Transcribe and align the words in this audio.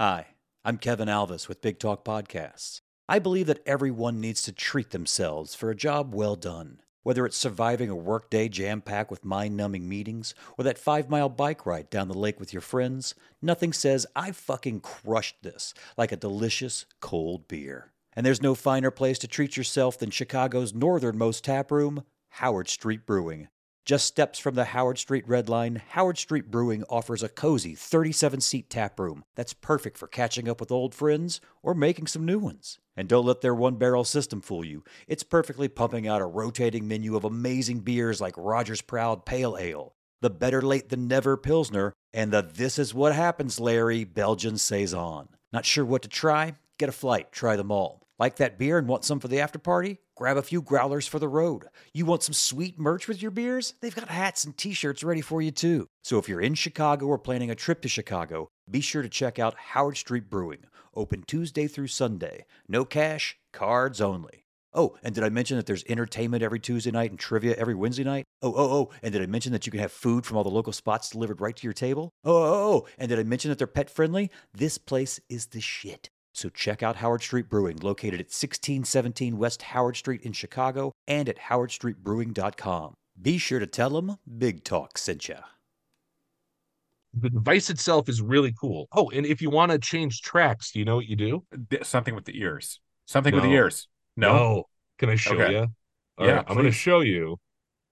Hi, 0.00 0.28
I'm 0.64 0.78
Kevin 0.78 1.08
Alvis 1.08 1.46
with 1.46 1.60
Big 1.60 1.78
Talk 1.78 2.06
Podcasts. 2.06 2.80
I 3.06 3.18
believe 3.18 3.46
that 3.48 3.62
everyone 3.66 4.18
needs 4.18 4.40
to 4.44 4.50
treat 4.50 4.92
themselves 4.92 5.54
for 5.54 5.68
a 5.68 5.76
job 5.76 6.14
well 6.14 6.36
done. 6.36 6.80
Whether 7.02 7.26
it's 7.26 7.36
surviving 7.36 7.90
a 7.90 7.94
workday 7.94 8.48
jam 8.48 8.80
packed 8.80 9.10
with 9.10 9.26
mind 9.26 9.58
numbing 9.58 9.86
meetings 9.86 10.34
or 10.56 10.64
that 10.64 10.78
five 10.78 11.10
mile 11.10 11.28
bike 11.28 11.66
ride 11.66 11.90
down 11.90 12.08
the 12.08 12.16
lake 12.16 12.40
with 12.40 12.50
your 12.50 12.62
friends, 12.62 13.14
nothing 13.42 13.74
says, 13.74 14.06
I 14.16 14.32
fucking 14.32 14.80
crushed 14.80 15.42
this 15.42 15.74
like 15.98 16.12
a 16.12 16.16
delicious 16.16 16.86
cold 17.00 17.46
beer. 17.46 17.92
And 18.14 18.24
there's 18.24 18.40
no 18.40 18.54
finer 18.54 18.90
place 18.90 19.18
to 19.18 19.28
treat 19.28 19.58
yourself 19.58 19.98
than 19.98 20.10
Chicago's 20.10 20.72
northernmost 20.72 21.44
tap 21.44 21.70
room, 21.70 22.04
Howard 22.30 22.70
Street 22.70 23.04
Brewing. 23.04 23.48
Just 23.90 24.06
steps 24.06 24.38
from 24.38 24.54
the 24.54 24.66
Howard 24.66 24.98
Street 24.98 25.24
Red 25.26 25.48
Line, 25.48 25.82
Howard 25.88 26.16
Street 26.16 26.48
Brewing 26.48 26.84
offers 26.88 27.24
a 27.24 27.28
cozy 27.28 27.74
37 27.74 28.40
seat 28.40 28.70
tap 28.70 29.00
room 29.00 29.24
that's 29.34 29.52
perfect 29.52 29.98
for 29.98 30.06
catching 30.06 30.48
up 30.48 30.60
with 30.60 30.70
old 30.70 30.94
friends 30.94 31.40
or 31.60 31.74
making 31.74 32.06
some 32.06 32.24
new 32.24 32.38
ones. 32.38 32.78
And 32.96 33.08
don't 33.08 33.26
let 33.26 33.40
their 33.40 33.52
one 33.52 33.74
barrel 33.74 34.04
system 34.04 34.42
fool 34.42 34.64
you. 34.64 34.84
It's 35.08 35.24
perfectly 35.24 35.66
pumping 35.66 36.06
out 36.06 36.22
a 36.22 36.24
rotating 36.24 36.86
menu 36.86 37.16
of 37.16 37.24
amazing 37.24 37.80
beers 37.80 38.20
like 38.20 38.34
Roger's 38.36 38.80
Proud 38.80 39.26
Pale 39.26 39.58
Ale, 39.58 39.96
the 40.20 40.30
Better 40.30 40.62
Late 40.62 40.90
Than 40.90 41.08
Never 41.08 41.36
Pilsner, 41.36 41.92
and 42.14 42.30
the 42.30 42.42
This 42.42 42.78
Is 42.78 42.94
What 42.94 43.12
Happens 43.12 43.58
Larry 43.58 44.04
Belgian 44.04 44.56
Saison. 44.56 45.30
Not 45.52 45.64
sure 45.64 45.84
what 45.84 46.02
to 46.02 46.08
try? 46.08 46.54
Get 46.78 46.88
a 46.88 46.92
flight, 46.92 47.32
try 47.32 47.56
them 47.56 47.72
all. 47.72 47.99
Like 48.20 48.36
that 48.36 48.58
beer 48.58 48.76
and 48.76 48.86
want 48.86 49.06
some 49.06 49.18
for 49.18 49.28
the 49.28 49.40
after 49.40 49.58
party? 49.58 49.96
Grab 50.14 50.36
a 50.36 50.42
few 50.42 50.60
growlers 50.60 51.06
for 51.06 51.18
the 51.18 51.26
road. 51.26 51.64
You 51.94 52.04
want 52.04 52.22
some 52.22 52.34
sweet 52.34 52.78
merch 52.78 53.08
with 53.08 53.22
your 53.22 53.30
beers? 53.30 53.72
They've 53.80 53.94
got 53.94 54.10
hats 54.10 54.44
and 54.44 54.54
t 54.54 54.74
shirts 54.74 55.02
ready 55.02 55.22
for 55.22 55.40
you 55.40 55.50
too. 55.50 55.86
So 56.04 56.18
if 56.18 56.28
you're 56.28 56.42
in 56.42 56.54
Chicago 56.54 57.06
or 57.06 57.18
planning 57.18 57.50
a 57.50 57.54
trip 57.54 57.80
to 57.80 57.88
Chicago, 57.88 58.48
be 58.70 58.82
sure 58.82 59.00
to 59.00 59.08
check 59.08 59.38
out 59.38 59.56
Howard 59.72 59.96
Street 59.96 60.28
Brewing, 60.28 60.64
open 60.94 61.24
Tuesday 61.26 61.66
through 61.66 61.86
Sunday. 61.86 62.44
No 62.68 62.84
cash, 62.84 63.38
cards 63.54 64.02
only. 64.02 64.44
Oh, 64.74 64.98
and 65.02 65.14
did 65.14 65.24
I 65.24 65.30
mention 65.30 65.56
that 65.56 65.64
there's 65.64 65.84
entertainment 65.88 66.42
every 66.42 66.60
Tuesday 66.60 66.90
night 66.90 67.10
and 67.10 67.18
trivia 67.18 67.54
every 67.54 67.74
Wednesday 67.74 68.04
night? 68.04 68.26
Oh, 68.42 68.52
oh, 68.54 68.70
oh, 68.70 68.90
and 69.02 69.14
did 69.14 69.22
I 69.22 69.26
mention 69.26 69.52
that 69.52 69.64
you 69.64 69.72
can 69.72 69.80
have 69.80 69.92
food 69.92 70.26
from 70.26 70.36
all 70.36 70.44
the 70.44 70.50
local 70.50 70.74
spots 70.74 71.08
delivered 71.08 71.40
right 71.40 71.56
to 71.56 71.66
your 71.66 71.72
table? 71.72 72.10
Oh, 72.24 72.36
oh, 72.36 72.74
oh, 72.74 72.86
and 72.98 73.08
did 73.08 73.18
I 73.18 73.22
mention 73.22 73.48
that 73.48 73.56
they're 73.56 73.66
pet 73.66 73.88
friendly? 73.88 74.30
This 74.52 74.76
place 74.76 75.20
is 75.30 75.46
the 75.46 75.62
shit. 75.62 76.10
So 76.40 76.48
check 76.48 76.82
out 76.82 76.96
Howard 76.96 77.20
Street 77.22 77.50
Brewing, 77.50 77.76
located 77.82 78.14
at 78.14 78.28
1617 78.32 79.36
West 79.36 79.60
Howard 79.60 79.94
Street 79.94 80.22
in 80.22 80.32
Chicago 80.32 80.90
and 81.06 81.28
at 81.28 81.38
howardstreetbrewing.com. 81.38 82.94
Be 83.20 83.36
sure 83.36 83.58
to 83.58 83.66
tell 83.66 83.90
them 83.90 84.16
Big 84.38 84.64
Talk 84.64 84.96
sent 84.96 85.28
you. 85.28 85.36
The 87.12 87.28
device 87.28 87.68
itself 87.68 88.08
is 88.08 88.22
really 88.22 88.54
cool. 88.58 88.88
Oh, 88.92 89.10
and 89.10 89.26
if 89.26 89.42
you 89.42 89.50
want 89.50 89.70
to 89.72 89.78
change 89.78 90.22
tracks, 90.22 90.72
do 90.72 90.78
you 90.78 90.86
know 90.86 90.96
what 90.96 91.04
you 91.08 91.16
do? 91.16 91.44
Something 91.82 92.14
with 92.14 92.24
the 92.24 92.40
ears. 92.40 92.80
Something 93.04 93.34
with 93.34 93.44
the 93.44 93.50
ears. 93.52 93.86
No. 94.16 94.64
Can 94.96 95.10
I 95.10 95.16
show 95.16 95.34
Okay. 95.34 95.52
you? 95.52 95.66
Yeah, 96.20 96.42
I'm 96.46 96.54
going 96.54 96.64
to 96.64 96.72
show 96.72 97.00
you. 97.00 97.36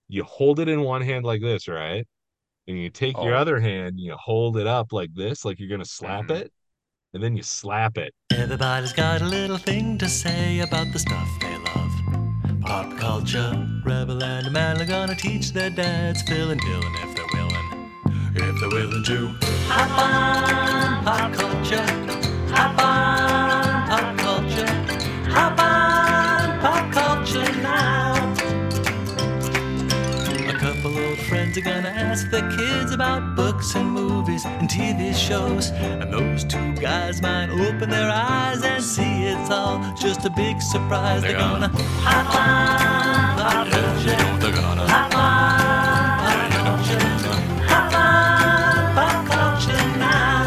You 0.09 0.25
hold 0.25 0.59
it 0.59 0.69
in 0.69 0.81
one 0.81 1.03
hand 1.03 1.27
like 1.27 1.43
this, 1.43 1.69
right? 1.69 2.07
And 2.67 2.81
you 2.81 2.89
take 2.89 3.15
your 3.17 3.35
Oh. 3.35 3.41
other 3.41 3.61
hand, 3.61 4.01
you 4.01 4.17
hold 4.19 4.57
it 4.57 4.67
up 4.67 4.91
like 4.93 5.13
this, 5.13 5.45
like 5.45 5.59
you're 5.59 5.69
going 5.69 5.83
to 5.83 5.87
slap 5.89 6.29
Mhm. 6.29 6.37
it, 6.43 6.53
and 7.15 7.23
then 7.23 7.37
you 7.37 7.43
slap 7.43 7.97
it. 7.99 8.15
Everybody's 8.31 8.93
got 8.93 9.23
a 9.23 9.25
little 9.25 9.59
thing 9.59 9.99
to 9.99 10.09
say 10.09 10.61
about 10.61 10.93
the 10.93 10.99
stuff 10.99 11.29
they 11.41 11.57
love. 11.59 12.61
Pop 12.61 12.99
culture, 12.99 13.67
Rebel 13.85 14.23
and 14.23 14.47
Amanda 14.47 14.85
gonna 14.85 15.15
teach 15.15 15.53
their 15.53 15.71
dads, 15.71 16.23
Phil 16.23 16.51
and 16.51 16.61
Dylan 16.61 16.95
if 17.05 17.17
they're 17.17 17.27
willing. 17.33 17.91
If 18.35 18.61
they're 18.61 18.69
willing 18.69 19.05
to. 19.05 19.29
Hop 19.69 19.99
on, 19.99 21.05
pop 21.05 21.33
culture. 21.33 21.87
Hop 22.55 22.79
on, 22.79 23.08
are 31.59 31.63
gonna 31.63 31.89
ask 31.89 32.31
the 32.31 32.41
kids 32.57 32.93
about 32.93 33.35
books 33.35 33.75
and 33.75 33.91
movies 33.91 34.45
and 34.45 34.69
TV 34.69 35.13
shows. 35.13 35.71
And 35.71 36.13
those 36.13 36.45
two 36.45 36.73
guys 36.75 37.21
might 37.21 37.51
open 37.51 37.91
their 37.91 38.11
eyes 38.11 38.63
and 38.63 38.83
see 38.83 39.25
it's 39.25 39.51
all 39.51 39.81
just 39.97 40.25
a 40.25 40.31
big 40.31 40.63
surprise. 40.63 41.23
They're 41.23 41.33
gonna 41.33 41.69
hop 41.69 42.35
on 42.37 43.39
pop 43.39 43.69
culture. 43.71 44.17
They're 44.41 44.53
gonna 44.53 44.87
hop 44.87 45.15
on 45.17 45.59
pop 46.23 46.51
culture. 46.53 47.01
Hop 47.67 47.93
on 47.95 48.95
pop 48.95 49.27
culture 49.27 49.99
now. 49.99 50.47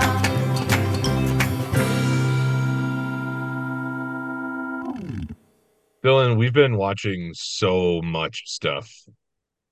Dylan, 6.04 6.38
we've 6.38 6.54
been 6.54 6.78
watching 6.78 7.32
so 7.34 8.02
much 8.02 8.44
stuff. 8.46 8.90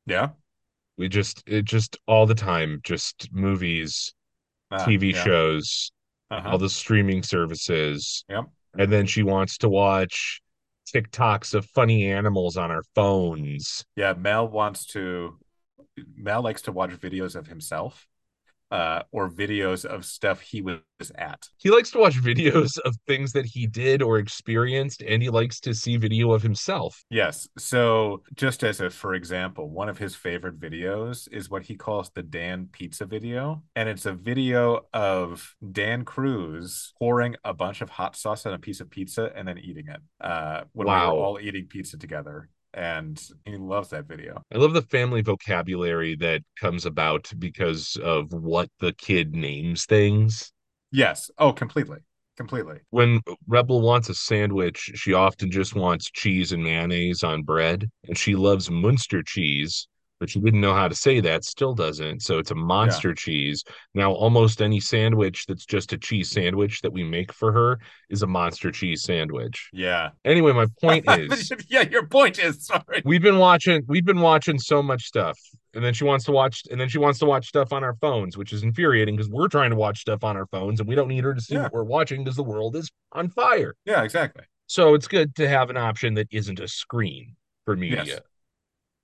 Yeah. 0.06 0.30
We 1.00 1.08
just, 1.08 1.42
it 1.48 1.64
just 1.64 1.98
all 2.08 2.26
the 2.26 2.36
time, 2.36 2.82
just 2.84 3.30
movies, 3.32 4.14
Ah, 4.70 4.86
TV 4.86 5.14
yeah. 5.14 5.24
shows, 5.24 5.92
Uh-huh. 6.30 6.50
all 6.50 6.58
the 6.58 6.70
streaming 6.70 7.24
services. 7.24 8.26
Yep. 8.30 8.46
And 8.78 8.92
then 8.92 9.06
she 9.08 9.24
wants 9.24 9.58
to 9.60 9.70
watch 9.70 10.42
TikToks 10.94 11.54
of 11.54 11.66
funny 11.68 12.12
animals 12.12 12.58
on 12.58 12.70
our 12.70 12.84
phones. 12.96 13.86
Yeah, 13.96 14.14
Mel 14.14 14.48
wants 14.50 14.86
to 14.88 15.40
Mel 16.18 16.42
likes 16.42 16.62
to 16.64 16.74
watch 16.74 16.92
videos 16.92 17.36
of 17.38 17.48
himself 17.48 18.09
uh 18.72 19.02
or 19.12 19.30
videos 19.30 19.86
of 19.86 20.06
stuff 20.06 20.42
he 20.42 20.62
was 20.62 20.80
at. 21.16 21.48
He 21.58 21.70
likes 21.70 21.92
to 21.92 21.98
watch 22.00 22.16
videos 22.22 22.78
of 22.86 22.96
things 23.08 23.32
that 23.34 23.46
he 23.46 23.68
did 23.68 24.02
or 24.02 24.18
experienced, 24.18 25.02
and 25.02 25.22
he 25.22 25.30
likes 25.30 25.60
to 25.62 25.74
see 25.74 25.98
video 25.98 26.32
of 26.34 26.42
himself. 26.42 27.04
Yes. 27.10 27.48
So 27.58 28.24
just 28.36 28.64
as 28.64 28.82
a 28.82 28.90
for 28.90 29.14
example, 29.16 29.70
one 29.70 29.90
of 29.90 29.98
his 29.98 30.16
favorite 30.16 30.60
videos 30.60 31.28
is 31.32 31.50
what 31.50 31.64
he 31.64 31.76
calls 31.76 32.10
the 32.12 32.24
Dan 32.24 32.68
pizza 32.72 33.06
video. 33.06 33.64
And 33.76 33.88
it's 33.90 34.06
a 34.06 34.14
video 34.14 34.88
of 34.94 35.56
Dan 35.72 36.06
Cruz 36.06 36.94
pouring 37.00 37.36
a 37.44 37.54
bunch 37.54 37.82
of 37.82 37.90
hot 37.90 38.16
sauce 38.16 38.46
on 38.46 38.54
a 38.54 38.60
piece 38.60 38.82
of 38.82 38.90
pizza 38.90 39.32
and 39.36 39.48
then 39.48 39.58
eating 39.58 39.88
it. 39.88 40.02
Uh 40.20 40.64
when 40.74 40.88
Wow. 40.88 41.14
we 41.14 41.18
were 41.20 41.24
all 41.24 41.40
eating 41.40 41.66
pizza 41.68 41.98
together. 41.98 42.50
And 42.74 43.20
he 43.46 43.58
loves 43.58 43.90
that 43.90 44.06
video. 44.06 44.44
I 44.54 44.58
love 44.58 44.74
the 44.74 44.84
family 44.84 45.22
vocabulary 45.22 46.16
that 46.18 46.42
comes 46.60 46.86
about 46.86 47.32
because 47.40 47.98
of 48.04 48.32
what 48.32 48.70
the 48.80 48.94
kid 48.94 49.36
names 49.36 49.86
things. 49.86 50.52
Yes. 50.92 51.32
Oh, 51.38 51.52
completely. 51.52 52.00
Completely. 52.38 52.78
When 52.92 53.22
Rebel 53.48 53.82
wants 53.82 54.08
a 54.08 54.14
sandwich, 54.14 54.92
she 54.96 55.14
often 55.14 55.52
just 55.52 55.76
wants 55.76 56.10
cheese 56.10 56.54
and 56.54 56.64
mayonnaise 56.64 57.22
on 57.22 57.44
bread, 57.44 57.90
and 58.06 58.18
she 58.18 58.36
loves 58.36 58.72
Munster 58.72 59.22
cheese, 59.22 59.90
but 60.20 60.30
she 60.30 60.40
didn't 60.40 60.62
know 60.62 60.74
how 60.74 60.88
to 60.88 60.96
say 60.96 61.20
that, 61.22 61.44
still 61.46 61.74
doesn't. 61.74 62.22
So 62.22 62.38
it's 62.40 62.52
a 62.52 62.56
monster 62.56 63.14
cheese. 63.14 63.64
Now, 63.94 64.12
almost 64.12 64.62
any 64.62 64.80
sandwich 64.80 65.46
that's 65.48 65.66
just 65.66 65.94
a 65.94 65.98
cheese 65.98 66.30
sandwich 66.32 66.82
that 66.82 66.92
we 66.92 67.04
make 67.04 67.32
for 67.32 67.52
her 67.52 67.80
is 68.10 68.22
a 68.22 68.28
monster 68.28 68.72
cheese 68.72 69.04
sandwich. 69.04 69.70
Yeah. 69.74 70.10
Anyway, 70.26 70.52
my 70.54 70.66
point 70.82 71.06
is 71.10 71.52
yeah, 71.70 71.82
your 71.90 72.06
point 72.08 72.40
is 72.40 72.66
sorry. 72.66 73.02
we've 73.06 73.22
been 73.22 73.38
watching 73.38 73.84
we've 73.88 74.06
been 74.06 74.22
watching 74.22 74.60
so 74.60 74.82
much 74.84 75.04
stuff 75.06 75.40
and 75.74 75.84
then 75.84 75.94
she 75.94 76.04
wants 76.04 76.26
to 76.26 76.32
watch 76.32 76.64
and 76.72 76.80
then 76.82 76.90
she 76.90 76.98
wants 76.98 77.20
to 77.20 77.26
watch 77.26 77.48
stuff 77.48 77.72
on 77.72 77.84
our 77.84 77.96
phones 78.02 78.38
which 78.38 78.52
is 78.54 78.64
infuriating 78.64 79.16
because 79.16 79.30
we're 79.30 79.48
trying 79.48 79.70
to 79.70 79.76
watch 79.76 80.00
stuff 80.02 80.24
on 80.24 80.36
our 80.36 80.48
phones 80.48 80.80
and 80.80 80.90
we 80.90 80.96
don't 80.96 81.08
need 81.08 81.24
her 81.24 81.34
to 81.34 81.42
see 81.42 81.54
Yeah. 81.56 81.64
what 81.64 81.74
we're 81.74 81.84
watching 81.84 82.24
because 82.24 82.36
the 82.36 82.44
world 82.44 82.76
is 82.76 82.90
on 83.12 83.30
fire 83.30 83.76
Yeah, 83.86 84.04
exactly. 84.04 84.44
so 84.68 84.96
it's 84.96 85.08
good 85.08 85.36
to 85.36 85.48
have 85.48 85.70
an 85.70 85.78
option 85.78 86.16
that 86.16 86.28
isn't 86.32 86.60
a 86.60 86.68
screen 86.68 87.36
for 87.66 87.76
media 87.76 88.04
Yes. 88.06 88.20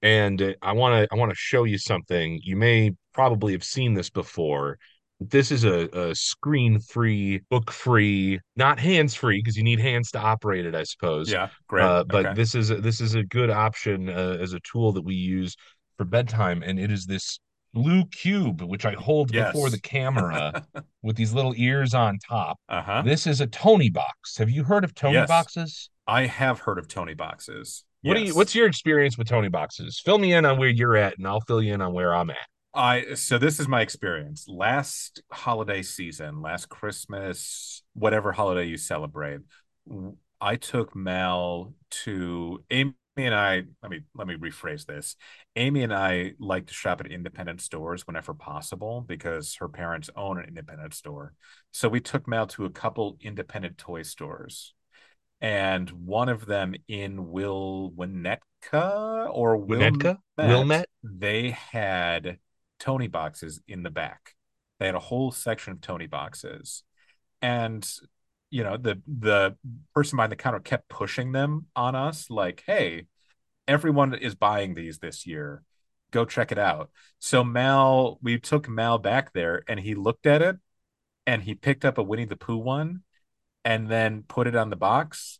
And 0.05 0.41
uh, 0.41 0.53
i 0.61 0.71
want 0.71 0.91
to 0.93 1.07
i 1.11 1.17
want 1.19 1.31
to 1.31 1.35
show 1.35 1.63
you 1.63 1.77
something 1.77 2.39
you 2.43 2.55
may 2.55 2.91
probably 3.13 3.51
have 3.53 3.63
seen 3.63 3.93
this 3.95 4.09
before 4.09 4.77
this 5.19 5.51
is 5.51 5.63
a, 5.63 5.88
a 5.93 6.13
screen 6.13 6.79
free 6.79 7.41
book 7.49 7.71
free 7.71 8.39
not 8.56 8.77
hands 8.80 9.15
free 9.15 9.39
because 9.39 9.57
you 9.57 9.63
need 9.63 9.80
hands 9.80 10.12
to 10.12 10.19
operate 10.19 10.65
it 10.65 10.75
i 10.75 10.83
suppose 10.83 11.31
Yeah, 11.31 11.50
great. 11.68 11.83
uh, 11.85 12.03
but 12.03 12.25
Okay. 12.25 12.33
this 12.35 12.53
is 12.56 12.68
this 12.69 13.01
is 13.01 13.15
a 13.15 13.24
good 13.24 13.50
option 13.50 14.09
uh, 14.09 14.38
as 14.39 14.53
a 14.53 14.59
tool 14.69 14.91
that 14.94 15.03
we 15.03 15.15
use 15.15 15.56
for 15.97 16.06
bedtime, 16.06 16.62
and 16.62 16.77
it 16.80 16.91
is 16.91 17.06
this 17.06 17.39
blue 17.74 18.06
cube 18.07 18.62
which 18.62 18.85
I 18.85 18.94
hold 18.94 19.31
before 19.31 19.69
the 19.69 19.80
camera 19.80 20.65
with 21.01 21.15
these 21.15 21.33
little 21.33 21.53
ears 21.56 21.94
on 21.94 22.19
top. 22.19 22.59
uh-huh. 22.69 23.01
This 23.06 23.25
is 23.25 23.39
a 23.41 23.47
Tonie 23.47 23.89
box. 23.89 24.38
Have 24.38 24.50
you 24.50 24.63
heard 24.65 24.83
of 24.83 24.94
Tonie 24.94 25.13
Yes. 25.13 25.27
boxes? 25.30 25.89
I 26.07 26.25
have 26.27 26.59
heard 26.59 26.77
of 26.77 26.88
Tonie 26.88 27.13
boxes. 27.15 27.85
What 28.06 28.18
do 28.18 28.24
you? 28.24 28.36
What's 28.36 28.54
your 28.54 28.68
experience 28.68 29.18
with 29.18 29.28
Tonie 29.28 29.50
boxes? 29.50 30.00
Fill 30.04 30.19
me 30.19 30.34
in 30.34 30.46
on 30.46 30.60
where 30.60 30.69
you're 30.69 30.96
at, 30.96 31.18
and 31.18 31.28
I'll 31.28 31.42
fill 31.42 31.62
you 31.62 31.74
in 31.74 31.81
on 31.81 31.94
where 31.94 32.13
I'm 32.13 32.30
at. 32.30 32.38
I 32.74 33.16
so 33.16 33.38
this 33.38 33.60
is 33.60 33.68
my 33.68 33.81
experience. 33.81 34.46
Last 34.48 35.24
holiday 35.31 35.81
season, 35.81 36.42
last 36.42 36.69
Christmas, 36.69 37.81
whatever 37.94 38.31
holiday 38.31 38.66
you 38.66 38.78
celebrate, 38.78 39.40
I 40.42 40.56
took 40.57 40.96
Mel 40.96 41.74
to 42.04 42.63
Amy 42.69 42.94
and 43.18 43.34
I 43.34 43.63
let 43.81 43.92
me 43.92 44.02
let 44.13 44.28
me 44.28 44.36
rephrase 44.36 44.86
this. 44.86 45.16
Amy 45.56 45.84
and 45.84 45.94
I 45.94 46.34
like 46.38 46.68
to 46.68 46.74
shop 46.74 47.00
at 47.00 47.12
independent 47.12 47.62
stores 47.62 48.06
whenever 48.06 48.34
possible 48.34 49.02
because 49.02 49.56
her 49.56 49.69
parents 49.69 50.10
own 50.16 50.38
an 50.38 50.46
independent 50.46 50.94
store. 50.94 51.34
So 51.72 51.88
we 51.88 52.02
took 52.02 52.28
Mal 52.28 52.46
to 52.48 52.66
a 52.66 52.69
couple 52.69 53.18
independent 53.22 53.78
toy 53.78 54.04
stores. 54.04 54.74
And 55.41 55.89
one 55.89 56.29
of 56.29 56.45
them 56.45 56.75
in 56.87 57.29
Will 57.29 57.91
Winnetka 57.95 59.29
or 59.31 59.57
Winnetka? 59.57 60.17
Wilmette, 60.37 60.49
Wilmette? 60.49 60.89
they 61.03 61.51
had 61.51 62.39
Tonie 62.79 63.07
boxes 63.07 63.61
in 63.67 63.83
the 63.83 63.89
back. 63.89 64.35
They 64.79 64.85
had 64.87 64.95
a 64.95 64.99
whole 64.99 65.31
section 65.31 65.73
of 65.73 65.81
Tonie 65.81 66.07
boxes. 66.07 66.83
And 67.41 67.87
you 68.49 68.63
know, 68.63 68.77
the 68.77 69.01
the 69.05 69.57
person 69.93 70.15
behind 70.15 70.31
the 70.31 70.37
counter 70.37 70.59
kept 70.59 70.87
pushing 70.87 71.31
them 71.31 71.65
on 71.75 71.95
us, 71.95 72.29
like, 72.29 72.63
hey, 72.65 73.07
everyone 73.67 74.13
is 74.13 74.35
buying 74.35 74.73
these 74.73 74.99
this 74.99 75.27
year. 75.27 75.63
Go 76.11 76.25
check 76.25 76.51
it 76.51 76.57
out. 76.57 76.89
So 77.19 77.43
Mal, 77.43 78.19
we 78.21 78.39
took 78.39 78.69
Mal 78.69 78.97
back 78.97 79.33
there 79.33 79.63
and 79.67 79.79
he 79.79 79.95
looked 79.95 80.25
at 80.25 80.41
it 80.41 80.57
and 81.27 81.41
he 81.41 81.55
picked 81.55 81.83
up 81.83 81.97
a 81.97 82.03
Winnie 82.03 82.25
the 82.25 82.37
Pooh 82.37 82.57
one 82.57 83.01
and 83.65 83.89
then 83.89 84.23
put 84.25 84.47
it 84.47 84.56
on 84.56 84.69
the 84.69 84.77
box 84.77 85.39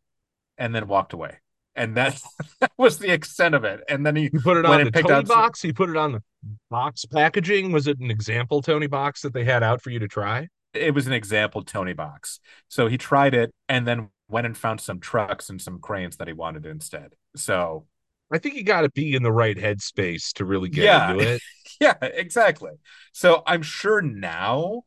and 0.58 0.76
then 0.76 0.88
walked 0.88 1.14
away. 1.14 1.38
And 1.78 1.96
that, 1.96 2.22
that 2.60 2.72
was 2.78 2.98
the 3.00 3.12
extent 3.14 3.56
of 3.56 3.64
it. 3.64 3.82
And 3.88 4.06
then 4.06 4.18
he 4.18 4.30
You 4.34 4.42
put 4.42 4.58
it 4.58 4.66
on 4.66 4.84
the 4.84 4.92
picked 4.92 5.08
Tonie 5.08 5.24
box. 5.26 5.64
You 5.64 5.74
put 5.74 5.90
it 5.90 5.96
on 5.98 6.12
the 6.14 6.24
box 6.70 7.06
packaging. 7.06 7.72
Was 7.72 7.88
it 7.88 8.00
an 8.00 8.12
example 8.12 8.62
Tonie 8.62 8.88
box 8.88 9.22
that 9.22 9.34
they 9.34 9.46
had 9.46 9.64
out 9.64 9.82
for 9.82 9.92
you 9.92 10.00
to 10.00 10.08
try? 10.10 10.50
it 10.74 10.94
was 10.94 11.08
an 11.08 11.14
example 11.14 11.64
Tonie 11.64 11.94
box. 11.94 12.42
So 12.68 12.88
he 12.88 12.98
tried 12.98 13.34
it 13.34 13.54
and 13.70 13.88
then 13.88 14.10
went 14.28 14.46
and 14.46 14.58
found 14.58 14.82
some 14.82 15.00
trucks 15.00 15.50
and 15.50 15.62
some 15.62 15.80
cranes 15.80 16.18
that 16.18 16.28
he 16.28 16.34
wanted 16.34 16.66
instead. 16.66 17.14
So 17.38 17.86
I 18.30 18.40
think 18.40 18.56
you 18.56 18.64
got 18.64 18.82
to 18.82 18.90
be 18.92 19.16
in 19.16 19.24
the 19.24 19.32
right 19.32 19.56
headspace 19.56 20.34
to 20.34 20.44
really 20.44 20.68
get 20.68 20.84
Yeah. 20.84 21.12
into 21.14 21.36
it. 21.36 21.42
yeah, 21.80 21.94
exactly. 22.02 22.72
So 23.14 23.42
I'm 23.48 23.62
sure 23.62 24.02
now 24.02 24.82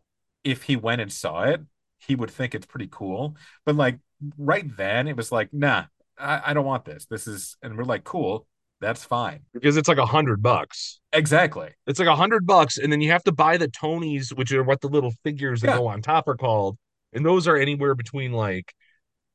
if 0.45 0.65
he 0.65 0.77
went 0.77 1.01
and 1.01 1.11
saw 1.13 1.45
it, 1.45 1.63
he 2.09 2.17
would 2.17 2.31
think 2.31 2.55
it's 2.55 2.67
pretty 2.67 2.89
cool. 2.91 3.37
But 3.65 3.77
like 3.77 3.99
right 4.37 4.65
then, 4.77 5.07
it 5.07 5.17
was 5.17 5.31
like, 5.31 5.53
nah, 5.53 5.85
I, 6.19 6.43
I 6.47 6.55
don't 6.55 6.65
want 6.67 6.85
this. 6.85 7.07
This 7.07 7.27
is, 7.29 7.57
and 7.63 7.77
we're 7.79 7.85
like, 7.85 8.03
cool, 8.05 8.47
that's 8.81 9.05
fine. 9.05 9.41
because 9.53 9.77
it's 9.77 9.89
like 9.89 9.99
a 9.99 10.07
hundred 10.07 10.43
bucks. 10.43 11.01
Exactly. 11.13 11.71
It's 11.87 11.99
like 11.99 12.09
a 12.09 12.17
hundred 12.17 12.47
bucks, 12.47 12.79
and 12.79 12.91
then 12.93 13.01
you 13.01 13.11
have 13.13 13.25
to 13.25 13.33
buy 13.33 13.57
the 13.57 13.69
Tonies, 13.69 14.31
which 14.33 14.53
are 14.53 14.63
what 14.65 14.81
the 14.81 14.89
little 14.89 15.13
figures 15.23 15.61
that 15.61 15.69
Yeah. 15.69 15.77
go 15.79 15.87
on 15.89 16.03
top 16.03 16.27
are 16.29 16.37
called, 16.37 16.79
and 17.13 17.25
those 17.25 17.47
are 17.47 17.57
anywhere 17.57 17.95
between 17.95 18.33
like 18.33 18.73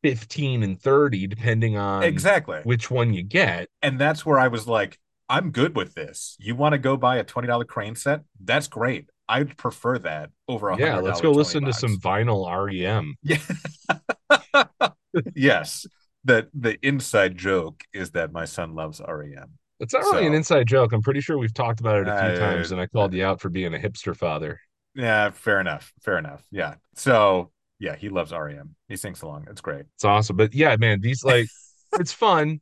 fifteen 0.01 0.63
and 0.63 0.81
thirty, 0.81 1.27
depending 1.27 1.77
on 1.77 2.03
Exactly. 2.03 2.59
which 2.63 2.89
one 2.91 3.13
you 3.13 3.23
get. 3.23 3.67
And 3.81 3.99
that's 3.99 4.25
where 4.25 4.39
I 4.39 4.47
was 4.49 4.67
like, 4.67 4.99
I'm 5.29 5.51
good 5.51 5.75
with 5.75 5.93
this. 5.93 6.35
You 6.39 6.55
want 6.55 6.73
to 6.73 6.77
go 6.77 6.97
buy 6.97 7.17
a 7.17 7.23
$20 7.23 7.65
crane 7.67 7.95
set? 7.95 8.21
That's 8.43 8.67
great. 8.67 9.09
I'd 9.29 9.55
prefer 9.57 9.97
that 9.99 10.31
over 10.47 10.69
a 10.69 10.77
Yeah, 10.77 10.97
let's 10.99 11.21
go 11.21 11.31
listen 11.31 11.63
to 11.65 11.73
some 11.73 11.97
vinyl 11.99 12.45
REM. 12.65 13.15
Yeah. 13.23 13.37
yes. 15.35 15.85
The 16.25 16.47
the 16.53 16.77
inside 16.85 17.37
joke 17.37 17.83
is 17.93 18.11
that 18.11 18.31
my 18.31 18.45
son 18.45 18.75
loves 18.75 19.01
REM. 19.05 19.49
It's 19.79 19.93
not 19.93 20.03
really 20.03 20.27
an 20.27 20.33
inside 20.33 20.67
joke. 20.67 20.93
I'm 20.93 21.01
pretty 21.01 21.19
sure 21.19 21.37
we've 21.37 21.53
talked 21.53 21.79
about 21.81 21.97
it 22.01 22.07
a 22.07 22.11
few 22.17 22.29
Uh, 22.29 22.39
times, 22.39 22.71
and 22.71 22.79
I 22.79 22.87
called 22.87 23.13
you 23.13 23.25
out 23.25 23.41
for 23.41 23.49
being 23.49 23.73
a 23.73 23.77
hipster 23.77 24.15
father. 24.15 24.59
Yeah, 24.95 25.31
fair 25.31 25.59
enough. 25.59 25.91
Fair 26.01 26.17
enough. 26.17 26.43
Yeah. 26.51 26.75
So 26.95 27.51
yeah, 27.79 27.95
he 27.95 28.09
loves 28.09 28.31
REM. 28.31 28.75
He 28.87 28.95
sings 28.95 29.21
along. 29.21 29.47
It's 29.49 29.59
great. 29.61 29.85
It's 29.95 30.05
awesome, 30.05 30.37
but 30.37 30.53
yeah, 30.53 30.75
man, 30.77 31.01
these 31.01 31.23
like 31.25 31.47
it's 31.93 32.13
fun. 32.13 32.61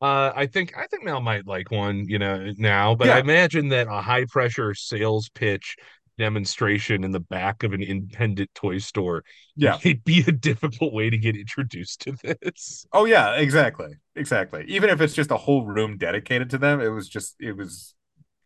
Uh, 0.00 0.32
I 0.34 0.46
think 0.46 0.76
I 0.76 0.86
think 0.86 1.04
Mel 1.04 1.20
might 1.20 1.46
like 1.46 1.70
one, 1.70 2.08
you 2.08 2.18
know, 2.18 2.52
now, 2.56 2.94
but 2.94 3.10
I 3.10 3.18
imagine 3.18 3.68
that 3.68 3.86
a 3.86 4.00
high 4.00 4.24
pressure 4.24 4.74
sales 4.74 5.28
pitch 5.28 5.76
demonstration 6.16 7.02
in 7.02 7.12
the 7.12 7.20
back 7.20 7.62
of 7.62 7.72
an 7.72 7.82
independent 7.82 8.50
toy 8.54 8.78
store 8.78 9.24
Yeah. 9.56 9.78
it'd 9.84 10.04
be 10.04 10.22
a 10.26 10.32
difficult 10.32 10.92
way 10.92 11.08
to 11.10 11.16
get 11.18 11.36
introduced 11.36 12.00
to 12.02 12.12
this. 12.22 12.86
Oh 12.92 13.04
yeah, 13.04 13.36
exactly. 13.36 13.94
Exactly. 14.16 14.64
Even 14.68 14.90
if 14.90 15.00
it's 15.00 15.14
just 15.14 15.30
a 15.30 15.36
whole 15.36 15.64
room 15.66 15.96
dedicated 15.98 16.50
to 16.50 16.58
them, 16.58 16.80
it 16.80 16.88
was 16.88 17.08
just 17.08 17.36
it 17.40 17.56
was 17.56 17.94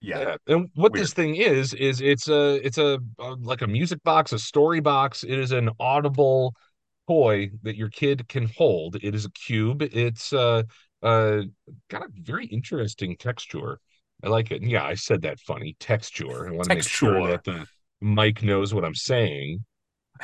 yeah. 0.00 0.36
And 0.46 0.68
what 0.74 0.92
Weird. 0.92 1.02
this 1.02 1.14
thing 1.14 1.36
is 1.36 1.72
is 1.74 2.00
it's 2.00 2.28
a 2.28 2.54
it's 2.64 2.78
a, 2.78 2.98
uh 3.18 3.36
like 3.40 3.62
a 3.62 3.66
music 3.66 4.02
box, 4.04 4.32
a 4.32 4.38
story 4.38 4.80
box. 4.80 5.24
It 5.24 5.38
is 5.38 5.52
an 5.52 5.70
audible 5.80 6.54
toy 7.08 7.50
that 7.62 7.76
your 7.76 7.88
kid 7.88 8.28
can 8.28 8.48
hold. 8.56 8.96
It 9.02 9.14
is 9.14 9.24
a 9.24 9.30
cube. 9.30 9.82
It's 9.82 10.32
uh 10.32 10.62
uh 11.04 11.42
got 11.90 12.02
a 12.02 12.08
very 12.12 12.46
interesting 12.46 13.16
texture. 13.16 13.78
I 14.22 14.28
like 14.28 14.50
it. 14.50 14.62
And 14.62 14.70
yeah, 14.70 14.84
I 14.84 14.94
said 14.94 15.22
that 15.22 15.40
funny 15.40 15.76
texture. 15.80 16.48
I 16.48 16.52
want 16.52 16.70
to 16.70 16.74
make 16.76 16.88
sure 16.88 17.28
Texture. 17.28 17.28
that 17.28 17.44
the 17.44 17.66
mic 18.00 18.42
knows 18.42 18.72
what 18.74 18.84
I'm 18.84 18.94
saying. 18.94 19.64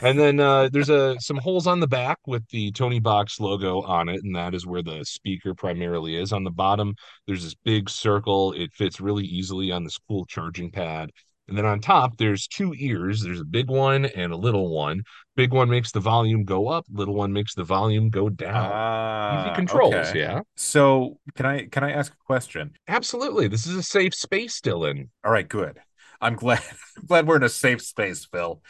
And 0.03 0.19
then 0.19 0.41
uh, 0.41 0.69
there's 0.73 0.89
a 0.89 1.17
some 1.21 1.37
holes 1.39 1.67
on 1.67 1.81
the 1.81 1.89
back 1.89 2.19
with 2.27 2.49
the 2.51 2.71
Tonie 2.73 3.01
Box 3.01 3.41
logo 3.41 3.83
on 3.83 4.09
it, 4.09 4.21
and 4.23 4.35
that 4.37 4.55
is 4.55 4.67
where 4.67 4.83
the 4.83 5.05
speaker 5.05 5.55
primarily 5.55 6.17
is. 6.17 6.33
On 6.33 6.45
the 6.45 6.51
bottom, 6.51 6.95
there's 7.27 7.43
this 7.43 7.55
big 7.55 7.91
circle. 7.91 8.53
It 8.53 8.73
fits 8.73 9.01
really 9.01 9.25
easily 9.25 9.73
on 9.73 9.85
this 9.85 9.99
cool 10.09 10.27
charging 10.27 10.71
pad. 10.71 11.11
And 11.51 11.59
then 11.59 11.67
on 11.67 11.81
top, 11.81 12.17
there's 12.17 12.47
two 12.47 12.73
ears. 12.79 13.21
There's 13.23 13.41
a 13.41 13.45
big 13.45 13.69
one 13.69 14.05
and 14.07 14.33
a 14.33 14.37
little 14.37 14.73
one. 14.75 15.03
Big 15.37 15.53
one 15.53 15.69
makes 15.69 15.91
the 15.91 15.99
volume 16.01 16.45
go 16.45 16.69
up. 16.69 16.87
Little 16.91 17.15
one 17.15 17.33
makes 17.33 17.55
the 17.55 17.65
volume 17.65 18.09
go 18.09 18.29
down. 18.29 18.71
Ah, 18.73 19.47
Easy 19.47 19.55
controls, 19.57 19.95
okay. 19.95 20.21
yeah. 20.21 20.41
So 20.57 21.19
can 21.35 21.47
I 21.47 21.67
can 21.67 21.83
I 21.83 21.91
ask 21.93 22.13
a 22.13 22.25
question? 22.25 22.73
Absolutely. 22.87 23.49
This 23.49 23.67
is 23.67 23.75
a 23.75 23.83
safe 23.83 24.15
space, 24.15 24.61
Dylan. 24.61 25.09
All 25.25 25.33
right, 25.33 25.49
good. 25.49 25.79
I'm 26.21 26.37
glad 26.37 26.63
I'm 26.97 27.07
glad 27.07 27.27
we're 27.27 27.37
in 27.37 27.43
a 27.43 27.49
safe 27.49 27.83
space, 27.83 28.25
Phil. 28.27 28.63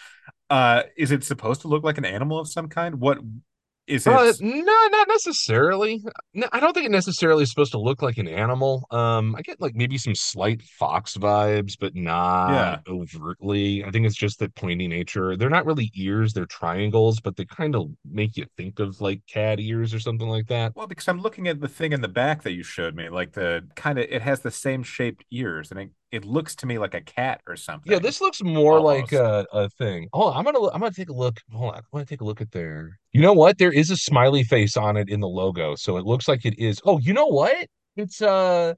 Uh 0.48 0.84
is 0.96 1.10
it 1.12 1.22
supposed 1.22 1.60
to 1.62 1.68
look 1.68 1.84
like 1.84 1.98
an 1.98 2.04
animal 2.06 2.38
of 2.38 2.48
some 2.48 2.68
kind? 2.68 2.96
What 2.96 3.18
is 3.90 4.06
it? 4.06 4.12
Uh, 4.12 4.32
no, 4.40 4.88
not 4.90 5.08
necessarily. 5.08 6.02
No, 6.34 6.46
I 6.52 6.60
don't 6.60 6.72
think 6.72 6.86
it 6.86 6.92
necessarily 6.92 7.42
is 7.42 7.50
supposed 7.50 7.72
to 7.72 7.78
look 7.78 8.02
like 8.02 8.18
an 8.18 8.28
animal. 8.28 8.86
Um, 8.90 9.34
I 9.36 9.42
get 9.42 9.60
like 9.60 9.74
maybe 9.74 9.98
some 9.98 10.14
slight 10.14 10.62
fox 10.62 11.16
vibes, 11.16 11.76
but 11.78 11.94
not 11.94 12.82
overtly. 12.88 13.84
I 13.84 13.90
think 13.90 14.06
it's 14.06 14.16
just 14.16 14.38
the 14.38 14.48
pointy 14.48 14.88
nature. 14.88 15.36
They're 15.36 15.50
not 15.50 15.66
really 15.66 15.90
ears, 15.96 16.32
they're 16.32 16.46
triangles, 16.46 17.20
but 17.20 17.36
they 17.36 17.44
kind 17.44 17.74
of 17.74 17.90
make 18.10 18.36
you 18.36 18.46
think 18.56 18.78
of 18.78 19.00
like 19.00 19.22
cat 19.26 19.60
ears 19.60 19.92
or 19.92 20.00
something 20.00 20.28
like 20.28 20.46
that. 20.46 20.74
Well, 20.76 20.86
because 20.86 21.08
I'm 21.08 21.20
looking 21.20 21.48
at 21.48 21.60
the 21.60 21.68
thing 21.68 21.92
in 21.92 22.00
the 22.00 22.08
back 22.08 22.42
that 22.42 22.52
you 22.52 22.62
showed 22.62 22.94
me, 22.94 23.08
like 23.08 23.32
the 23.32 23.66
kind 23.74 23.98
of 23.98 24.06
it 24.08 24.22
has 24.22 24.40
the 24.40 24.50
same 24.50 24.82
shaped 24.82 25.24
ears, 25.30 25.70
and 25.70 25.80
it, 25.80 25.90
it 26.12 26.24
looks 26.24 26.54
to 26.56 26.66
me 26.66 26.78
like 26.78 26.94
a 26.94 27.00
cat 27.00 27.40
or 27.46 27.56
something. 27.56 27.92
Yeah, 27.92 27.98
this 27.98 28.20
looks 28.20 28.42
more 28.42 28.80
like 28.80 29.12
a, 29.12 29.46
a 29.52 29.68
thing. 29.70 30.08
Oh, 30.12 30.32
I'm 30.32 30.44
gonna 30.44 30.58
I'm 30.68 30.80
gonna 30.80 30.92
take 30.92 31.08
a 31.08 31.12
look. 31.14 31.38
Hold 31.52 31.72
on, 31.72 31.78
I'm 31.78 31.84
gonna 31.92 32.04
take 32.04 32.20
a 32.20 32.24
look 32.24 32.40
at 32.40 32.50
there. 32.52 32.98
You 33.12 33.20
know 33.22 33.32
what? 33.32 33.58
There 33.58 33.72
is 33.72 33.90
a 33.90 33.96
smiley 33.96 34.42
face 34.44 34.76
on 34.76 34.96
it 34.96 35.08
in 35.08 35.20
the 35.20 35.28
logo, 35.28 35.74
so 35.76 35.96
it 35.96 36.04
looks 36.04 36.28
like 36.28 36.44
it 36.44 36.58
is. 36.58 36.80
Oh, 36.84 36.98
you 36.98 37.12
know 37.12 37.26
what? 37.26 37.66
It's 37.96 38.22
uh 38.22 38.74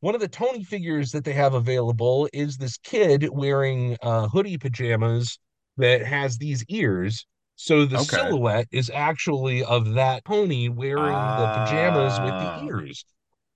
one 0.00 0.14
of 0.14 0.20
the 0.20 0.28
Tonie 0.28 0.64
figures 0.64 1.12
that 1.12 1.24
they 1.24 1.32
have 1.32 1.54
available 1.54 2.28
is 2.32 2.56
this 2.56 2.76
kid 2.78 3.28
wearing 3.32 3.96
uh 4.02 4.28
hoodie 4.28 4.58
pajamas 4.58 5.38
that 5.76 6.04
has 6.04 6.38
these 6.38 6.64
ears. 6.68 7.26
So 7.56 7.84
the 7.84 7.98
Okay. 7.98 8.16
silhouette 8.16 8.66
is 8.72 8.90
actually 8.92 9.62
of 9.64 9.94
that 9.94 10.24
pony 10.24 10.68
wearing 10.68 11.36
the 11.36 11.48
pajamas 11.48 12.20
with 12.20 12.34
Ah. 12.34 12.38
the 12.38 12.66
ears. 12.66 13.04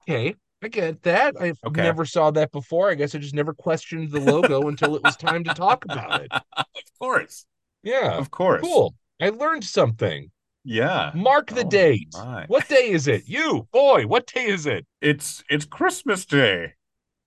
Okay, 0.03 0.35
I 0.67 0.69
get 0.69 1.03
that. 1.05 1.37
I 1.41 1.53
Okay. 1.65 1.83
never 1.83 2.05
saw 2.05 2.31
that 2.33 2.51
before. 2.51 2.91
I 2.91 2.95
guess 2.95 3.15
I 3.15 3.19
just 3.19 3.35
never 3.35 3.55
questioned 3.55 4.11
the 4.11 4.21
logo 4.21 4.67
until 4.69 4.97
it 4.97 5.03
was 5.03 5.17
time 5.17 5.45
to 5.45 5.55
talk 5.55 5.85
about 5.85 6.23
it. 6.23 6.33
of 6.57 6.65
course, 6.99 7.47
Yeah, 7.85 8.13
of 8.19 8.31
course. 8.31 8.63
cool. 8.63 8.95
I 9.21 9.29
learned 9.31 9.65
something. 9.65 10.31
Yeah. 10.65 11.13
Mark 11.15 11.49
the 11.55 11.65
Oh, 11.65 11.69
date. 11.71 12.09
my. 12.15 12.45
What 12.49 12.69
day 12.69 12.91
is 12.91 13.07
it? 13.07 13.29
You, 13.29 13.69
boy, 13.73 14.07
what 14.09 14.27
day 14.27 14.47
is 14.47 14.67
it? 14.67 14.85
It's 15.01 15.45
it's 15.49 15.65
Christmas 15.65 16.25
Day. 16.27 16.75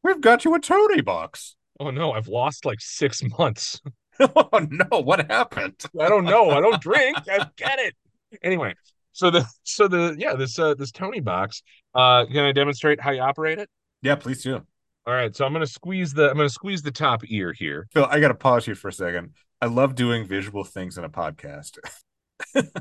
We've 0.03 0.19
got 0.19 0.43
you 0.43 0.53
a 0.55 0.59
Tonie 0.59 1.01
box. 1.01 1.55
Oh 1.79 1.91
no, 1.91 2.11
I've 2.11 2.27
lost 2.27 2.65
like 2.65 2.81
six 2.81 3.21
months. 3.39 3.81
oh 4.19 4.67
no, 4.69 4.99
what 4.99 5.31
happened? 5.31 5.81
I 5.97 6.09
don't 6.09 6.25
know. 6.25 6.49
I 6.49 6.59
don't 6.59 6.81
drink. 6.89 7.17
I 7.29 7.47
get 7.55 7.79
it. 7.79 7.95
Anyway, 8.43 8.73
so 9.11 9.29
the 9.29 9.45
so 9.63 9.87
the 9.87 10.15
yeah, 10.17 10.35
this 10.35 10.57
uh 10.59 10.73
this 10.75 10.91
Tonie 10.91 11.19
box. 11.19 11.61
Uh 11.93 12.25
can 12.25 12.45
I 12.45 12.51
demonstrate 12.51 13.01
how 13.01 13.11
you 13.11 13.21
operate 13.21 13.59
it? 13.59 13.69
Yeah, 14.01 14.15
please 14.15 14.43
do. 14.43 14.61
All 15.05 15.13
right, 15.13 15.35
so 15.35 15.45
I'm 15.45 15.53
gonna 15.53 15.67
squeeze 15.67 16.13
the 16.13 16.29
I'm 16.29 16.37
gonna 16.37 16.49
squeeze 16.49 16.81
the 16.81 16.91
top 16.91 17.21
ear 17.27 17.53
here. 17.53 17.87
Phil, 17.91 18.05
I 18.09 18.19
gotta 18.19 18.35
pause 18.35 18.67
you 18.67 18.75
for 18.75 18.89
a 18.89 18.93
second. 18.93 19.33
I 19.61 19.65
love 19.65 19.95
doing 19.95 20.25
visual 20.25 20.63
things 20.63 20.97
in 20.97 21.03
a 21.03 21.09
podcast. 21.09 21.77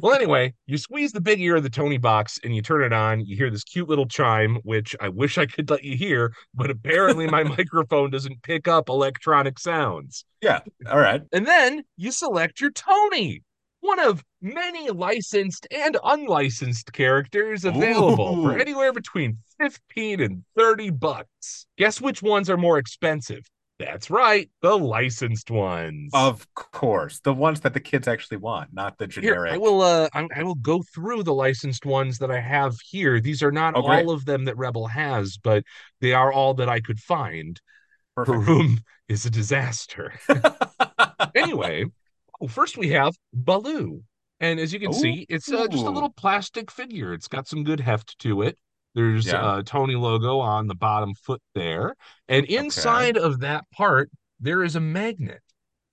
Well, 0.01 0.15
anyway, 0.15 0.55
you 0.67 0.79
squeeze 0.79 1.11
the 1.11 1.21
big 1.21 1.41
ear 1.41 1.57
of 1.57 1.65
the 1.65 1.69
Tonie 1.69 1.99
box 1.99 2.39
and 2.45 2.55
you 2.55 2.63
turn 2.63 2.85
it 2.85 2.93
on. 2.93 3.27
You 3.27 3.37
hear 3.37 3.51
this 3.51 3.65
cute 3.65 3.89
little 3.89 4.07
chime, 4.07 4.59
which 4.63 4.95
I 5.01 5.09
wish 5.09 5.37
I 5.37 5.47
could 5.47 5.69
let 5.69 5.83
you 5.83 5.97
hear, 5.97 6.33
but 6.55 6.71
apparently 6.71 7.27
my 7.27 7.43
microphone 7.57 8.11
doesn't 8.11 8.43
pick 8.43 8.69
up 8.69 8.89
electronic 8.89 9.59
sounds. 9.59 10.25
yeah. 10.41 10.61
All 10.89 11.01
right. 11.01 11.23
And 11.33 11.45
then 11.45 11.83
you 11.97 12.13
select 12.13 12.61
your 12.61 12.71
Tonie. 12.71 13.43
One 13.81 14.01
of 14.01 14.23
many 14.41 14.91
licensed 14.91 15.67
and 15.71 15.97
unlicensed 16.03 16.93
characters 16.93 17.65
available 17.65 18.43
for 18.43 18.59
anywhere 18.59 18.93
between 18.93 19.39
15 19.61 20.21
and 20.21 20.45
30 20.57 20.91
bucks. 20.91 21.67
Guess 21.77 22.01
which 22.01 22.23
ones 22.23 22.51
are 22.51 22.57
more 22.57 22.79
expensive? 22.79 23.45
That's 23.79 24.11
right, 24.11 24.51
the 24.61 24.77
licensed 24.77 25.53
ones. 25.53 26.11
Of 26.13 26.53
course, 26.55 27.21
the 27.21 27.33
ones 27.33 27.61
that 27.61 27.75
the 27.75 27.81
kids 27.81 28.09
actually 28.09 28.39
want, 28.39 28.71
not 28.73 28.99
the 28.99 29.07
generic. 29.07 29.51
Here. 29.51 29.55
I 29.55 29.59
will 29.59 29.83
uh 29.83 30.09
I, 30.13 30.27
I 30.35 30.43
will 30.43 30.57
go 30.57 30.83
through 30.93 31.23
the 31.23 31.33
licensed 31.35 31.87
ones 31.87 32.19
that 32.19 32.31
I 32.31 32.41
have 32.41 32.75
here. 32.85 33.21
These 33.21 33.41
are 33.41 33.53
not 33.53 33.75
Oh, 33.77 33.83
all 33.83 34.11
of 34.11 34.25
them 34.25 34.47
that 34.47 34.57
Rebel 34.57 34.89
has, 34.89 35.39
but 35.43 35.63
they 36.01 36.13
are 36.13 36.33
all 36.33 36.55
that 36.55 36.69
I 36.69 36.81
could 36.81 36.99
find. 36.99 37.61
Her 38.17 38.25
room 38.25 38.81
is 39.09 39.27
a 39.27 39.31
disaster. 39.31 40.13
anyway, 41.37 41.85
first 42.47 42.77
we 42.77 42.91
have 42.91 43.15
Baloo. 43.33 44.03
And 44.41 44.61
as 44.61 44.73
you 44.73 44.79
can 44.79 44.93
see, 44.93 45.27
it's 45.29 45.51
uh, 45.51 45.67
just 45.67 45.85
a 45.85 45.91
little 45.91 46.11
plastic 46.11 46.71
figure. 46.71 47.13
It's 47.13 47.27
got 47.27 47.49
some 47.49 47.65
good 47.65 47.81
heft 47.81 48.17
to 48.21 48.43
it. 48.43 48.57
There's 48.95 49.27
Yeah. 49.27 49.59
a 49.59 49.63
Tonie 49.63 49.97
logo 49.97 50.39
on 50.39 50.69
the 50.69 50.75
bottom 50.77 51.15
foot 51.15 51.43
there. 51.55 51.95
And 52.29 52.47
inside 52.47 53.17
of 53.17 53.41
that 53.41 53.65
part, 53.73 54.11
there 54.39 54.63
is 54.63 54.77
a 54.77 54.81
magnet. 54.81 55.41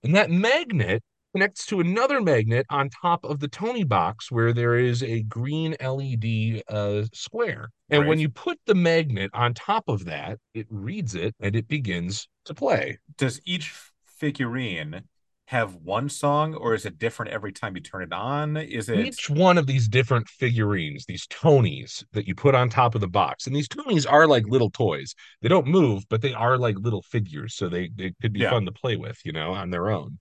And 0.04 0.14
that 0.14 0.30
magnet 0.30 1.02
connects 1.32 1.66
to 1.66 1.80
another 1.80 2.20
magnet 2.20 2.64
on 2.70 2.88
top 2.88 3.24
of 3.24 3.40
the 3.40 3.48
Tonie 3.48 3.84
box 3.84 4.30
where 4.30 4.52
there 4.52 4.76
is 4.76 5.02
a 5.02 5.22
green 5.24 5.76
LED 5.80 6.62
uh, 6.68 7.04
square. 7.12 7.70
And 7.90 8.06
when 8.06 8.18
you 8.18 8.28
put 8.28 8.58
the 8.66 8.74
magnet 8.74 9.30
on 9.34 9.54
top 9.54 9.88
of 9.88 10.04
that, 10.06 10.38
it 10.54 10.66
reads 10.70 11.14
it 11.14 11.34
and 11.40 11.54
it 11.56 11.68
begins 11.68 12.28
to 12.44 12.54
play. 12.54 12.98
Does 13.18 13.40
each 13.44 13.74
figurine 14.04 15.02
have 15.46 15.76
one 15.76 16.08
song, 16.08 16.54
or 16.54 16.74
is 16.74 16.86
it 16.86 16.98
different 16.98 17.32
every 17.32 17.52
time 17.52 17.76
you 17.76 17.82
turn 17.82 18.02
it 18.02 18.12
on? 18.12 18.56
Is 18.56 18.88
it 18.88 19.06
Each 19.06 19.30
one 19.30 19.58
of 19.58 19.66
these 19.66 19.88
different 19.88 20.28
figurines, 20.28 21.04
these 21.06 21.26
Tonies 21.28 22.04
that 22.12 22.26
you 22.26 22.34
put 22.34 22.54
on 22.54 22.68
top 22.68 22.94
of 22.94 23.00
the 23.00 23.08
box, 23.08 23.46
and 23.46 23.54
these 23.54 23.68
Tonies 23.68 24.06
are 24.06 24.26
like 24.26 24.44
little 24.46 24.70
toys. 24.70 25.14
They 25.42 25.48
don't 25.48 25.66
move, 25.66 26.04
but 26.08 26.20
they 26.20 26.32
are 26.34 26.58
like 26.58 26.76
little 26.78 27.02
figures, 27.02 27.54
so 27.54 27.68
they 27.68 27.90
they 27.94 28.12
could 28.20 28.32
be 28.32 28.40
Yeah. 28.40 28.50
fun 28.50 28.64
to 28.66 28.72
play 28.72 28.96
with, 28.96 29.18
you 29.24 29.32
know, 29.32 29.52
on 29.52 29.70
their 29.70 29.90
own. 29.90 30.18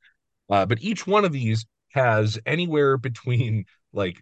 Uh, 0.50 0.66
but 0.66 0.82
each 0.82 1.08
one 1.08 1.26
of 1.26 1.32
these 1.32 1.66
has 1.94 2.38
anywhere 2.46 2.98
between 2.98 3.66
like 3.94 4.22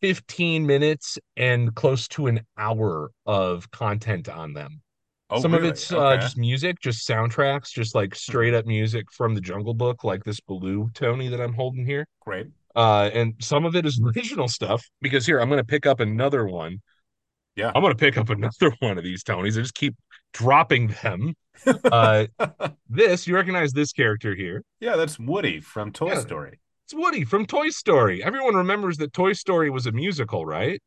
15 0.00 0.66
minutes 0.66 1.18
and 1.36 1.74
close 1.74 2.08
to 2.08 2.26
an 2.26 2.40
hour 2.58 3.10
of 3.24 3.70
content 3.70 4.28
on 4.28 4.52
them. 4.52 4.82
Oh, 5.34 5.40
Some 5.40 5.54
of 5.54 5.60
really? 5.62 5.72
it's 5.72 5.90
uh, 5.92 6.16
just 6.18 6.36
music, 6.36 6.78
just 6.80 7.08
soundtracks, 7.08 7.70
just 7.72 7.94
like 7.94 8.14
straight 8.14 8.52
up 8.54 8.66
music 8.66 9.10
from 9.10 9.34
the 9.34 9.40
Jungle 9.40 9.72
Book, 9.74 10.04
like 10.04 10.22
this 10.24 10.40
Baloo 10.40 10.90
Tonie 10.94 11.28
that 11.28 11.40
I'm 11.40 11.54
holding 11.54 11.86
here. 11.86 12.06
great. 12.20 12.48
Uh, 12.76 13.10
and 13.12 13.34
some 13.40 13.64
of 13.64 13.74
it 13.76 13.84
is 13.86 14.00
original 14.16 14.48
stuff 14.48 14.82
because 15.00 15.26
here 15.26 15.38
I'm 15.40 15.48
going 15.48 15.58
to 15.58 15.64
pick 15.64 15.86
up 15.86 16.00
another 16.00 16.46
one. 16.46 16.80
Yeah. 17.56 17.70
I'm 17.74 17.82
going 17.82 17.92
to 17.94 17.98
pick 17.98 18.16
up 18.16 18.30
another 18.30 18.74
one 18.80 18.98
of 18.98 19.04
these 19.04 19.22
Tonies. 19.22 19.58
I 19.58 19.62
just 19.62 19.74
keep 19.74 19.94
dropping 20.32 20.88
them. 21.02 21.34
Uh, 21.66 22.26
this 22.88 23.26
you 23.26 23.34
recognize 23.34 23.72
this 23.72 23.92
character 23.92 24.34
here? 24.34 24.62
yeah, 24.80 24.96
that's 24.96 25.18
Woody 25.18 25.60
from 25.60 25.92
Toy 25.92 26.12
Yeah. 26.12 26.20
Story. 26.20 26.58
It's 26.86 26.94
Woody 26.94 27.24
from 27.24 27.46
Toy 27.46 27.68
Story. 27.68 28.22
Everyone 28.24 28.54
remembers 28.54 28.96
that 28.98 29.12
Toy 29.12 29.32
Story 29.34 29.70
was 29.70 29.86
a 29.86 29.92
musical, 29.92 30.44
right? 30.46 30.80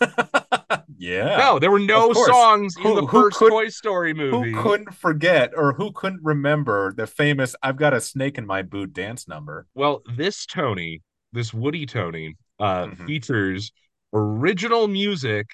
yeah. 1.00 1.36
No, 1.38 1.58
there 1.58 1.70
were 1.70 1.78
no 1.80 2.12
songs 2.12 2.74
in 2.76 2.82
Who- 2.82 3.00
the 3.00 3.08
first 3.08 3.38
Toy 3.38 3.68
Story 3.68 4.12
movie. 4.14 4.52
Who 4.52 4.62
couldn't 4.62 4.94
forget 4.94 5.50
or 5.56 5.72
who 5.72 5.90
couldn't 5.92 6.20
remember 6.22 6.92
the 6.92 7.06
famous 7.06 7.56
I've 7.62 7.76
got 7.76 7.94
a 7.94 8.00
snake 8.00 8.36
in 8.38 8.46
my 8.46 8.62
boot 8.62 8.92
dance 8.92 9.26
number? 9.26 9.66
Well, 9.74 10.02
this 10.16 10.44
Tonie, 10.46 11.00
this 11.32 11.52
Woody 11.54 11.86
Tonie, 11.86 12.36
uh, 12.58 12.86
Mhm. 12.88 13.06
features 13.06 13.72
original 14.12 14.86
music 14.86 15.46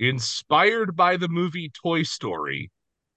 inspired 0.00 0.96
by 0.96 1.16
the 1.16 1.28
movie 1.28 1.70
Toy 1.70 2.02
Story. 2.02 2.70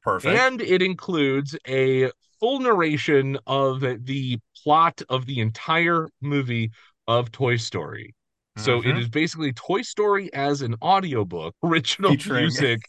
Perfect. 0.03 0.37
And 0.37 0.61
it 0.61 0.81
includes 0.81 1.55
a 1.67 2.11
full 2.39 2.59
narration 2.59 3.37
of 3.45 3.81
the 3.81 4.39
plot 4.63 5.01
of 5.09 5.25
the 5.27 5.39
entire 5.39 6.09
movie 6.21 6.71
of 7.07 7.31
Toy 7.31 7.55
Story. 7.57 8.15
So 8.58 8.79
it 8.79 8.86
Mhm. 8.86 9.00
is 9.00 9.10
basically 9.10 9.53
Toy 9.53 9.81
Story 9.81 10.31
as 10.34 10.62
an 10.62 10.75
audiobook, 10.81 11.55
original 11.63 12.12
Featuring 12.12 12.41
music. 12.43 12.81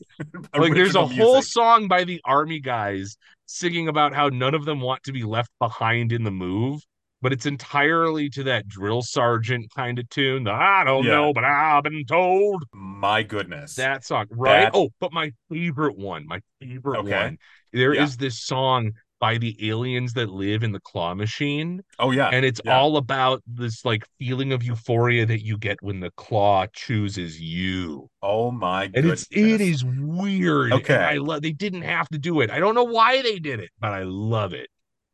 Like 0.55 0.75
there's 0.75 0.97
a 0.97 1.01
original 1.01 1.09
whole 1.09 1.43
song 1.43 1.87
by 1.89 2.05
the 2.05 2.21
army 2.25 2.59
guys 2.61 3.17
singing 3.47 3.89
about 3.89 4.13
how 4.15 4.29
none 4.29 4.55
of 4.55 4.65
them 4.65 4.81
want 4.81 5.03
to 5.05 5.13
be 5.13 5.23
left 5.23 5.51
behind 5.61 6.11
in 6.13 6.25
the 6.25 6.31
move, 6.33 6.81
but 7.21 7.33
it's 7.33 7.47
entirely 7.47 8.29
to 8.31 8.43
that 8.45 8.67
drill 8.67 9.03
sergeant 9.03 9.71
kind 9.77 9.99
of 10.01 10.09
tune. 10.09 10.45
The 10.45 10.51
I 10.53 10.83
don't 10.85 11.05
Yeah. 11.05 11.13
know, 11.13 11.33
but 11.33 11.45
I've 11.45 11.85
been 11.85 12.05
told. 12.07 12.65
My 12.73 13.23
goodness. 13.23 13.77
That 13.77 14.05
song, 14.05 14.27
right? 14.31 14.63
That- 14.63 14.73
Oh, 14.75 14.91
but 15.01 15.13
my 15.13 15.33
favorite 15.49 15.97
one, 15.97 16.27
my 16.27 16.41
favorite 16.61 17.01
Okay. 17.01 17.13
one, 17.25 17.39
there 17.73 17.93
is 17.93 18.13
Yeah. 18.17 18.17
this 18.19 18.43
song 18.43 18.93
by 19.23 19.39
the 19.39 19.71
aliens 19.71 20.15
that 20.15 20.31
live 20.31 20.65
in 20.65 20.73
the 20.73 20.81
claw 20.81 21.15
machine, 21.15 21.83
oh 21.99 22.11
yeah. 22.11 22.33
and 22.33 22.45
it's 22.45 22.61
yeah. 22.65 22.77
all 22.77 22.99
about 22.99 23.43
this 23.47 23.87
like 23.87 24.05
feeling 24.19 24.53
of 24.53 24.63
euphoria 24.65 25.27
that 25.27 25.45
you 25.45 25.59
get 25.59 25.79
when 25.83 26.01
the 26.01 26.11
claw 26.19 26.67
chooses 26.75 27.41
you. 27.41 28.11
oh 28.23 28.51
my 28.51 28.89
And 28.95 29.05
goodness. 29.05 29.27
it's 29.31 29.31
it 29.31 29.61
is 29.61 29.85
weird. 29.85 30.73
and 30.73 30.83
Okay. 30.83 30.95
I 30.97 31.17
love 31.19 31.43
they 31.43 31.53
didn't 31.53 31.83
have 31.83 32.09
to 32.11 32.19
do 32.19 32.41
it. 32.41 32.51
I 32.51 32.59
don't 32.61 32.75
know 32.75 32.85
why 32.85 33.23
they 33.23 33.39
did 33.39 33.61
it, 33.61 33.71
but 33.81 33.93
I 33.93 34.03
love 34.05 34.53
it. 34.55 34.69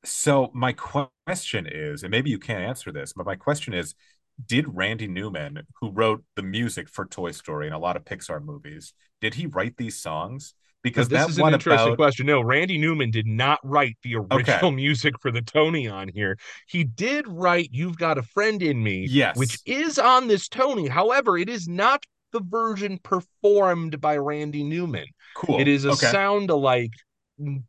So 0.04 0.50
my 0.54 0.72
question 0.72 1.66
is, 1.66 2.02
and 2.02 2.10
maybe 2.10 2.30
you 2.30 2.38
can't 2.38 2.62
answer 2.64 2.92
this, 2.92 3.12
but 3.12 3.26
my 3.26 3.36
question 3.36 3.74
is, 3.74 3.94
did 4.46 4.66
Randy 4.76 5.08
Newman, 5.08 5.66
who 5.80 5.90
wrote 5.90 6.24
the 6.36 6.42
music 6.42 6.88
for 6.88 7.06
Toy 7.06 7.32
Story 7.32 7.66
and 7.66 7.74
a 7.74 7.78
lot 7.78 7.96
of 7.96 8.04
Pixar 8.04 8.42
movies, 8.42 8.94
did 9.20 9.34
he 9.34 9.46
write 9.46 9.76
these 9.76 9.98
songs? 9.98 10.54
Because 10.88 11.08
this 11.08 11.28
is 11.28 11.38
an 11.38 11.52
interesting 11.52 11.88
about 11.88 11.96
question. 11.96 12.26
No, 12.26 12.40
Randy 12.40 12.78
Newman 12.78 13.10
did 13.10 13.26
not 13.26 13.58
write 13.62 13.96
the 14.02 14.16
original 14.16 14.70
music 14.72 15.14
for 15.20 15.30
the 15.30 15.42
Tonie 15.42 15.88
on 15.88 16.08
here. 16.08 16.36
He 16.66 16.84
did 16.84 17.26
write 17.28 17.70
"You've 17.72 17.98
Got 17.98 18.18
a 18.18 18.22
Friend 18.22 18.62
in 18.62 18.82
Me," 18.82 19.06
yes, 19.08 19.36
which 19.36 19.58
is 19.66 19.98
on 19.98 20.28
this 20.28 20.48
Tonie. 20.48 20.88
However, 20.88 21.36
it 21.38 21.48
is 21.48 21.68
not 21.68 22.04
the 22.32 22.40
version 22.40 22.98
performed 23.02 24.00
by 24.00 24.16
Randy 24.16 24.62
Newman. 24.62 25.06
cool. 25.34 25.60
It 25.60 25.68
is 25.68 25.84
a 25.84 25.90
okay. 25.90 26.10
sound 26.10 26.50
alike, 26.50 26.92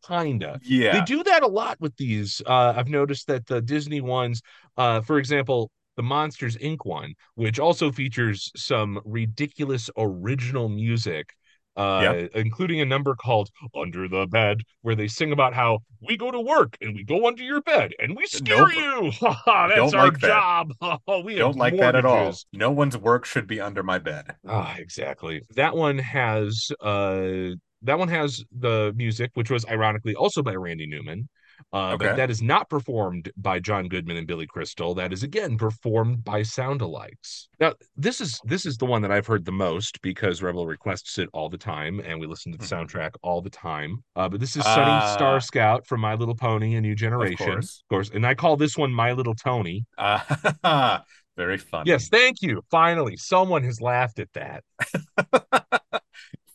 kinda. 0.05 0.59
Yeah. 0.63 0.99
They 0.99 1.05
do 1.05 1.23
that 1.23 1.43
a 1.43 1.47
lot 1.47 1.79
with 1.79 1.95
these. 1.97 2.41
Uh, 2.45 2.73
I've 2.75 2.89
noticed 2.89 3.27
that 3.27 3.45
the 3.45 3.61
Disney 3.61 4.01
ones, 4.01 4.41
uh, 4.77 5.01
for 5.01 5.17
example, 5.17 5.71
the 5.95 6.03
Monsters 6.03 6.55
Inc. 6.57 6.77
one, 6.83 7.13
which 7.35 7.59
also 7.59 7.91
features 7.91 8.51
some 8.55 9.01
ridiculous 9.03 9.89
original 9.97 10.69
music. 10.69 11.33
Uh, 11.79 12.27
including 12.35 12.81
a 12.81 12.85
number 12.85 13.15
called 13.15 13.49
Under 13.73 14.09
the 14.09 14.27
Bed, 14.27 14.63
where 14.81 14.95
they 14.95 15.07
sing 15.07 15.31
about 15.31 15.53
how 15.53 15.79
we 16.05 16.17
go 16.17 16.29
to 16.29 16.39
work 16.39 16.77
and 16.81 16.93
we 16.93 17.05
go 17.05 17.25
under 17.25 17.41
your 17.41 17.61
bed 17.61 17.93
and 17.99 18.17
we 18.17 18.25
scare 18.25 18.67
Nope. 18.67 18.73
you. 18.75 19.11
Ha 19.19 19.31
ha, 19.45 19.67
That's 19.69 19.91
Don't 19.91 19.95
our 19.95 20.07
like 20.07 20.19
that. 20.19 21.23
we 21.23 21.35
Don't 21.35 21.55
like 21.55 21.77
that 21.77 21.95
at 21.95 22.03
all. 22.05 22.35
No 22.51 22.69
one's 22.69 22.97
work 22.97 23.23
should 23.23 23.47
be 23.47 23.61
under 23.61 23.81
my 23.81 23.97
bed. 23.97 24.35
Ah, 24.45 24.75
exactly. 24.77 25.41
That 25.55 25.75
one 25.75 25.97
has 25.99 26.69
uh 26.81 27.55
that 27.83 27.97
one 27.97 28.09
has 28.09 28.43
the 28.51 28.93
music, 28.97 29.31
which 29.35 29.49
was 29.49 29.65
ironically 29.65 30.15
also 30.15 30.43
by 30.43 30.55
Randy 30.55 30.85
Newman. 30.85 31.29
Uh, 31.73 31.91
Okay. 31.93 32.07
but 32.07 32.15
that 32.17 32.29
is 32.29 32.41
not 32.41 32.69
performed 32.69 33.31
by 33.37 33.59
John 33.59 33.87
Goodman 33.87 34.17
and 34.17 34.25
Billy 34.27 34.47
Crystal. 34.47 34.93
That 34.95 35.11
is 35.13 35.23
again 35.23 35.57
performed 35.57 36.23
by 36.23 36.41
soundalikes. 36.41 37.47
Now, 37.59 37.73
this 37.95 38.21
is 38.21 38.39
this 38.43 38.65
is 38.65 38.77
the 38.77 38.85
one 38.85 39.01
that 39.01 39.11
I've 39.11 39.27
heard 39.27 39.45
the 39.45 39.51
most 39.51 40.01
because 40.01 40.41
Rebel 40.41 40.65
requests 40.67 41.17
it 41.17 41.29
all 41.33 41.49
the 41.49 41.57
time, 41.57 41.99
and 41.99 42.19
we 42.19 42.27
listen 42.27 42.51
to 42.51 42.57
the 42.57 42.65
Mhm. 42.65 42.87
soundtrack 42.87 43.11
all 43.21 43.41
the 43.41 43.49
time. 43.49 44.03
Uh, 44.15 44.29
but 44.29 44.39
this 44.39 44.55
is 44.55 44.63
Sunny 44.63 44.91
Ah. 44.91 45.13
Star 45.15 45.39
Scout 45.39 45.85
from 45.85 45.99
My 46.01 46.15
Little 46.15 46.35
Pony: 46.35 46.75
A 46.75 46.81
New 46.81 46.95
Generation, 46.95 47.37
course. 47.45 47.81
of 47.83 47.87
course. 47.89 48.09
And 48.09 48.25
I 48.25 48.33
call 48.35 48.57
this 48.57 48.77
one 48.77 48.91
My 48.93 49.11
Little 49.13 49.35
Tony. 49.35 49.85
Uh, 49.97 50.19
very 51.37 51.57
funny. 51.57 51.89
Yes, 51.89 52.09
thank 52.09 52.41
you. 52.41 52.61
Finally, 52.71 53.17
someone 53.17 53.63
has 53.63 53.79
laughed 53.81 54.19
at 54.19 54.29
that. 54.33 54.63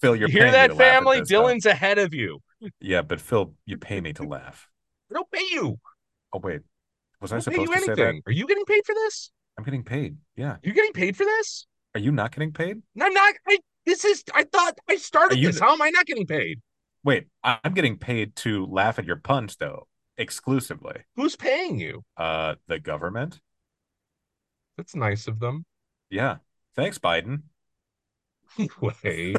Phil, 0.00 0.16
you're 0.16 0.28
you 0.28 0.32
hear 0.40 0.50
that, 0.50 0.68
to 0.68 0.75
laugh 0.75 0.80
at 0.82 0.92
family? 0.94 1.20
Dylan's 1.23 1.64
ahead 1.66 1.99
of 1.99 2.12
you. 2.12 2.40
Yeah, 2.80 3.02
but 3.02 3.20
Phil, 3.20 3.54
you 3.64 3.76
pay 3.78 4.00
me 4.00 4.12
to 4.14 4.23
laugh. 4.28 4.68
I 5.11 5.14
don't 5.14 5.30
pay 5.30 5.42
you. 5.50 5.78
Oh 6.32 6.40
wait, 6.42 6.61
was 7.20 7.32
I 7.32 7.38
supposed 7.38 7.73
to 7.73 7.78
say 7.78 7.87
that? 7.87 7.99
anything. 7.99 8.23
Are 8.26 8.32
you 8.32 8.46
getting 8.46 8.64
paid 8.64 8.84
for 8.84 8.94
this? 8.94 9.30
I'm 9.56 9.64
getting 9.64 9.84
paid. 9.84 10.16
Yeah. 10.37 10.56
You're 10.62 10.75
getting 10.75 10.92
paid 10.92 11.16
for 11.16 11.25
this? 11.25 11.66
Are 11.94 12.00
you 12.00 12.11
not 12.11 12.32
getting 12.34 12.52
paid? 12.52 12.82
No, 12.94 13.06
I'm 13.06 13.14
not. 13.14 13.34
I, 13.46 13.58
this 13.87 14.04
is. 14.04 14.25
I 14.34 14.44
thought 14.44 14.78
I 14.88 14.96
started 14.96 15.38
you- 15.38 15.49
this. 15.49 15.61
How 15.61 15.73
am 15.73 15.82
I 15.82 15.90
not 15.90 16.06
getting 16.06 16.26
paid? 16.26 16.61
Wait, 17.04 17.26
I'm 17.44 17.75
getting 17.75 17.99
paid 17.99 18.34
to 18.37 18.64
laugh 18.66 18.99
at 18.99 19.04
your 19.04 19.16
puns 19.16 19.56
though, 19.56 19.87
exclusively. 20.16 21.02
Who's 21.16 21.37
paying 21.37 21.78
you? 21.78 22.02
Uh, 22.16 22.54
the 22.66 22.78
government. 22.80 23.40
That's 24.76 24.96
nice 24.96 25.28
of 25.28 25.38
them. 25.38 25.66
Yeah. 26.11 26.38
Thanks, 26.75 26.99
Biden. 26.99 27.42
Anyway, 28.58 29.34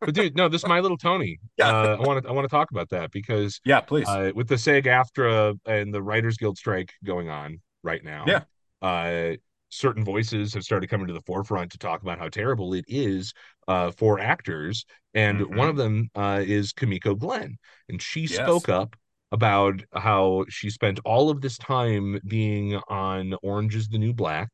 but 0.00 0.14
dude, 0.14 0.36
no, 0.36 0.48
this 0.48 0.62
is 0.62 0.68
My 0.68 0.80
Little 0.80 0.96
Tony. 0.98 1.38
Yeah. 1.58 1.68
Uh, 1.68 1.96
I 2.00 2.06
want 2.06 2.22
to. 2.22 2.28
I 2.28 2.32
want 2.32 2.44
to 2.44 2.48
talk 2.54 2.70
about 2.70 2.88
that 2.90 3.10
because 3.10 3.60
Yeah, 3.64 3.80
please. 3.80 4.08
uh, 4.08 4.32
with 4.34 4.48
the 4.48 4.56
SAG-AFTRA 4.58 5.58
and 5.66 5.92
the 5.92 6.02
Writers 6.02 6.36
Guild 6.36 6.56
strike 6.58 6.92
going 7.04 7.28
on 7.28 7.60
right 7.82 8.02
now. 8.04 8.24
Yeah. 8.26 8.42
uh, 8.80 9.36
certain 9.68 10.04
voices 10.04 10.52
have 10.52 10.62
started 10.62 10.88
coming 10.90 11.06
to 11.06 11.12
the 11.14 11.20
forefront 11.22 11.72
to 11.72 11.78
talk 11.78 12.02
about 12.02 12.18
how 12.18 12.28
terrible 12.28 12.74
it 12.74 12.84
is 12.88 13.32
uh, 13.68 13.90
for 13.90 14.18
actors. 14.20 14.84
And 15.14 15.40
Mhm. 15.40 15.56
one 15.56 15.68
of 15.68 15.76
them 15.76 16.10
uh, 16.14 16.42
is 16.44 16.72
Kimiko 16.72 17.14
Glenn. 17.14 17.56
And 17.88 18.00
she 18.02 18.22
Yes. 18.22 18.34
spoke 18.34 18.68
up 18.68 18.96
about 19.30 19.82
how 19.94 20.44
she 20.50 20.68
spent 20.68 21.00
all 21.06 21.30
of 21.30 21.40
this 21.40 21.56
time 21.56 22.20
being 22.26 22.76
on 22.88 23.34
Orange 23.42 23.74
is 23.74 23.88
the 23.88 23.96
New 23.98 24.12
Black. 24.12 24.50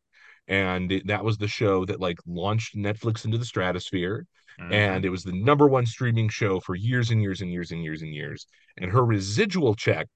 And 0.48 0.90
it- 0.90 1.06
that 1.06 1.24
was 1.24 1.36
the 1.38 1.46
show 1.48 1.84
that 1.84 2.00
like 2.00 2.18
launched 2.26 2.74
Netflix 2.74 3.24
into 3.24 3.38
the 3.38 3.44
stratosphere 3.44 4.26
Mhm. 4.58 4.72
and 4.72 5.04
it 5.04 5.10
was 5.10 5.22
the 5.22 5.32
number 5.32 5.68
one 5.68 5.86
streaming 5.86 6.28
show 6.28 6.58
for 6.58 6.74
years 6.74 7.10
and 7.10 7.22
years 7.22 7.42
and 7.42 7.52
years 7.52 7.70
and 7.70 7.84
years 7.84 8.02
and 8.02 8.12
years. 8.12 8.46
And 8.76 8.90
her 8.90 9.04
residual 9.04 9.74
check 9.76 10.08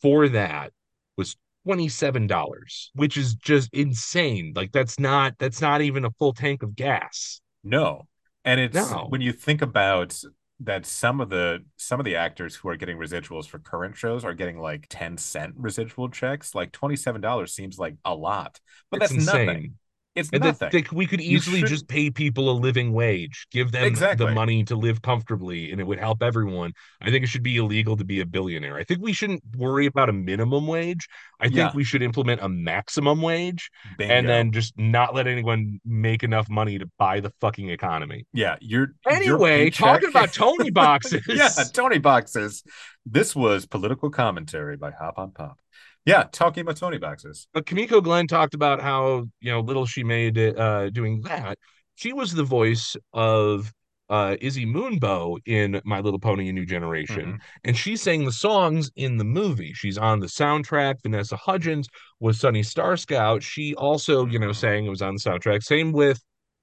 for 0.00 0.28
that 0.28 0.72
was 1.16 1.36
$27, 1.66 2.90
which 2.94 3.16
is 3.16 3.34
just 3.34 3.70
insane. 3.72 4.52
Like 4.54 4.72
that's 4.72 4.98
not 5.00 5.36
that's 5.38 5.60
not 5.60 5.80
even 5.80 6.04
a 6.04 6.10
full 6.12 6.32
tank 6.32 6.62
of 6.62 6.76
gas. 6.76 7.40
No. 7.64 8.06
And 8.44 8.60
it's 8.60 8.74
No. 8.74 9.06
when 9.08 9.20
you 9.20 9.32
think 9.32 9.62
about 9.62 10.20
that 10.64 10.86
some 10.86 11.20
of 11.20 11.28
the 11.28 11.64
some 11.76 12.00
of 12.00 12.04
the 12.04 12.16
actors 12.16 12.54
who 12.54 12.68
are 12.68 12.76
getting 12.76 12.96
residuals 12.96 13.46
for 13.46 13.58
current 13.58 13.96
shows 13.96 14.24
are 14.24 14.34
getting 14.34 14.58
like 14.58 14.86
10 14.88 15.16
cent 15.18 15.54
residual 15.56 16.08
checks. 16.08 16.54
Like 16.54 16.72
$27 16.72 17.50
seems 17.50 17.78
like 17.78 17.96
a 18.04 18.14
lot. 18.14 18.60
But 18.90 19.02
it's 19.02 19.12
that's 19.12 19.26
insane. 19.26 19.46
nothing. 19.46 19.74
It's 20.14 20.28
And 20.30 20.44
nothing. 20.44 20.68
that 20.70 20.92
we 20.92 21.06
could 21.06 21.22
easily 21.22 21.60
just 21.60 21.70
shouldn't- 21.72 21.88
pay 21.88 22.10
people 22.10 22.50
a 22.50 22.52
living 22.52 22.92
wage, 22.92 23.46
give 23.50 23.72
them 23.72 23.84
Exactly. 23.84 24.26
the 24.26 24.32
money 24.32 24.62
to 24.64 24.76
live 24.76 25.00
comfortably, 25.00 25.70
and 25.72 25.80
it 25.80 25.84
would 25.86 25.98
help 25.98 26.22
everyone. 26.22 26.72
I 27.00 27.10
think 27.10 27.24
it 27.24 27.28
should 27.28 27.42
be 27.42 27.56
illegal 27.56 27.96
to 27.96 28.04
be 28.04 28.20
a 28.20 28.26
billionaire. 28.26 28.76
I 28.76 28.84
think 28.84 29.00
we 29.00 29.14
shouldn't 29.14 29.42
worry 29.56 29.86
about 29.86 30.10
a 30.10 30.12
minimum 30.12 30.66
wage. 30.66 31.08
I 31.40 31.44
think 31.46 31.56
Yeah. 31.56 31.70
we 31.74 31.82
should 31.82 32.02
implement 32.02 32.42
a 32.42 32.48
maximum 32.48 33.22
wage 33.22 33.70
Bingo. 33.96 34.12
and 34.14 34.28
then 34.28 34.52
just 34.52 34.76
not 34.78 35.14
let 35.14 35.26
anyone 35.26 35.80
make 35.84 36.22
enough 36.22 36.48
money 36.50 36.78
to 36.78 36.90
buy 36.98 37.20
the 37.20 37.32
fucking 37.40 37.70
economy. 37.70 38.26
yeah, 38.34 38.56
you're 38.60 38.88
your 39.06 39.14
Anyway, 39.14 39.64
paycheck- 39.70 39.78
talking 39.78 40.08
about 40.10 40.32
Tonie 40.34 40.70
boxes. 40.70 41.22
yeah, 41.26 41.48
Tonie 41.72 41.98
boxes. 41.98 42.62
This 43.06 43.34
was 43.34 43.64
political 43.66 44.10
commentary 44.10 44.76
by 44.76 44.90
Hop 44.90 45.18
on 45.18 45.30
Pop. 45.32 45.58
Yeah, 46.04 46.24
talking 46.32 46.62
about 46.62 46.76
Tonie 46.76 46.98
boxes. 46.98 47.46
But 47.54 47.66
Kimiko 47.66 48.00
Glenn 48.00 48.26
talked 48.26 48.54
about 48.54 48.80
how 48.80 49.24
you 49.40 49.50
know 49.52 49.60
little 49.60 49.86
she 49.86 50.02
made 50.02 50.36
uh, 50.38 50.90
doing 50.90 51.20
that. 51.22 51.58
She 51.94 52.12
was 52.12 52.32
the 52.32 52.42
voice 52.42 52.96
of 53.12 53.72
uh, 54.08 54.36
Izzy 54.40 54.66
Moonbow 54.66 55.38
in 55.46 55.80
My 55.84 56.00
Little 56.00 56.18
Pony: 56.18 56.48
A 56.48 56.52
New 56.52 56.66
Generation, 56.66 57.34
Mhm. 57.34 57.38
and 57.64 57.76
she 57.76 57.96
sang 57.96 58.24
the 58.24 58.32
songs 58.32 58.90
in 58.96 59.16
the 59.16 59.24
movie. 59.24 59.72
She's 59.74 59.96
on 59.96 60.18
the 60.18 60.26
soundtrack. 60.26 60.96
Vanessa 61.02 61.36
Hudgens 61.36 61.88
was 62.18 62.40
Sunny 62.40 62.62
Star 62.64 62.96
Scout. 62.96 63.42
She 63.42 63.74
also, 63.76 64.26
you 64.26 64.38
know, 64.40 64.48
Mhm. 64.50 64.56
sang 64.56 64.86
it 64.86 64.90
was 64.90 65.02
on 65.02 65.14
the 65.14 65.20
soundtrack. 65.20 65.62
Same 65.62 65.92
with 65.92 66.20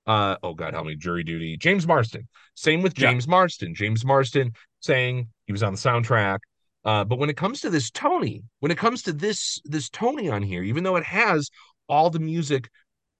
uh 0.08 0.38
oh 0.44 0.54
god 0.54 0.74
help 0.74 0.88
me 0.88 0.96
jury 0.96 1.24
duty 1.26 1.58
james 1.58 1.86
marsden 1.86 2.26
same 2.56 2.82
with 2.82 2.98
Yeah. 2.98 3.12
james 3.12 3.28
marsden 3.28 3.76
james 3.76 4.06
marsden 4.06 4.54
saying 4.80 5.28
he 5.46 5.52
was 5.52 5.62
on 5.62 5.74
the 5.74 5.78
soundtrack 5.78 6.40
uh 6.86 7.04
but 7.04 7.20
when 7.20 7.30
it 7.30 7.38
comes 7.38 7.62
to 7.62 7.70
this 7.70 7.92
tonie 7.92 8.44
when 8.60 8.72
it 8.72 8.78
comes 8.78 9.04
to 9.04 9.14
this 9.14 9.60
this 9.66 9.90
tonie 9.90 10.30
on 10.30 10.42
here 10.42 10.64
even 10.64 10.84
though 10.84 10.96
it 10.96 11.04
has 11.04 11.50
all 11.88 12.10
the 12.10 12.20
music 12.20 12.70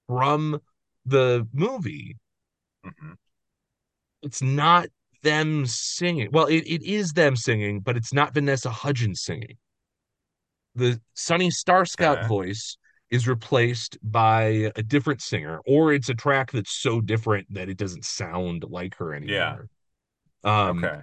from 0.08 0.60
the 1.06 1.48
movie 1.54 2.18
Mhm. 2.86 3.18
it's 4.22 4.42
not 4.42 4.88
them 5.24 5.66
singing 5.66 6.30
well 6.32 6.46
it, 6.46 6.64
it 6.66 6.82
is 6.84 7.12
them 7.14 7.36
singing 7.36 7.80
but 7.82 7.98
it's 7.98 8.14
not 8.14 8.34
vanessa 8.34 8.70
hudgens 8.70 9.22
singing 9.22 9.58
the 10.76 11.00
sunny 11.14 11.50
star 11.52 11.86
scout 11.86 12.20
Okay. 12.20 12.28
voice 12.28 12.78
is 13.10 13.28
replaced 13.28 13.98
by 14.04 14.72
a 14.76 14.84
different 14.84 15.22
singer 15.22 15.60
or 15.66 15.92
it's 15.94 16.10
a 16.10 16.14
track 16.14 16.52
that's 16.52 16.72
so 16.72 17.02
different 17.02 17.48
that 17.54 17.70
it 17.70 17.78
doesn't 17.78 18.06
sound 18.06 18.64
like 18.70 18.96
her 18.96 19.14
anymore 19.14 19.68
um 20.44 20.78
okay. 20.78 21.02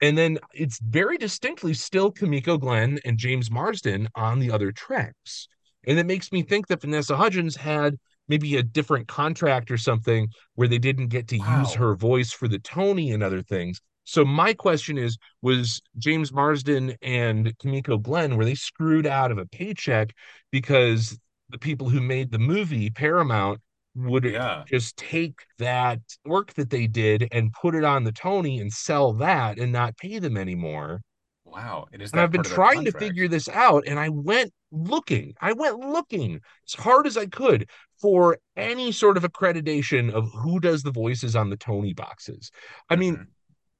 And 0.00 0.16
then 0.16 0.38
it's 0.54 0.78
very 0.80 1.18
distinctly 1.18 1.74
still 1.74 2.10
Kimiko 2.10 2.56
Glenn 2.56 2.98
and 3.04 3.18
James 3.18 3.50
Marsden 3.50 4.08
on 4.14 4.38
the 4.38 4.50
other 4.50 4.70
tracks. 4.72 5.48
And 5.86 5.98
it 5.98 6.06
makes 6.06 6.30
me 6.32 6.42
think 6.42 6.68
that 6.68 6.80
Vanessa 6.82 7.16
Hudgens 7.16 7.56
had 7.56 7.96
maybe 8.28 8.56
a 8.56 8.62
different 8.62 9.08
contract 9.08 9.70
or 9.70 9.78
something 9.78 10.28
where 10.54 10.68
they 10.68 10.78
didn't 10.78 11.08
get 11.08 11.28
to 11.28 11.38
Wow. 11.38 11.60
use 11.60 11.74
her 11.74 11.94
voice 11.94 12.30
for 12.32 12.46
the 12.46 12.58
Tonie 12.58 13.10
and 13.12 13.22
other 13.22 13.42
things. 13.42 13.80
So 14.04 14.24
my 14.24 14.54
question 14.54 14.96
is, 14.98 15.18
was 15.42 15.82
James 15.98 16.32
Marsden 16.32 16.94
and 17.02 17.56
Kimiko 17.58 17.98
Glenn, 17.98 18.36
were 18.36 18.44
they 18.44 18.54
screwed 18.54 19.06
out 19.06 19.30
of 19.30 19.38
a 19.38 19.46
paycheck 19.46 20.14
because 20.50 21.18
the 21.50 21.58
people 21.58 21.88
who 21.88 22.00
made 22.00 22.30
the 22.30 22.38
movie, 22.38 22.90
Paramount, 22.90 23.60
would 23.98 24.24
Yeah. 24.24 24.64
just 24.66 24.96
take 24.96 25.40
that 25.58 26.00
work 26.24 26.54
that 26.54 26.70
they 26.70 26.86
did 26.86 27.28
and 27.32 27.52
put 27.52 27.74
it 27.74 27.84
on 27.84 28.04
the 28.04 28.12
Tonie 28.12 28.60
and 28.60 28.72
sell 28.72 29.12
that 29.14 29.58
and 29.58 29.72
not 29.72 29.96
pay 29.96 30.18
them 30.18 30.36
anymore. 30.36 31.00
Wow. 31.44 31.86
And 31.92 32.02
that 32.02 32.14
I've 32.14 32.30
been 32.30 32.42
part 32.42 32.46
of 32.46 32.48
their 32.50 32.54
trying 32.56 32.84
to 32.84 32.92
figure 32.92 33.26
this 33.28 33.48
out, 33.48 33.84
and 33.86 33.98
I 33.98 34.10
went 34.10 34.52
looking. 34.70 35.34
I 35.40 35.52
went 35.54 35.78
looking 35.78 36.40
as 36.66 36.74
hard 36.74 37.06
as 37.06 37.16
I 37.16 37.26
could 37.26 37.68
for 38.00 38.38
any 38.56 38.92
sort 38.92 39.16
of 39.16 39.22
accreditation 39.24 40.12
of 40.12 40.30
who 40.32 40.60
does 40.60 40.82
the 40.82 40.92
voices 40.92 41.34
on 41.34 41.48
the 41.50 41.56
Tonie 41.56 41.94
boxes. 41.94 42.50
I 42.90 42.96
mean, 42.96 43.16
Mhm. 43.16 43.26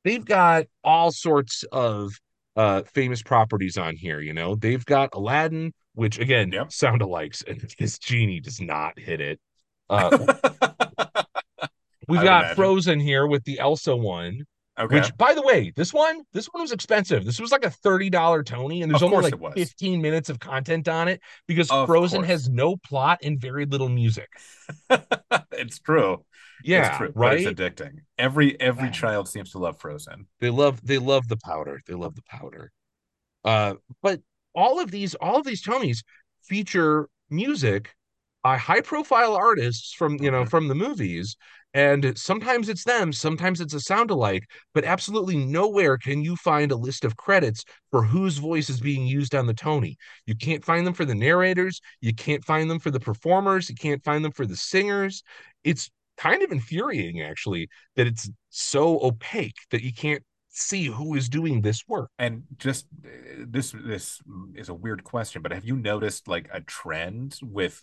they've 0.05 0.25
got 0.25 0.67
all 0.83 1.13
sorts 1.13 1.63
of 1.71 2.13
uh 2.57 2.83
famous 2.95 3.23
properties 3.23 3.77
on 3.77 3.95
here, 3.97 4.21
you 4.21 4.33
know. 4.33 4.57
They've 4.57 4.85
got 4.85 5.11
Aladdin, 5.13 5.73
which 5.95 6.19
again, 6.19 6.51
Yep. 6.51 6.73
sound 6.73 7.03
alikes, 7.03 7.47
and 7.47 7.61
this 7.79 7.99
genie 7.99 8.41
does 8.41 8.61
not 8.61 8.99
hit 8.99 9.21
it. 9.21 9.39
Uh, 9.91 10.19
we've 12.09 12.23
got 12.23 12.45
imagine. 12.45 12.57
Frozen 12.57 13.01
here 13.01 13.27
with 13.27 13.45
the 13.45 13.59
Elsa 13.59 13.97
one. 13.97 14.45
okay. 14.79 14.97
Which, 14.97 15.17
by 15.17 15.35
the 15.35 15.43
way, 15.43 15.73
this 15.77 15.93
one, 15.93 16.23
this 16.33 16.47
one 16.47 16.63
was 16.63 16.73
expensive. 16.73 17.25
This 17.25 17.41
was 17.41 17.51
like 17.53 17.65
a 17.65 17.71
thirty 17.71 18.11
dollar 18.11 18.43
Tonie, 18.43 18.83
and 18.83 18.91
there's 18.91 19.03
Of 19.03 19.13
only 19.13 19.31
like 19.31 19.55
fifteen 19.55 20.01
minutes 20.03 20.29
of 20.29 20.39
content 20.39 20.89
on 20.89 21.09
it 21.09 21.21
because 21.47 21.71
Of 21.71 21.87
Frozen 21.87 22.21
course. 22.21 22.29
has 22.29 22.49
no 22.49 22.77
plot 22.77 23.21
and 23.23 23.41
very 23.41 23.67
little 23.67 23.89
music. 23.89 24.29
it's 25.53 25.79
true. 25.79 26.25
Yeah, 26.65 26.89
it's 26.89 26.97
true. 26.99 27.13
right. 27.15 27.41
It's 27.41 27.61
addicting. 27.61 28.01
Every 28.19 28.59
every 28.61 28.85
Man. 28.85 28.93
child 28.93 29.29
seems 29.29 29.53
to 29.53 29.59
love 29.59 29.79
Frozen. 29.81 30.27
They 30.41 30.51
love 30.51 30.85
they 30.85 30.99
love 30.99 31.29
the 31.29 31.37
powder. 31.39 31.81
They 31.87 31.95
love 31.95 32.15
the 32.15 32.23
powder. 32.23 32.73
Uh, 33.45 33.75
but 34.03 34.21
all 34.55 34.81
of 34.81 34.91
these 34.91 35.15
all 35.15 35.37
of 35.39 35.45
these 35.47 35.63
Tonies 35.63 36.03
feature 36.43 37.09
music 37.31 37.95
high 38.45 38.81
profile 38.81 39.35
artists 39.35 39.93
from 39.93 40.19
you 40.21 40.31
know 40.31 40.45
from 40.45 40.69
the 40.69 40.75
movies. 40.75 41.37
And 41.75 42.17
sometimes 42.19 42.71
it's 42.71 42.85
them, 42.85 43.13
sometimes 43.13 43.61
it's 43.61 43.75
a 43.75 43.81
sound 43.81 44.11
alike, 44.11 44.45
but 44.73 44.85
absolutely 44.85 45.37
nowhere 45.37 45.99
can 45.99 46.25
you 46.25 46.35
find 46.35 46.73
a 46.73 46.77
list 46.77 47.05
of 47.05 47.19
credits 47.19 47.63
for 47.91 48.03
whose 48.03 48.39
voice 48.39 48.71
is 48.71 48.81
being 48.81 49.07
used 49.07 49.35
on 49.35 49.47
the 49.47 49.53
Tonie. 49.53 49.99
You 50.25 50.35
can't 50.35 50.65
find 50.65 50.87
them 50.87 50.95
for 50.95 51.05
the 51.05 51.15
narrators, 51.15 51.83
you 52.01 52.15
can't 52.15 52.43
find 52.43 52.71
them 52.71 52.79
for 52.79 52.91
the 52.91 52.99
performers, 52.99 53.69
you 53.69 53.77
can't 53.77 54.03
find 54.03 54.25
them 54.25 54.33
for 54.33 54.47
the 54.47 54.57
singers. 54.57 55.23
It's 55.63 55.91
kind 56.17 56.43
of 56.43 56.53
infuriating 56.53 57.23
actually 57.23 57.69
that 57.97 58.07
it's 58.07 58.31
so 58.49 58.99
opaque 59.03 59.59
that 59.71 59.83
you 59.83 59.93
can't 59.93 60.23
see 60.49 60.87
who 60.87 61.15
is 61.15 61.29
doing 61.29 61.61
this 61.61 61.87
work. 61.87 62.11
And 62.19 62.43
just 62.57 62.87
this 63.39 63.73
this 63.73 64.21
is 64.55 64.69
a 64.69 64.75
weird 64.75 65.05
question, 65.05 65.43
but 65.43 65.53
have 65.53 65.65
you 65.65 65.77
noticed 65.77 66.29
like 66.29 66.49
a 66.53 66.61
trend 66.61 67.39
with 67.43 67.81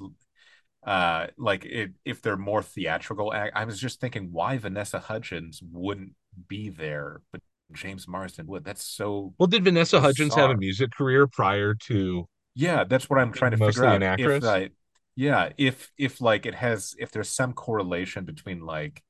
uh 0.86 1.28
like 1.38 1.66
it, 1.66 1.92
if 2.06 2.22
they're 2.22 2.38
more 2.38 2.62
theatrical 2.62 3.32
I 3.32 3.66
was 3.66 3.80
just 3.80 4.00
thinking 4.00 4.30
why 4.32 4.58
Vanessa 4.58 5.00
Hudgens 5.00 5.62
wouldn't 5.72 6.12
be 6.48 6.70
there, 6.70 7.22
but 7.32 7.42
James 7.74 8.08
Marsden 8.08 8.46
would. 8.48 8.64
That's 8.64 8.86
so 8.86 9.34
Well, 9.40 9.48
did 9.48 9.64
Vanessa 9.64 10.00
Hudgens 10.00 10.36
have 10.36 10.52
a 10.52 10.56
music 10.58 10.92
career 10.92 11.28
prior 11.28 11.74
to 11.88 12.28
yeah, 12.54 12.84
that's 12.86 13.10
what 13.10 13.20
I'm 13.20 13.34
trying 13.34 13.52
to 13.52 13.58
figure 13.58 13.84
an 13.86 14.04
out. 14.04 14.20
actress? 14.20 14.44
If 14.44 14.50
I, 14.50 14.70
yeah, 15.16 15.50
if 15.58 15.92
if 15.98 16.22
like 16.22 16.46
it 16.46 16.56
has 16.56 16.96
if 17.00 17.12
there's 17.12 17.30
some 17.30 17.54
correlation 17.54 18.26
between 18.26 18.62
like 18.66 19.02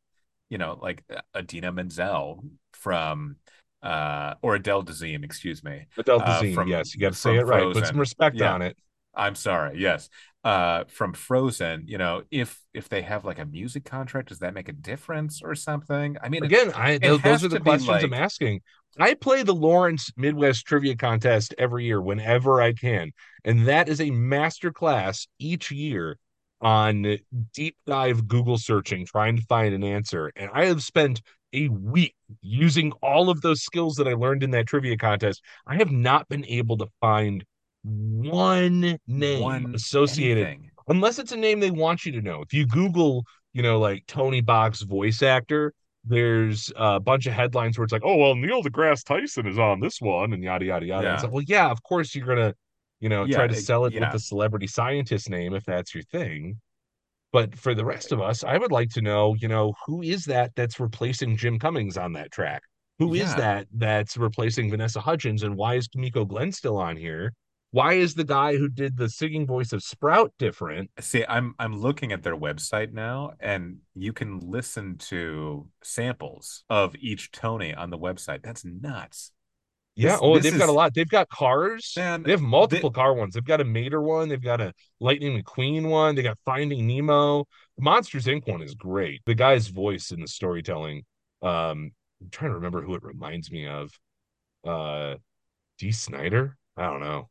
you 0.50 0.58
know 0.58 0.80
like 0.82 1.04
uh, 1.14 1.22
Idina 1.38 1.72
Menzel 1.72 2.44
from 2.74 3.36
uh 3.84 4.36
or 4.42 4.56
Adele 4.56 4.84
Dazeem, 4.84 5.24
excuse 5.24 5.64
me. 5.64 5.88
Adele 5.98 6.22
Uh, 6.22 6.54
from- 6.54 6.68
yes, 6.68 6.96
you 6.96 7.02
got 7.02 7.14
to 7.14 7.20
say 7.20 7.36
it 7.38 7.46
right. 7.46 7.72
Put 7.74 7.86
some 7.88 8.00
respect 8.00 8.38
Yeah. 8.38 8.54
on 8.54 8.62
it. 8.62 8.78
I'm 9.14 9.36
sorry. 9.36 9.80
Yes. 9.80 10.10
Uh, 10.46 10.84
from 10.88 11.12
Frozen, 11.12 11.86
you 11.88 11.98
know, 11.98 12.22
if 12.30 12.62
if 12.72 12.88
they 12.88 13.02
have 13.02 13.26
like 13.26 13.40
a 13.40 13.46
music 13.46 13.84
contract, 13.84 14.30
does 14.30 14.38
that 14.40 14.54
make 14.54 14.70
a 14.70 14.74
difference 14.74 15.42
or 15.44 15.56
something? 15.56 16.18
I 16.22 16.30
mean, 16.30 16.44
it- 16.44 16.52
Again, 16.52 16.72
I 16.76 17.00
those, 17.00 17.20
those 17.24 17.44
are 17.44 17.48
the 17.48 17.60
questions 17.60 18.04
I'm 18.04 18.14
asking. 18.14 18.62
I 19.00 19.16
play 19.16 19.42
the 19.42 19.56
Lawrence 19.56 20.12
Midwest 20.16 20.68
Trivia 20.68 20.96
Contest 20.96 21.56
every 21.58 21.86
year 21.86 22.00
whenever 22.00 22.62
I 22.62 22.74
can, 22.74 23.12
and 23.44 23.68
that 23.68 23.90
is 23.90 24.00
a 24.00 24.12
master 24.12 24.72
class 24.72 25.28
each 25.40 25.72
year 25.72 26.20
on 26.62 27.18
deep 27.54 27.76
dive 27.88 28.28
Google 28.28 28.60
searching, 28.60 29.04
trying 29.06 29.38
to 29.38 29.42
find 29.44 29.74
an 29.74 29.84
answer. 29.84 30.32
And 30.36 30.52
I 30.54 30.66
have 30.66 30.84
spent 30.84 31.24
a 31.54 31.70
week 31.70 32.14
using 32.42 32.92
all 33.02 33.32
of 33.32 33.42
those 33.42 33.64
skills 33.64 33.96
that 33.96 34.08
I 34.08 34.14
learned 34.14 34.44
in 34.44 34.52
that 34.52 34.68
trivia 34.68 34.96
contest. 34.96 35.42
I 35.66 35.78
have 35.78 35.92
not 35.92 36.28
been 36.30 36.46
able 36.46 36.78
to 36.78 36.88
find 37.02 37.44
one 37.86 38.98
name 39.08 39.42
one 39.42 39.76
associated 39.76 40.48
anything. 40.48 40.72
unless 40.88 41.20
it's 41.20 41.32
a 41.32 41.38
name 41.38 41.60
they 41.60 41.72
want 41.72 42.06
you 42.06 42.12
to 42.14 42.22
know. 42.22 42.42
If 42.42 42.54
you 42.54 42.66
Google, 42.66 43.24
you 43.54 43.62
know, 43.62 43.80
like 43.80 44.06
Tonie 44.08 44.42
Box 44.42 44.82
voice 44.82 45.22
actor, 45.22 45.74
there's 46.04 46.72
a 46.76 47.00
bunch 47.00 47.26
of 47.28 47.34
headlines 47.34 47.78
where 47.78 47.84
it's 47.84 47.94
like, 47.94 48.04
oh 48.04 48.16
well, 48.16 48.36
Neil 48.36 48.64
deGrasse 48.64 49.04
Tyson 49.04 49.48
is 49.48 49.60
on 49.60 49.80
this 49.80 50.02
one, 50.02 50.34
and 50.34 50.44
yada 50.44 50.66
yada 50.66 50.86
yada. 50.86 51.08
Yeah. 51.08 51.14
It's 51.14 51.24
like, 51.24 51.32
well, 51.32 51.44
yeah, 51.48 51.70
of 51.70 51.82
course 51.84 52.16
you're 52.16 52.28
gonna, 52.28 52.54
you 53.00 53.10
know, 53.10 53.28
try 53.28 53.48
to 53.48 53.56
sell 53.56 53.86
it 53.86 53.94
yeah. 53.94 54.02
with 54.02 54.12
the 54.14 54.20
celebrity 54.20 54.68
scientist 54.68 55.30
name 55.30 55.54
if 55.54 55.64
that's 55.66 55.94
your 55.94 56.04
thing. 56.04 56.60
But 57.32 57.58
for 57.58 57.76
the 57.76 57.84
rest 57.84 58.12
of 58.12 58.22
us, 58.22 58.44
I 58.44 58.58
would 58.58 58.72
like 58.72 58.90
to 58.92 59.02
know, 59.02 59.36
you 59.40 59.48
know, 59.48 59.74
who 59.86 60.02
is 60.02 60.26
that 60.26 60.52
that's 60.56 60.80
replacing 60.80 61.36
Jim 61.38 61.60
Cummings 61.60 61.98
on 61.98 62.14
that 62.14 62.32
track? 62.32 62.62
Who 63.00 63.14
is 63.14 63.32
Yeah. 63.32 63.36
that 63.36 63.68
that's 63.74 64.16
replacing 64.16 64.70
Vanessa 64.70 65.02
Hudgens? 65.02 65.44
And 65.44 65.58
why 65.58 65.76
is 65.76 65.88
Kimiko 65.88 66.24
Glenn 66.24 66.54
still 66.54 66.78
on 66.78 66.96
here? 66.96 67.34
Why 67.76 67.96
is 67.96 68.14
the 68.16 68.24
guy 68.24 68.56
who 68.56 68.70
did 68.70 68.96
the 68.96 69.10
singing 69.10 69.46
voice 69.46 69.74
of 69.74 69.84
Sprout 69.84 70.32
different? 70.40 70.92
See, 71.02 71.26
I'm 71.28 71.56
I'm 71.60 71.78
looking 71.78 72.14
at 72.14 72.24
their 72.24 72.38
website 72.38 72.94
now, 72.94 73.34
and 73.42 73.80
you 73.94 74.14
can 74.14 74.40
listen 74.40 74.98
to 75.10 75.68
samples 75.84 76.64
of 76.70 76.96
each 76.96 77.34
Tonie 77.34 77.74
on 77.74 77.90
the 77.90 77.98
website. 77.98 78.44
That's 78.44 78.64
nuts. 78.64 79.34
Yeah, 79.94 80.12
This- 80.12 80.20
oh, 80.24 80.36
this 80.36 80.44
they've 80.52 80.58
got 80.58 80.70
a 80.70 80.72
lot. 80.72 80.94
They've 80.94 81.10
got 81.10 81.28
cars. 81.28 81.92
Man, 81.98 82.24
they 82.24 82.32
have 82.32 82.40
multiple 82.40 82.92
car 82.92 83.14
ones. 83.14 83.34
They've 83.34 83.44
got 83.44 83.60
a 83.60 83.66
Mater 83.66 84.02
one. 84.02 84.30
They've 84.30 84.42
got 84.42 84.62
a 84.62 84.72
Lightning 85.02 85.44
McQueen 85.44 85.90
one. 85.90 86.16
They 86.16 86.24
got 86.24 86.40
Finding 86.46 86.88
Nemo. 86.88 87.44
The 87.76 87.84
Monsters 87.84 88.26
Inc. 88.28 88.48
one 88.48 88.62
is 88.62 88.74
great. 88.74 89.20
The 89.26 89.36
guy's 89.36 89.68
voice 89.68 90.12
in 90.12 90.22
the 90.22 90.30
storytelling. 90.30 91.04
Um, 91.42 91.92
I'm 92.22 92.30
trying 92.32 92.52
to 92.52 92.56
remember 92.56 92.82
who 92.84 92.96
it 92.96 93.04
reminds 93.04 93.52
me 93.52 93.68
of. 93.68 93.92
Uh, 94.66 95.16
Dee 95.78 95.92
Snider. 95.92 96.56
I 96.78 96.84
don't 96.84 97.02
know. 97.02 97.28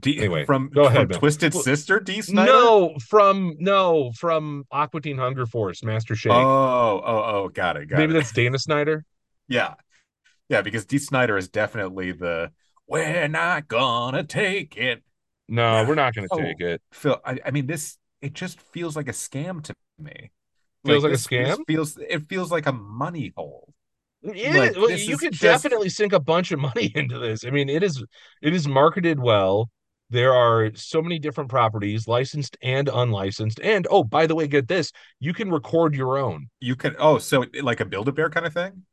D, 0.00 0.18
Anyway, 0.18 0.44
from, 0.44 0.68
go 0.68 0.84
ahead, 0.84 0.98
from 1.02 1.08
Bill. 1.08 1.18
Twisted 1.18 1.54
Well, 1.54 1.62
Sister, 1.62 2.00
Dee 2.00 2.22
Snider. 2.22 2.50
No, 2.52 2.94
from 3.08 3.56
no, 3.58 4.12
from 4.12 4.64
Aqua 4.70 5.00
Teen 5.00 5.18
Hunger 5.18 5.46
Force, 5.46 5.82
Master 5.82 6.14
Shake. 6.14 6.32
Oh, 6.32 7.02
oh, 7.04 7.22
oh, 7.26 7.48
got 7.48 7.76
it, 7.76 7.86
got 7.86 7.98
Maybe 7.98 8.12
it. 8.12 8.14
that's 8.18 8.32
Dana 8.32 8.58
Snyder. 8.58 9.04
Yeah, 9.48 9.74
yeah, 10.48 10.62
because 10.62 10.84
Dee 10.86 10.98
Snider 10.98 11.36
is 11.36 11.48
definitely 11.48 12.12
the 12.12 12.50
"We're 12.88 13.28
not 13.28 13.68
gonna 13.68 14.24
take 14.24 14.76
it." 14.76 15.02
No, 15.48 15.84
we're 15.86 15.94
not 15.94 16.12
going 16.14 16.26
to 16.28 16.34
Oh. 16.34 16.38
take 16.40 16.60
it. 16.60 16.82
Phil, 16.92 17.20
I, 17.24 17.38
I 17.46 17.50
mean, 17.52 17.66
this 17.68 17.98
it 18.20 18.32
just 18.32 18.60
feels 18.60 18.96
like 18.96 19.06
a 19.08 19.12
scam 19.12 19.62
to 19.62 19.74
me. 19.98 20.32
Feels 20.84 21.04
like 21.04 21.10
a 21.10 21.14
this- 21.14 21.26
this 21.28 21.56
scam? 21.56 21.58
feels 21.68 21.96
it 21.98 22.22
feels 22.28 22.50
like 22.50 22.66
a 22.66 22.72
money 22.72 23.32
hole. 23.36 23.72
Yeah, 24.22 24.58
Like, 24.58 24.76
well, 24.76 24.90
you 24.90 25.16
could 25.18 25.32
just- 25.32 25.42
definitely 25.42 25.88
sink 25.88 26.12
a 26.12 26.18
bunch 26.18 26.50
of 26.50 26.58
money 26.58 26.90
into 26.96 27.18
this. 27.20 27.44
I 27.44 27.50
mean, 27.50 27.68
it 27.68 27.84
is 27.84 28.02
it 28.42 28.52
is 28.54 28.66
marketed 28.66 29.20
well. 29.20 29.70
There 30.10 30.32
are 30.34 30.70
so 30.74 31.02
many 31.02 31.18
different 31.18 31.50
properties, 31.50 32.06
licensed 32.06 32.56
and 32.62 32.88
unlicensed. 32.88 33.60
And 33.62 33.86
oh, 33.90 34.04
by 34.04 34.26
the 34.26 34.34
way, 34.34 34.46
get 34.46 34.68
this, 34.68 34.92
you 35.18 35.34
can 35.34 35.50
record 35.50 35.94
your 35.94 36.18
own. 36.18 36.48
You 36.60 36.76
can 36.76 36.94
oh, 36.98 37.18
so 37.18 37.44
like 37.62 37.80
a 37.80 37.84
Build 37.84 38.08
a 38.08 38.12
Bear 38.12 38.30
kind 38.30 38.46
of 38.46 38.52
thing. 38.52 38.84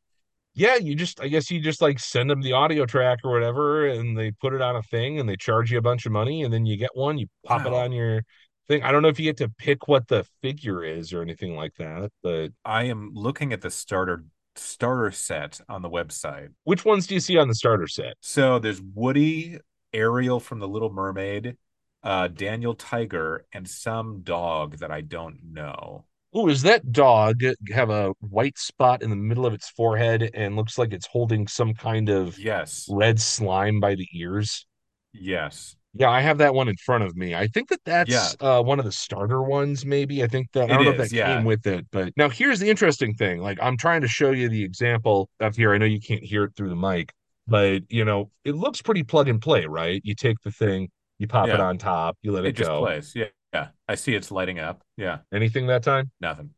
Yeah, 0.55 0.75
you 0.75 0.95
just 0.95 1.19
I 1.19 1.27
guess 1.27 1.49
you 1.49 1.59
just 1.59 1.81
like 1.81 1.99
send 1.99 2.29
them 2.29 2.41
the 2.41 2.53
audio 2.53 2.85
track 2.85 3.19
or 3.23 3.31
whatever, 3.31 3.87
and 3.87 4.17
they 4.17 4.31
put 4.31 4.53
it 4.53 4.61
on 4.61 4.75
a 4.75 4.83
thing 4.83 5.19
and 5.19 5.27
they 5.27 5.35
charge 5.35 5.71
you 5.71 5.77
a 5.77 5.81
bunch 5.81 6.05
of 6.05 6.11
money, 6.11 6.43
and 6.43 6.53
then 6.53 6.65
you 6.65 6.77
get 6.77 6.91
one, 6.95 7.17
you 7.17 7.27
pop 7.45 7.65
it 7.65 7.73
on 7.73 7.91
your 7.91 8.23
thing. 8.67 8.83
I 8.83 8.91
don't 8.91 9.01
know 9.01 9.07
if 9.07 9.19
you 9.19 9.25
get 9.25 9.37
to 9.37 9.49
pick 9.49 9.87
what 9.87 10.07
the 10.07 10.25
figure 10.41 10.83
is 10.83 11.13
or 11.13 11.21
anything 11.21 11.55
like 11.55 11.73
that, 11.75 12.11
but 12.21 12.49
I 12.63 12.85
am 12.85 13.11
looking 13.13 13.53
at 13.53 13.61
the 13.61 13.71
starter 13.71 14.25
starter 14.55 15.11
set 15.11 15.59
on 15.67 15.81
the 15.81 15.89
website. 15.89 16.49
which 16.63 16.85
ones 16.85 17.07
do 17.07 17.15
you 17.15 17.19
see 17.19 17.37
on 17.37 17.47
the 17.47 17.55
starter 17.55 17.87
set? 17.87 18.13
So 18.21 18.59
there's 18.59 18.81
Woody, 18.81 19.57
Ariel 19.93 20.39
from 20.39 20.59
The 20.59 20.67
Little 20.67 20.91
Mermaid, 20.91 21.57
uh, 22.03 22.27
Daniel 22.29 22.75
Tiger, 22.75 23.45
and 23.53 23.67
some 23.69 24.21
dog 24.23 24.77
that 24.79 24.91
I 24.91 25.01
don't 25.01 25.43
know. 25.53 26.05
Oh, 26.33 26.47
does 26.47 26.63
that 26.63 26.91
dog 26.91 27.41
have 27.71 27.89
a 27.89 28.09
white 28.19 28.57
spot 28.57 29.03
in 29.03 29.09
the 29.09 29.15
middle 29.15 29.45
of 29.45 29.53
its 29.53 29.69
forehead 29.69 30.31
and 30.33 30.55
looks 30.55 30.77
like 30.77 30.91
it's 30.91 31.07
holding 31.07 31.47
some 31.47 31.73
kind 31.75 32.09
of 32.09 32.37
Yes, 32.37 32.87
red 32.87 33.19
slime 33.21 33.79
by 33.79 33.95
the 33.95 34.07
ears? 34.13 34.65
yes. 35.13 35.75
Yeah, 35.95 36.09
I 36.09 36.21
have 36.21 36.39
that 36.39 36.55
one 36.55 36.67
in 36.69 36.75
front 36.77 37.03
of 37.03 37.15
me. 37.15 37.35
I 37.35 37.47
think 37.47 37.69
that 37.69 37.81
that's 37.85 38.35
uh, 38.39 38.63
one 38.63 38.79
of 38.79 38.85
the 38.85 38.91
starter 38.91 39.43
ones, 39.43 39.85
maybe. 39.85 40.23
I 40.23 40.27
think 40.27 40.51
that 40.53 40.71
I 40.71 40.75
don't 40.75 40.85
know 40.85 40.91
if 40.91 40.97
that 40.97 41.11
yeah. 41.11 41.27
came 41.35 41.43
with 41.43 41.67
it, 41.67 41.85
but 41.91 42.13
now 42.17 42.29
here's 42.29 42.59
the 42.59 42.69
interesting 42.69 43.13
thing. 43.13 43.39
Like 43.41 43.59
I'm 43.61 43.77
trying 43.77 44.01
to 44.01 44.07
show 44.07 44.31
you 44.31 44.49
the 44.49 44.63
example 44.63 45.29
up 45.39 45.55
here. 45.55 45.71
I 45.71 45.77
know 45.77 45.85
you 45.85 45.99
can't 46.01 46.23
hear 46.23 46.45
it 46.45 46.55
through 46.55 46.69
the 46.69 46.75
mic, 46.75 47.13
but 47.47 47.83
you 47.89 48.05
know 48.05 48.31
it 48.45 48.55
looks 48.55 48.81
pretty 48.81 49.03
plug 49.03 49.27
and 49.29 49.41
play, 49.41 49.65
right? 49.65 50.01
You 50.03 50.15
take 50.15 50.37
the 50.43 50.51
thing, 50.51 50.89
you 51.19 51.27
pop 51.27 51.47
it 51.49 51.59
on 51.59 51.77
top, 51.77 52.17
you 52.21 52.31
let 52.31 52.45
it, 52.45 52.49
It 52.49 52.55
just 52.57 52.69
go. 52.69 52.79
plays. 52.79 53.13
Yeah, 53.15 53.25
yeah. 53.53 53.67
I 53.87 53.95
see 53.95 54.15
it's 54.15 54.31
lighting 54.31 54.59
up. 54.59 54.81
Yeah, 54.97 55.19
Anything 55.33 55.67
that 55.67 55.83
time? 55.83 56.11
nothing. 56.21 56.51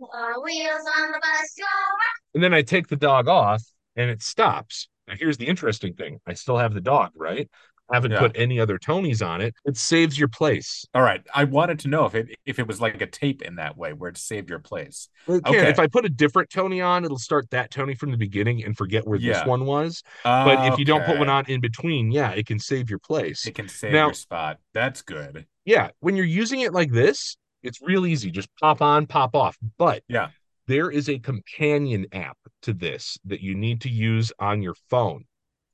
and 0.00 0.20
round. 0.20 0.34
The 0.34 0.40
wheels 0.42 0.86
on 0.98 1.12
the 1.12 1.18
bus 1.18 1.54
go 1.58 1.64
round. 1.64 2.34
And 2.34 2.44
then 2.44 2.52
I 2.52 2.62
take 2.62 2.88
the 2.88 2.96
dog 2.96 3.28
off 3.28 3.62
and 3.96 4.10
it 4.10 4.22
stops. 4.22 4.88
Now, 5.08 5.14
here's 5.18 5.38
the 5.38 5.46
interesting 5.46 5.94
thing 5.94 6.20
I 6.26 6.34
still 6.34 6.58
have 6.58 6.74
the 6.74 6.80
dog, 6.80 7.12
right? 7.16 7.48
Haven't 7.92 8.12
Yeah. 8.12 8.18
put 8.20 8.32
any 8.34 8.58
other 8.58 8.78
Tonies 8.78 9.20
on 9.26 9.40
it. 9.40 9.54
It 9.64 9.76
saves 9.76 10.18
your 10.18 10.28
place. 10.28 10.84
All 10.94 11.02
right. 11.02 11.20
I 11.34 11.44
wanted 11.44 11.78
to 11.80 11.88
know 11.88 12.06
if 12.06 12.14
it 12.14 12.28
if 12.46 12.58
it 12.58 12.66
was 12.66 12.80
like 12.80 13.00
a 13.00 13.06
tape 13.06 13.42
in 13.42 13.56
that 13.56 13.76
way 13.76 13.92
where 13.92 14.08
it 14.10 14.16
saved 14.16 14.48
your 14.50 14.58
place. 14.58 15.08
Okay. 15.28 15.68
If 15.68 15.78
I 15.78 15.86
put 15.86 16.04
a 16.04 16.08
different 16.08 16.50
Tonie 16.50 16.80
on, 16.80 17.04
it'll 17.04 17.18
start 17.18 17.50
that 17.50 17.70
Tonie 17.70 17.94
from 17.94 18.10
the 18.10 18.16
beginning 18.16 18.64
and 18.64 18.76
forget 18.76 19.06
where 19.06 19.18
Yeah. 19.18 19.34
this 19.34 19.46
one 19.46 19.66
was. 19.66 20.02
But 20.24 20.72
if 20.72 20.78
you 20.78 20.84
don't 20.84 21.04
put 21.04 21.18
one 21.18 21.28
on 21.28 21.44
in 21.46 21.60
between, 21.60 22.10
yeah, 22.10 22.30
it 22.32 22.46
can 22.46 22.58
save 22.58 22.88
your 22.90 22.98
place. 22.98 23.46
it 23.46 23.54
can 23.54 23.68
save 23.68 23.92
Now- 23.92 24.06
your 24.06 24.14
spot. 24.14 24.58
That's 24.72 25.02
good. 25.02 25.46
yeah, 25.64 25.90
when 26.00 26.16
you're 26.16 26.24
using 26.26 26.60
it 26.60 26.72
like 26.72 26.90
this, 26.90 27.36
it's 27.62 27.80
real 27.82 28.06
easy. 28.06 28.30
Just 28.30 28.48
pop 28.60 28.80
on, 28.82 29.06
pop 29.06 29.34
off. 29.36 29.56
But 29.78 30.02
Yeah. 30.08 30.30
there 30.66 30.90
is 30.90 31.08
a 31.08 31.18
companion 31.18 32.06
app 32.12 32.36
to 32.62 32.72
this 32.72 33.18
that 33.24 33.40
you 33.40 33.54
need 33.54 33.80
to 33.82 33.88
use 33.90 34.32
on 34.38 34.62
your 34.62 34.74
phone. 34.88 35.24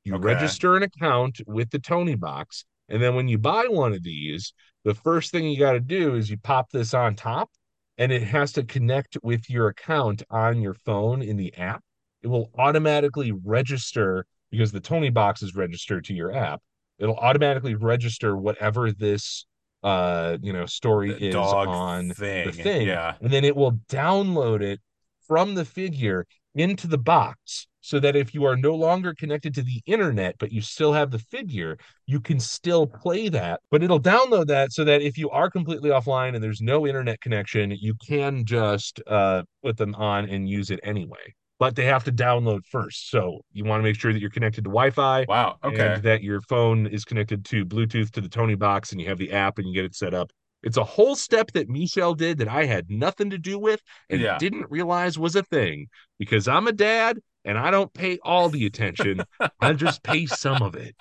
You 0.08 0.14
Okay. 0.14 0.24
register 0.24 0.74
an 0.76 0.82
account 0.84 1.40
with 1.46 1.68
the 1.70 1.78
Tonie 1.78 2.14
box, 2.14 2.64
and 2.88 3.02
then 3.02 3.14
when 3.14 3.28
you 3.28 3.36
buy 3.36 3.66
one 3.68 3.92
of 3.92 4.02
these, 4.02 4.54
the 4.84 4.94
first 4.94 5.30
thing 5.30 5.46
you 5.46 5.58
got 5.58 5.72
to 5.72 5.80
do 5.80 6.14
is 6.14 6.30
you 6.30 6.38
pop 6.38 6.70
this 6.70 6.94
on 6.94 7.14
top, 7.14 7.50
and 7.98 8.10
it 8.10 8.22
has 8.22 8.52
to 8.52 8.64
connect 8.64 9.18
with 9.22 9.50
your 9.50 9.68
account 9.68 10.22
on 10.30 10.62
your 10.62 10.72
phone 10.72 11.20
in 11.20 11.36
the 11.36 11.54
app. 11.58 11.82
It 12.22 12.28
will 12.28 12.50
automatically 12.56 13.32
register 13.32 14.24
because 14.50 14.72
the 14.72 14.80
Tonie 14.80 15.10
box 15.10 15.42
is 15.42 15.54
registered 15.54 16.04
to 16.06 16.14
your 16.14 16.34
app. 16.34 16.62
It'll 16.98 17.16
automatically 17.18 17.74
register 17.74 18.34
whatever 18.36 18.90
this 18.92 19.44
uh 19.84 20.38
you 20.42 20.52
know 20.52 20.66
story 20.66 21.12
The 21.12 21.28
is 21.28 21.36
on 21.36 22.10
thing. 22.10 22.46
the 22.46 22.52
thing 22.52 22.86
Yeah. 22.88 23.14
and 23.20 23.30
then 23.30 23.44
it 23.44 23.54
will 23.54 23.74
download 23.88 24.60
it 24.60 24.80
from 25.28 25.54
the 25.54 25.64
figure 25.64 26.26
into 26.56 26.88
the 26.88 26.98
box 26.98 27.67
so 27.80 28.00
that 28.00 28.16
if 28.16 28.34
you 28.34 28.44
are 28.44 28.56
no 28.56 28.74
longer 28.74 29.14
connected 29.14 29.54
to 29.54 29.62
the 29.62 29.80
internet 29.86 30.34
but 30.38 30.52
you 30.52 30.60
still 30.60 30.92
have 30.92 31.10
the 31.10 31.18
figure 31.18 31.76
you 32.06 32.20
can 32.20 32.38
still 32.40 32.86
play 32.86 33.28
that 33.28 33.60
but 33.70 33.82
it'll 33.82 34.00
download 34.00 34.46
that 34.46 34.72
so 34.72 34.84
that 34.84 35.02
if 35.02 35.16
you 35.16 35.30
are 35.30 35.50
completely 35.50 35.90
offline 35.90 36.34
and 36.34 36.42
there's 36.42 36.60
no 36.60 36.86
internet 36.86 37.20
connection 37.20 37.70
you 37.70 37.94
can 38.06 38.44
just 38.44 39.00
uh 39.06 39.42
put 39.62 39.76
them 39.76 39.94
on 39.94 40.28
and 40.28 40.48
use 40.48 40.70
it 40.70 40.80
anyway 40.82 41.32
but 41.58 41.74
they 41.74 41.84
have 41.84 42.04
to 42.04 42.12
download 42.12 42.64
first 42.70 43.10
so 43.10 43.40
you 43.52 43.64
want 43.64 43.80
to 43.80 43.84
make 43.84 43.98
sure 43.98 44.12
that 44.12 44.20
you're 44.20 44.30
connected 44.30 44.64
to 44.64 44.70
wi-fi 44.70 45.24
Wow. 45.28 45.56
Okay. 45.64 45.94
and 45.94 46.02
that 46.04 46.22
your 46.22 46.40
phone 46.42 46.86
is 46.86 47.04
connected 47.04 47.44
to 47.46 47.64
Bluetooth 47.64 48.10
to 48.12 48.20
the 48.20 48.28
Tonie 48.28 48.54
box 48.54 48.92
and 48.92 49.00
you 49.00 49.08
have 49.08 49.18
the 49.18 49.32
app 49.32 49.58
and 49.58 49.66
you 49.66 49.74
get 49.74 49.84
it 49.84 49.94
set 49.94 50.14
up. 50.14 50.30
It's 50.62 50.76
a 50.76 50.84
whole 50.84 51.14
step 51.14 51.52
that 51.52 51.68
Michelle 51.68 52.14
did 52.14 52.38
that 52.38 52.48
I 52.48 52.64
had 52.64 52.90
nothing 52.90 53.30
to 53.30 53.38
do 53.38 53.58
with 53.58 53.80
and 54.10 54.20
Yeah. 54.20 54.38
didn't 54.38 54.70
realize 54.70 55.18
was 55.18 55.36
a 55.36 55.42
thing 55.42 55.88
because 56.18 56.48
I'm 56.48 56.66
a 56.66 56.72
dad 56.72 57.18
and 57.44 57.58
I 57.58 57.70
don't 57.70 57.92
pay 57.92 58.18
all 58.22 58.48
the 58.48 58.66
attention. 58.66 59.22
I 59.60 59.72
just 59.72 60.02
pay 60.04 60.26
some 60.26 60.62
of 60.62 60.74
it. 60.74 60.94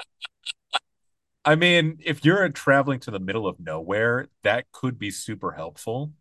I 1.46 1.56
mean, 1.56 2.00
if 2.04 2.26
you're 2.26 2.48
traveling 2.50 3.00
to 3.02 3.12
the 3.12 3.20
middle 3.20 3.48
of 3.48 3.60
nowhere, 3.60 4.28
that 4.44 4.66
could 4.72 5.00
be 5.00 5.12
super 5.12 5.54
helpful. 5.54 6.12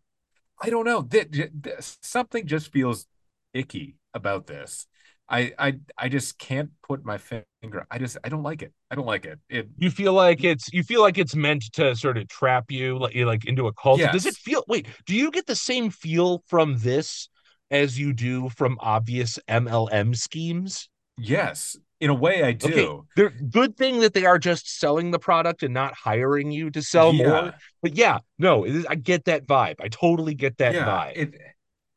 I 0.61 0.69
don't 0.69 0.85
know. 0.85 1.03
Th- 1.03 1.29
th- 1.29 1.51
th- 1.61 1.75
something 2.01 2.47
just 2.47 2.71
feels 2.71 3.05
icky 3.53 3.97
about 4.13 4.47
this. 4.47 4.87
I, 5.29 5.53
I 5.59 5.79
I 5.97 6.07
just 6.07 6.39
can't 6.39 6.69
put 6.87 7.03
my 7.03 7.17
finger. 7.17 7.85
I 7.91 7.97
just 7.99 8.17
I 8.23 8.29
don't 8.29 8.43
like 8.43 8.61
it. 8.61 8.71
I 8.89 8.95
don't 8.95 9.05
like 9.05 9.25
it. 9.25 9.39
It 9.49 9.67
You 9.77 9.91
feel 9.91 10.13
like 10.13 10.43
it's 10.43 10.71
you 10.71 10.83
feel 10.83 11.01
like 11.01 11.17
it's 11.17 11.35
meant 11.35 11.65
to 11.73 11.95
sort 11.95 12.17
of 12.17 12.29
trap 12.29 12.71
you 12.71 12.97
like 12.97 13.15
like 13.15 13.45
into 13.45 13.67
a 13.67 13.73
cult. 13.73 13.99
Does 13.99 14.25
it 14.25 14.35
feel 14.35 14.63
wait, 14.69 14.87
do 15.05 15.15
you 15.15 15.29
get 15.31 15.45
the 15.45 15.55
same 15.55 15.89
feel 15.89 16.43
from 16.47 16.77
this 16.77 17.27
as 17.71 17.99
you 17.99 18.13
do 18.13 18.49
from 18.49 18.77
obvious 18.81 19.39
MLM 19.47 20.15
schemes? 20.15 20.89
yes, 21.17 21.75
in 21.99 22.09
a 22.09 22.13
way 22.13 22.43
I 22.43 22.51
do. 22.51 22.67
Okay, 22.67 22.87
they're 23.15 23.29
good 23.29 23.75
thing 23.77 23.99
that 24.01 24.13
they 24.13 24.25
are 24.25 24.37
just 24.37 24.79
selling 24.79 25.11
the 25.11 25.19
product 25.19 25.63
and 25.63 25.73
not 25.73 25.93
hiring 25.95 26.51
you 26.51 26.69
to 26.71 26.81
sell 26.81 27.11
Yeah. 27.13 27.25
more. 27.25 27.53
But 27.81 27.95
yeah, 27.95 28.19
no, 28.37 28.63
it 28.65 28.75
is, 28.75 28.85
I 28.87 28.95
get 28.95 29.25
that 29.25 29.47
vibe. 29.47 29.75
I 29.81 29.87
totally 29.87 30.35
get 30.35 30.57
that 30.59 30.75
yeah, 30.75 30.85
vibe. 30.85 31.17
It, 31.17 31.41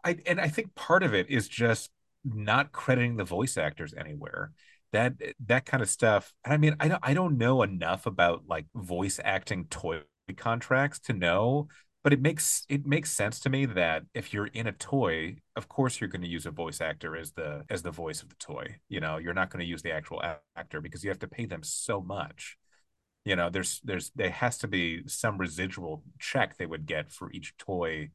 I 0.04 0.16
and 0.26 0.40
I 0.40 0.48
think 0.48 0.74
part 0.74 1.02
of 1.02 1.14
it 1.14 1.28
is 1.28 1.48
just 1.48 1.90
not 2.24 2.72
crediting 2.72 3.16
the 3.16 3.24
voice 3.24 3.56
actors 3.58 3.94
anywhere. 3.96 4.52
that 4.92 5.14
that 5.46 5.66
kind 5.66 5.82
of 5.82 5.90
stuff. 5.90 6.32
And 6.44 6.54
I 6.54 6.56
mean, 6.56 6.76
I 6.80 6.88
don't 6.88 7.00
I 7.02 7.14
don't 7.14 7.38
know 7.38 7.62
enough 7.62 8.06
about 8.06 8.44
like 8.48 8.66
voice 8.74 9.20
acting 9.22 9.66
toy 9.66 10.00
contracts 10.36 10.98
to 11.00 11.12
know, 11.12 11.68
but 12.02 12.12
it 12.12 12.20
makes 12.20 12.64
it 12.68 12.86
makes 12.86 13.10
sense 13.10 13.40
to 13.40 13.50
me 13.50 13.66
that 13.66 14.04
if 14.14 14.32
you're 14.32 14.46
in 14.46 14.66
a 14.66 14.72
toy, 14.72 15.36
of 15.56 15.68
course 15.68 16.00
you're 16.00 16.08
going 16.08 16.22
to 16.22 16.28
use 16.28 16.46
a 16.46 16.50
voice 16.50 16.80
actor 16.80 17.16
as 17.16 17.32
the 17.32 17.64
as 17.70 17.82
the 17.82 17.90
voice 17.90 18.22
of 18.22 18.28
the 18.30 18.36
toy. 18.36 18.76
You 18.88 19.00
know, 19.00 19.18
you're 19.18 19.34
not 19.34 19.50
going 19.50 19.60
to 19.60 19.66
use 19.68 19.82
the 19.82 19.92
actual 19.92 20.22
actor 20.56 20.80
because 20.80 21.04
you 21.04 21.10
have 21.10 21.18
to 21.20 21.28
pay 21.28 21.46
them 21.46 21.62
so 21.62 22.00
much. 22.00 22.56
You 23.24 23.36
know, 23.36 23.50
there's 23.50 23.80
there's 23.84 24.10
there 24.16 24.30
has 24.30 24.56
to 24.58 24.68
be 24.68 25.02
some 25.06 25.36
residual 25.38 26.02
check 26.18 26.56
they 26.56 26.66
would 26.66 26.86
get 26.86 27.12
for 27.12 27.30
each 27.32 27.54
toy 27.58 28.10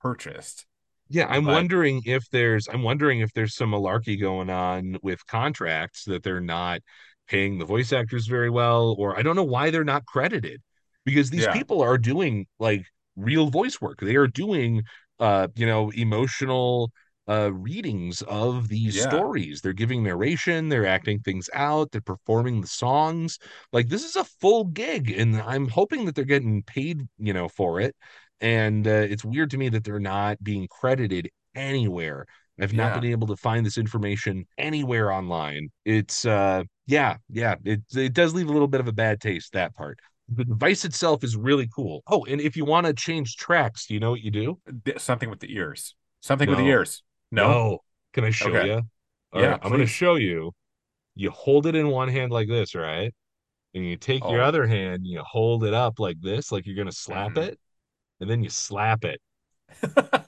purchased. 0.00 0.66
Yeah, 1.10 1.26
I'm 1.28 1.44
But- 1.44 1.52
wondering 1.54 2.02
if 2.06 2.28
there's 2.30 2.68
I'm 2.68 2.82
wondering 2.82 3.20
if 3.20 3.32
there's 3.34 3.54
some 3.54 3.72
malarkey 3.72 4.20
going 4.20 4.50
on 4.50 4.96
with 5.02 5.26
contracts 5.26 6.04
that 6.04 6.22
they're 6.22 6.40
not 6.40 6.80
paying 7.28 7.58
the 7.58 7.64
voice 7.66 7.92
actors 7.92 8.26
very 8.26 8.48
well, 8.50 8.94
or 8.98 9.18
I 9.18 9.22
don't 9.22 9.36
know 9.36 9.44
why 9.44 9.70
they're 9.70 9.84
not 9.84 10.06
credited 10.06 10.62
because 11.04 11.28
these 11.30 11.44
Yeah. 11.44 11.52
people 11.52 11.82
are 11.82 11.98
doing 11.98 12.46
like 12.58 12.86
real 13.18 13.48
voice 13.50 13.80
work. 13.80 13.98
They 14.00 14.16
are 14.16 14.26
doing 14.28 14.82
uh, 15.20 15.48
you 15.56 15.66
know, 15.66 15.90
emotional 15.90 16.90
uh 17.28 17.52
readings 17.52 18.22
of 18.22 18.68
these 18.68 18.96
Yeah. 18.96 19.02
stories. 19.02 19.60
They're 19.60 19.72
giving 19.74 20.02
narration, 20.02 20.68
they're 20.70 20.86
acting 20.86 21.20
things 21.20 21.50
out, 21.54 21.90
they're 21.92 22.00
performing 22.00 22.60
the 22.62 22.66
songs. 22.68 23.38
Like 23.72 23.88
this 23.88 24.04
is 24.04 24.16
a 24.16 24.24
full 24.24 24.64
gig, 24.64 25.10
and 25.10 25.36
I'm 25.42 25.68
hoping 25.68 26.06
that 26.06 26.14
they're 26.14 26.24
getting 26.24 26.62
paid, 26.62 27.06
you 27.18 27.32
know, 27.34 27.48
for 27.48 27.80
it 27.80 27.94
and 28.40 28.86
uh, 28.86 28.90
it's 28.90 29.24
weird 29.24 29.50
to 29.50 29.58
me 29.58 29.68
that 29.70 29.84
they're 29.84 29.98
not 29.98 30.42
being 30.42 30.68
credited 30.68 31.28
anywhere. 31.54 32.26
I've 32.60 32.72
not 32.72 32.92
Yeah. 32.92 33.00
been 33.00 33.04
able 33.04 33.26
to 33.28 33.36
find 33.36 33.64
this 33.64 33.78
information 33.78 34.46
anywhere 34.58 35.12
online. 35.12 35.68
It's 35.84 36.24
uh 36.24 36.64
yeah, 36.86 37.18
yeah, 37.30 37.56
it 37.64 37.82
it 37.94 38.14
does 38.14 38.34
leave 38.34 38.48
a 38.48 38.52
little 38.52 38.68
bit 38.68 38.80
of 38.80 38.88
a 38.88 38.92
bad 38.92 39.20
taste 39.20 39.52
that 39.52 39.74
part. 39.76 39.98
The 40.30 40.44
device 40.44 40.84
itself 40.84 41.24
is 41.24 41.36
really 41.36 41.68
cool. 41.74 42.02
Oh, 42.06 42.24
and 42.26 42.40
if 42.40 42.56
you 42.56 42.64
want 42.64 42.86
to 42.86 42.92
change 42.92 43.36
tracks, 43.36 43.86
do 43.86 43.94
you 43.94 44.00
know 44.00 44.10
what 44.10 44.20
you 44.20 44.30
do? 44.30 44.58
something 44.98 45.30
with 45.30 45.40
the 45.40 45.54
ears. 45.54 45.94
Something 46.20 46.48
with 46.50 46.58
the 46.58 46.66
ears. 46.66 47.02
No. 47.30 47.78
Can 48.12 48.24
I 48.24 48.30
show 48.30 48.48
Okay. 48.50 48.66
you? 48.66 48.82
All 49.32 49.42
Yeah, 49.42 49.52
right, 49.52 49.60
I'm 49.62 49.68
going 49.70 49.80
to 49.80 49.86
show 49.86 50.16
you. 50.16 50.52
You 51.14 51.30
hold 51.30 51.66
it 51.66 51.74
in 51.74 51.88
one 51.88 52.08
hand 52.08 52.30
like 52.30 52.48
this, 52.48 52.74
right? 52.74 53.14
And 53.74 53.84
you 53.86 53.96
take 53.96 54.22
your 54.22 54.42
Oh. 54.42 54.46
other 54.46 54.66
hand, 54.66 55.06
you 55.06 55.22
hold 55.22 55.64
it 55.64 55.74
up 55.74 55.98
like 55.98 56.20
this, 56.20 56.52
like 56.52 56.66
you're 56.66 56.76
going 56.76 56.88
to 56.88 56.92
slap 56.92 57.32
Mhm. 57.32 57.48
it, 57.48 57.60
and 58.20 58.28
then 58.28 58.42
you 58.42 58.50
slap 58.50 59.04
it. 59.04 59.20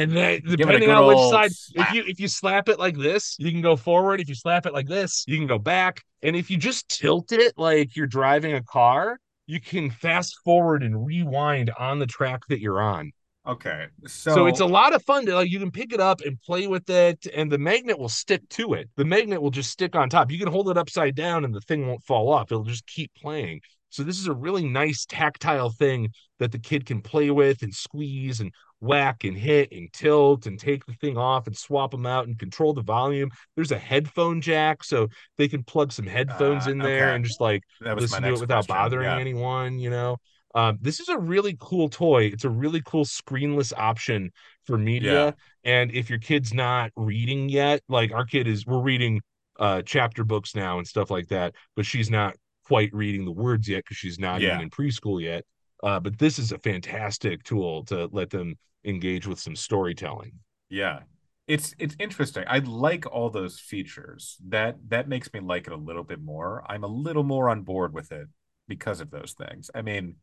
And 0.00 0.12
then 0.12 0.40
Give 0.56 0.68
it 0.68 0.76
a 0.76 0.80
depending 0.80 0.90
on 0.90 1.06
which 1.06 1.20
side, 1.20 1.52
if 1.74 1.92
you 1.92 2.04
if 2.06 2.20
you 2.20 2.28
slap 2.28 2.68
it 2.68 2.78
like 2.78 2.96
this, 2.96 3.36
you 3.38 3.50
can 3.50 3.62
go 3.62 3.76
forward. 3.76 4.20
If 4.20 4.28
you 4.28 4.34
slap 4.34 4.66
it 4.66 4.72
like 4.72 4.88
this, 4.88 5.24
you 5.26 5.36
can 5.38 5.46
go 5.46 5.58
back. 5.58 6.02
And 6.22 6.36
if 6.36 6.50
you 6.50 6.56
just 6.56 6.88
tilt 6.88 7.32
it 7.32 7.54
like 7.56 7.96
you're 7.96 8.06
driving 8.06 8.54
a 8.54 8.62
car, 8.62 9.18
you 9.46 9.60
can 9.60 9.90
fast 9.90 10.36
forward 10.44 10.82
and 10.82 11.04
rewind 11.04 11.70
on 11.78 11.98
the 11.98 12.06
track 12.06 12.42
that 12.48 12.60
you're 12.60 12.80
on. 12.80 13.12
okay. 13.46 13.86
So, 14.06 14.34
So, 14.34 14.46
it's 14.46 14.60
a 14.60 14.66
lot 14.66 14.94
of 14.94 15.02
fun 15.04 15.26
to 15.26 15.34
like 15.34 15.50
you 15.50 15.58
can 15.58 15.70
pick 15.70 15.92
it 15.92 16.00
up 16.00 16.20
and 16.22 16.40
play 16.42 16.66
with 16.66 16.88
it, 16.90 17.26
and 17.34 17.50
the 17.50 17.58
magnet 17.58 17.98
will 17.98 18.08
stick 18.08 18.48
to 18.50 18.74
it. 18.74 18.88
The 18.96 19.04
magnet 19.04 19.42
will 19.42 19.50
just 19.50 19.70
stick 19.70 19.94
on 19.96 20.08
top. 20.08 20.30
You 20.30 20.38
can 20.38 20.48
hold 20.48 20.68
it 20.70 20.78
upside 20.78 21.14
down 21.16 21.44
and 21.44 21.54
the 21.54 21.60
thing 21.60 21.86
won't 21.86 22.04
fall 22.04 22.32
off. 22.32 22.50
It'll 22.52 22.64
just 22.64 22.86
keep 22.86 23.12
playing. 23.14 23.60
So 23.92 24.02
this 24.02 24.18
is 24.18 24.26
a 24.26 24.32
really 24.34 24.64
nice 24.66 25.04
tactile 25.04 25.70
thing 25.70 26.10
that 26.38 26.50
the 26.50 26.58
kid 26.58 26.86
can 26.86 27.00
play 27.02 27.30
with 27.30 27.62
and 27.62 27.74
squeeze 27.74 28.40
and 28.40 28.50
whack 28.80 29.22
and 29.24 29.36
hit 29.36 29.70
and 29.70 29.92
tilt 29.92 30.46
and 30.46 30.58
take 30.58 30.84
the 30.86 30.94
thing 30.94 31.16
off 31.16 31.46
and 31.46 31.56
swap 31.56 31.92
them 31.92 32.06
out 32.06 32.26
and 32.26 32.38
control 32.38 32.72
the 32.74 32.82
volume. 32.82 33.30
There's 33.54 33.70
a 33.70 33.78
headphone 33.78 34.40
jack, 34.40 34.82
so 34.82 35.08
they 35.38 35.46
can 35.46 35.62
plug 35.62 35.92
some 35.92 36.06
headphones 36.06 36.66
Uh, 36.66 36.70
in 36.72 36.78
there 36.78 37.08
okay. 37.08 37.14
and 37.16 37.24
just 37.24 37.40
like 37.40 37.62
that 37.82 37.94
was 37.94 38.10
my 38.10 38.16
listen 38.18 38.22
to 38.24 38.28
it 38.30 38.40
without 38.40 38.66
question. 38.66 38.74
bothering 38.82 39.04
Yeah. 39.04 39.18
anyone, 39.18 39.78
you 39.78 39.90
know. 39.90 40.16
Um, 40.54 40.78
this 40.82 41.00
is 41.00 41.08
a 41.08 41.18
really 41.18 41.56
cool 41.60 41.88
toy. 41.88 42.24
It's 42.24 42.44
a 42.44 42.50
really 42.50 42.82
cool 42.84 43.04
screenless 43.04 43.72
option 43.76 44.30
for 44.66 44.76
media. 44.76 45.26
Yeah. 45.26 45.32
And 45.64 45.92
if 45.92 46.10
your 46.10 46.18
kid's 46.18 46.52
not 46.52 46.90
reading 46.96 47.48
yet, 47.48 47.82
like 47.88 48.12
our 48.12 48.24
kid 48.26 48.46
is, 48.48 48.66
we're 48.66 48.80
reading 48.82 49.20
uh 49.58 49.82
chapter 49.84 50.24
books 50.24 50.54
now 50.56 50.78
and 50.78 50.86
stuff 50.88 51.10
like 51.10 51.28
that, 51.28 51.54
but 51.76 51.84
she's 51.86 52.10
not 52.10 52.34
quite 52.66 52.92
reading 52.94 53.24
the 53.24 53.32
words 53.32 53.68
yet 53.68 53.84
because 53.84 53.96
she's 53.96 54.18
not 54.18 54.40
Yeah. 54.40 54.48
even 54.48 54.60
in 54.62 54.70
preschool 54.70 55.20
yet. 55.22 55.44
Uh, 55.82 55.98
but 56.00 56.18
this 56.18 56.38
is 56.38 56.52
a 56.52 56.58
fantastic 56.58 57.42
tool 57.44 57.84
to 57.86 58.08
let 58.12 58.30
them 58.30 58.56
engage 58.84 59.26
with 59.26 59.40
some 59.40 59.56
storytelling. 59.56 60.32
Yeah. 60.68 61.00
It's 61.48 61.74
it's 61.78 61.96
interesting. 61.98 62.44
I 62.46 62.58
like 62.60 63.04
all 63.06 63.28
those 63.28 63.58
features. 63.58 64.38
That 64.48 64.76
that 64.88 65.08
makes 65.08 65.32
me 65.32 65.40
like 65.40 65.66
it 65.66 65.72
a 65.72 65.76
little 65.76 66.04
bit 66.04 66.20
more. 66.22 66.64
I'm 66.68 66.84
a 66.84 66.88
little 66.88 67.24
more 67.24 67.50
on 67.50 67.62
board 67.62 67.92
with 67.92 68.12
it 68.12 68.28
because 68.68 69.00
of 69.00 69.10
those 69.10 69.34
things. 69.36 69.70
I 69.74 69.82
mean, 69.82 70.16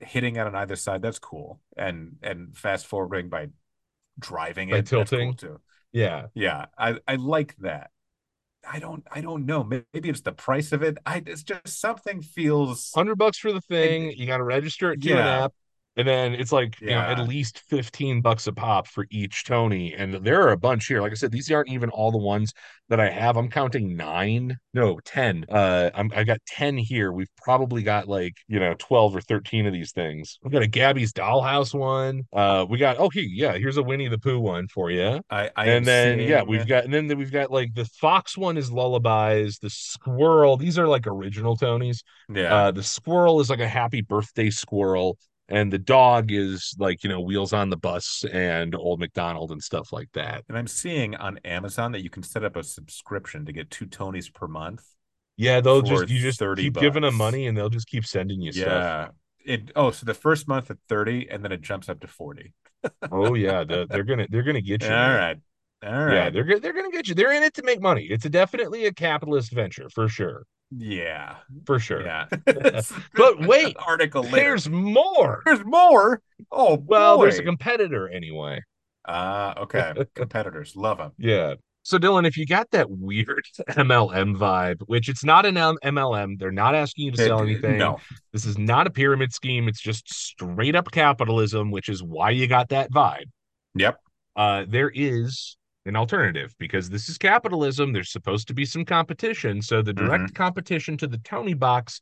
hitting 0.00 0.36
it 0.36 0.46
on 0.46 0.54
either 0.56 0.76
side, 0.76 1.02
that's 1.02 1.18
cool. 1.20 1.60
And 1.76 2.16
and 2.22 2.56
fast 2.56 2.86
forwarding 2.86 3.28
by 3.30 3.48
driving 4.18 4.70
By 4.70 4.80
it, 4.80 4.86
that's 4.94 5.12
cool 5.12 5.34
tilting? 5.34 5.34
too. 5.34 5.60
Yeah. 5.92 6.28
Yeah, 6.34 6.66
I 6.78 6.98
I 7.08 7.16
like 7.16 7.56
that. 7.58 7.90
I 8.70 8.78
don't 8.78 9.04
I 9.10 9.20
don't 9.20 9.46
know. 9.46 9.64
Maybe 9.64 10.08
it's 10.08 10.20
the 10.20 10.32
price 10.32 10.72
of 10.72 10.82
it. 10.82 10.98
I 11.06 11.22
it's 11.26 11.42
just 11.42 11.80
something 11.80 12.22
feels 12.22 12.92
hundred 12.94 13.16
bucks 13.16 13.38
for 13.38 13.52
the 13.52 13.60
thing. 13.60 14.12
You 14.12 14.26
got 14.26 14.38
to 14.38 14.44
register 14.44 14.92
it 14.92 15.00
to 15.02 15.12
an 15.12 15.18
app, 15.18 15.52
and 15.98 16.06
then 16.06 16.34
it's 16.34 16.52
like 16.52 16.80
you 16.80 16.90
know 16.90 17.00
at 17.00 17.18
least 17.28 17.58
fifteen 17.68 18.22
bucks 18.22 18.46
a 18.46 18.52
pop 18.52 18.86
for 18.86 19.06
each 19.10 19.44
Tonie. 19.44 19.94
And 19.94 20.14
there 20.14 20.40
are 20.42 20.52
a 20.52 20.56
bunch 20.56 20.86
here. 20.86 21.02
Like 21.02 21.12
I 21.12 21.16
said, 21.16 21.32
these 21.32 21.50
aren't 21.50 21.68
even 21.68 21.90
all 21.90 22.12
the 22.12 22.18
ones 22.18 22.52
that 22.88 23.00
I 23.00 23.10
have. 23.10 23.36
I'm 23.36 23.50
counting 23.50 23.96
nine, 23.96 24.56
no, 24.72 25.00
ten. 25.04 25.44
Uh, 25.48 25.90
I'm 25.94 26.10
I 26.14 26.22
got 26.24 26.38
ten 26.46 26.78
here. 26.78 27.12
We've 27.12 27.28
probably 27.36 27.82
got 27.82 28.08
like 28.08 28.34
you 28.46 28.60
know 28.60 28.74
twelve 28.78 29.14
or 29.14 29.20
thirteen 29.20 29.66
of 29.66 29.72
these 29.72 29.90
things. 29.90 30.38
We've 30.42 30.52
got 30.52 30.62
a 30.62 30.68
Gabby's 30.68 31.12
Dollhouse 31.12 31.74
one. 31.74 32.22
Uh, 32.32 32.64
we 32.68 32.78
got 32.78 32.98
okay, 32.98 33.26
yeah. 33.28 33.58
Here's 33.58 33.76
a 33.76 33.82
Winnie 33.82 34.08
the 34.08 34.18
Pooh 34.18 34.38
one 34.38 34.68
for 34.68 34.92
you. 34.92 35.20
I 35.30 35.50
I 35.56 35.66
and 35.66 35.84
then 35.84 36.20
yeah, 36.20 36.42
we've 36.44 36.66
got 36.66 36.84
and 36.84 36.94
then 36.94 37.08
we've 37.18 37.32
got 37.32 37.50
like 37.50 37.74
the 37.74 37.86
fox 38.00 38.38
one 38.38 38.56
is 38.56 38.70
lullabies. 38.70 39.58
The 39.58 39.70
squirrel. 39.70 40.56
These 40.56 40.78
are 40.78 40.86
like 40.86 41.08
original 41.08 41.56
Tonies. 41.56 42.02
yeah. 42.32 42.54
Uh, 42.54 42.70
the 42.70 42.84
squirrel 42.84 43.40
is 43.40 43.50
like 43.50 43.60
a 43.60 43.68
happy 43.68 44.00
birthday 44.00 44.50
squirrel, 44.50 45.18
and 45.48 45.72
the 45.72 45.78
dog 45.78 46.30
is 46.30 46.74
like 46.78 47.02
you 47.02 47.10
know 47.10 47.20
Wheels 47.20 47.52
on 47.52 47.70
the 47.70 47.76
Bus 47.76 48.24
and 48.32 48.74
Old 48.74 49.00
McDonald 49.00 49.50
and 49.50 49.62
stuff 49.62 49.92
like 49.92 50.10
that. 50.12 50.44
And 50.48 50.58
I'm 50.58 50.66
seeing 50.66 51.14
on 51.16 51.38
Amazon 51.44 51.92
that 51.92 52.02
you 52.02 52.10
can 52.10 52.22
set 52.22 52.44
up 52.44 52.56
a 52.56 52.62
subscription 52.62 53.46
to 53.46 53.52
get 53.52 53.70
two 53.70 53.86
Tonies 53.86 54.32
per 54.32 54.46
month. 54.46 54.84
Yeah, 55.36 55.60
they'll 55.60 55.82
just 55.82 56.08
you 56.08 56.18
just 56.18 56.38
30 56.40 56.62
keep 56.62 56.74
giving 56.74 57.02
them 57.02 57.14
money, 57.14 57.46
and 57.46 57.56
they'll 57.56 57.70
just 57.70 57.86
keep 57.86 58.04
sending 58.04 58.40
you 58.40 58.52
stuff. 58.52 58.66
Yeah. 58.66 59.08
It 59.54 59.72
oh, 59.76 59.90
so 59.90 60.04
the 60.04 60.14
first 60.14 60.48
month 60.48 60.70
at 60.70 60.76
30 60.88 61.28
and 61.30 61.42
then 61.42 61.52
it 61.52 61.62
jumps 61.62 61.88
up 61.88 62.00
to 62.00 62.06
40. 62.06 62.52
Oh 63.10 63.34
yeah, 63.34 63.64
they're, 63.64 63.86
they're 63.86 64.04
gonna 64.04 64.26
they're 64.30 64.44
gonna 64.44 64.60
get 64.60 64.82
you. 64.82 64.88
All 64.88 64.94
man. 64.94 65.18
right. 65.82 65.92
All 65.92 66.12
Yeah, 66.12 66.30
they're 66.30 66.60
they're 66.60 66.72
gonna 66.72 66.92
get 66.92 67.08
you. 67.08 67.14
They're 67.14 67.32
in 67.32 67.42
it 67.42 67.54
to 67.54 67.64
make 67.64 67.80
money. 67.80 68.04
It's 68.04 68.24
a 68.24 68.30
definitely 68.30 68.86
a 68.86 68.92
capitalist 68.92 69.52
venture 69.52 69.88
for 69.90 70.08
sure, 70.08 70.44
Yeah. 70.70 71.36
for 71.66 71.78
sure. 71.78 72.02
Yeah. 72.02 72.26
But 73.14 73.46
wait, 73.46 73.76
article 73.84 74.22
later. 74.22 74.36
There's 74.36 74.68
more. 74.68 75.42
There's 75.44 75.64
more. 75.64 76.20
Oh, 76.52 76.76
Well, 76.86 77.16
boy. 77.16 77.24
there's 77.24 77.38
a 77.38 77.42
competitor 77.42 78.08
anyway. 78.08 78.62
Ah, 79.06 79.58
okay. 79.60 79.94
Competitors 80.14 80.76
love 80.76 80.98
them. 80.98 81.12
Yeah. 81.18 81.54
So 81.82 81.96
Dylan, 81.98 82.26
if 82.26 82.36
you 82.36 82.44
got 82.44 82.70
that 82.72 82.90
weird 82.90 83.44
MLM 83.70 84.36
vibe, 84.36 84.80
which 84.86 85.08
it's 85.08 85.24
not 85.24 85.46
an 85.46 85.54
MLM, 85.54 86.38
they're 86.38 86.52
not 86.52 86.74
asking 86.74 87.06
you 87.06 87.12
to 87.12 87.16
sell 87.24 87.40
anything. 87.42 87.78
No. 87.78 87.98
This 88.34 88.44
is 88.44 88.58
not 88.58 88.86
a 88.86 88.90
pyramid 88.90 89.32
scheme. 89.32 89.68
It's 89.68 89.80
just 89.80 90.12
straight 90.12 90.76
up 90.76 90.90
capitalism, 90.90 91.70
which 91.70 91.88
is 91.88 92.02
why 92.02 92.30
you 92.30 92.46
got 92.46 92.68
that 92.68 92.92
vibe. 92.92 93.24
Yep. 93.74 93.96
Uh, 94.36 94.64
there 94.68 94.90
is 94.94 95.56
an 95.88 95.96
alternative 95.96 96.54
because 96.58 96.88
this 96.88 97.08
is 97.08 97.18
capitalism. 97.18 97.92
There's 97.92 98.12
supposed 98.12 98.46
to 98.48 98.54
be 98.54 98.64
some 98.64 98.84
competition. 98.84 99.62
So 99.62 99.82
the 99.82 99.92
direct 99.92 100.24
mm-hmm. 100.24 100.36
competition 100.36 100.96
to 100.98 101.06
the 101.06 101.18
Tonie 101.18 101.54
box 101.54 102.00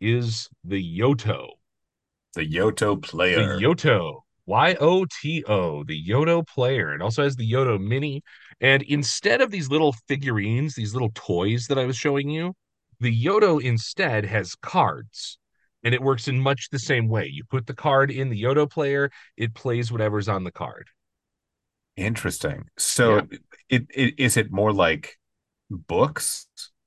is 0.00 0.48
the 0.64 0.82
Yoto. 0.82 1.48
The 2.34 2.48
Yoto 2.48 3.00
player. 3.00 3.56
The 3.56 3.64
Yoto. 3.64 4.22
Y 4.46 4.76
O 4.80 5.04
T 5.04 5.44
O, 5.48 5.82
the 5.84 6.00
Yoto 6.06 6.46
player. 6.46 6.94
It 6.94 7.02
also 7.02 7.24
has 7.24 7.36
the 7.36 7.50
Yoto 7.50 7.80
Mini. 7.80 8.22
And 8.60 8.82
instead 8.82 9.40
of 9.40 9.50
these 9.50 9.70
little 9.70 9.92
figurines, 10.06 10.74
these 10.74 10.94
little 10.94 11.10
toys 11.14 11.66
that 11.66 11.78
I 11.78 11.84
was 11.84 11.96
showing 11.96 12.30
you, 12.30 12.54
the 13.00 13.24
Yoto 13.24 13.60
instead 13.60 14.24
has 14.24 14.54
cards. 14.54 15.38
And 15.82 15.94
it 15.94 16.02
works 16.02 16.26
in 16.28 16.40
much 16.40 16.70
the 16.70 16.78
same 16.78 17.08
way. 17.08 17.26
You 17.26 17.44
put 17.44 17.66
the 17.66 17.74
card 17.74 18.10
in 18.10 18.28
the 18.30 18.42
Yoto 18.42 18.70
player, 18.70 19.10
it 19.36 19.54
plays 19.54 19.92
whatever's 19.92 20.28
on 20.28 20.44
the 20.44 20.52
card. 20.52 20.88
Interesting. 21.96 22.64
So 22.78 23.26
it, 23.68 23.86
it 23.90 24.14
is 24.18 24.36
it 24.36 24.52
more 24.52 24.72
like 24.72 25.18
books? 25.70 26.46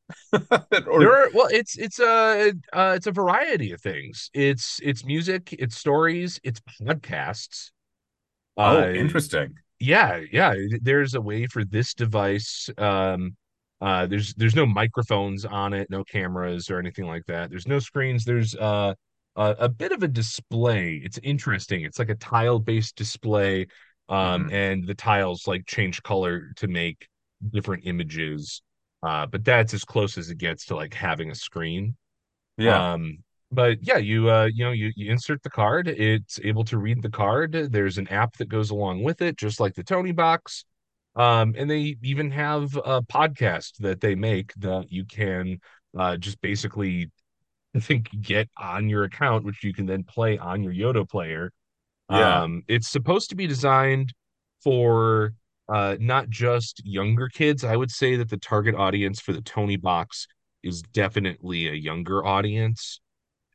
or 0.87 0.99
there 0.99 1.13
are 1.15 1.29
well 1.33 1.47
it's 1.51 1.77
it's 1.77 1.99
a 1.99 2.51
uh, 2.73 2.93
it's 2.95 3.05
a 3.07 3.11
variety 3.11 3.71
of 3.71 3.81
things 3.81 4.29
it's 4.33 4.79
it's 4.81 5.05
music 5.05 5.53
it's 5.59 5.77
stories 5.77 6.39
it's 6.43 6.61
podcasts 6.81 7.69
oh, 8.57 8.83
Uh, 8.83 8.87
interesting. 8.93 9.55
yeah 9.79 10.21
yeah 10.31 10.53
there's 10.81 11.13
a 11.13 11.21
way 11.21 11.47
for 11.47 11.63
this 11.65 11.93
device 11.93 12.69
um 12.77 13.35
Uh, 13.81 14.05
there's 14.07 14.33
there's 14.35 14.55
no 14.55 14.65
microphones 14.65 15.45
on 15.45 15.73
it, 15.73 15.87
no 15.89 16.03
cameras 16.03 16.69
or 16.69 16.79
anything 16.79 17.07
like 17.07 17.25
that. 17.27 17.49
There's 17.49 17.67
no 17.67 17.79
screens. 17.79 18.25
There's 18.25 18.53
uh, 18.55 18.93
a, 19.37 19.55
a 19.67 19.69
bit 19.69 19.93
of 19.93 20.03
a 20.03 20.07
display. 20.09 20.99
It's 21.05 21.17
interesting. 21.23 21.83
It's 21.85 21.97
like 21.99 22.09
a 22.11 22.15
tile 22.19 22.59
based 22.59 22.97
display, 22.97 23.67
um, 24.09 24.49
Mhm. 24.49 24.53
and 24.53 24.87
the 24.87 24.95
tiles 24.95 25.47
like 25.47 25.65
change 25.67 26.01
color 26.03 26.51
to 26.57 26.67
make 26.67 27.07
different 27.51 27.85
images. 27.85 28.61
Uh, 29.03 29.25
but 29.27 29.45
that's 29.45 29.73
as 29.73 29.85
close 29.85 30.17
as 30.17 30.29
it 30.29 30.37
gets 30.37 30.65
to 30.65 30.75
like 30.75 30.93
having 30.93 31.31
a 31.31 31.35
screen. 31.35 31.95
Yeah. 32.57 32.93
Um, 32.93 33.19
but 33.51 33.79
yeah, 33.81 33.97
you 33.97 34.29
uh, 34.29 34.45
you 34.53 34.65
know, 34.65 34.71
you, 34.71 34.91
you 34.95 35.11
insert 35.11 35.41
the 35.43 35.49
card, 35.49 35.87
it's 35.87 36.39
able 36.43 36.63
to 36.65 36.77
read 36.77 37.01
the 37.01 37.09
card. 37.09 37.53
There's 37.71 37.97
an 37.97 38.07
app 38.09 38.37
that 38.37 38.49
goes 38.49 38.69
along 38.69 39.03
with 39.03 39.21
it, 39.21 39.37
just 39.37 39.59
like 39.59 39.75
the 39.75 39.83
Tonie 39.83 40.11
box. 40.11 40.65
Um, 41.15 41.55
and 41.57 41.69
they 41.69 41.95
even 42.03 42.31
have 42.31 42.75
a 42.75 43.01
podcast 43.01 43.77
that 43.79 44.01
they 44.01 44.15
make 44.15 44.53
that 44.55 44.91
you 44.91 45.05
can 45.05 45.59
uh 45.97 46.17
just 46.17 46.39
basically 46.41 47.09
I 47.75 47.79
think 47.79 48.09
get 48.21 48.49
on 48.57 48.89
your 48.89 49.03
account, 49.05 49.45
which 49.45 49.63
you 49.63 49.73
can 49.73 49.85
then 49.85 50.03
play 50.03 50.37
on 50.37 50.63
your 50.63 50.73
Yoto 50.73 51.07
player. 51.09 51.51
Yeah. 52.09 52.43
Um, 52.43 52.63
it's 52.67 52.87
supposed 52.89 53.29
to 53.29 53.35
be 53.35 53.47
designed 53.47 54.13
for 54.63 55.33
uh 55.67 55.95
not 55.99 56.29
just 56.29 56.81
younger 56.85 57.29
kids. 57.29 57.63
I 57.63 57.75
would 57.75 57.91
say 57.91 58.15
that 58.17 58.29
the 58.29 58.37
target 58.37 58.75
audience 58.75 59.19
for 59.19 59.33
the 59.33 59.41
Tonie 59.41 59.77
box 59.77 60.27
is 60.63 60.81
definitely 60.81 61.67
a 61.67 61.73
younger 61.73 62.25
audience. 62.25 62.99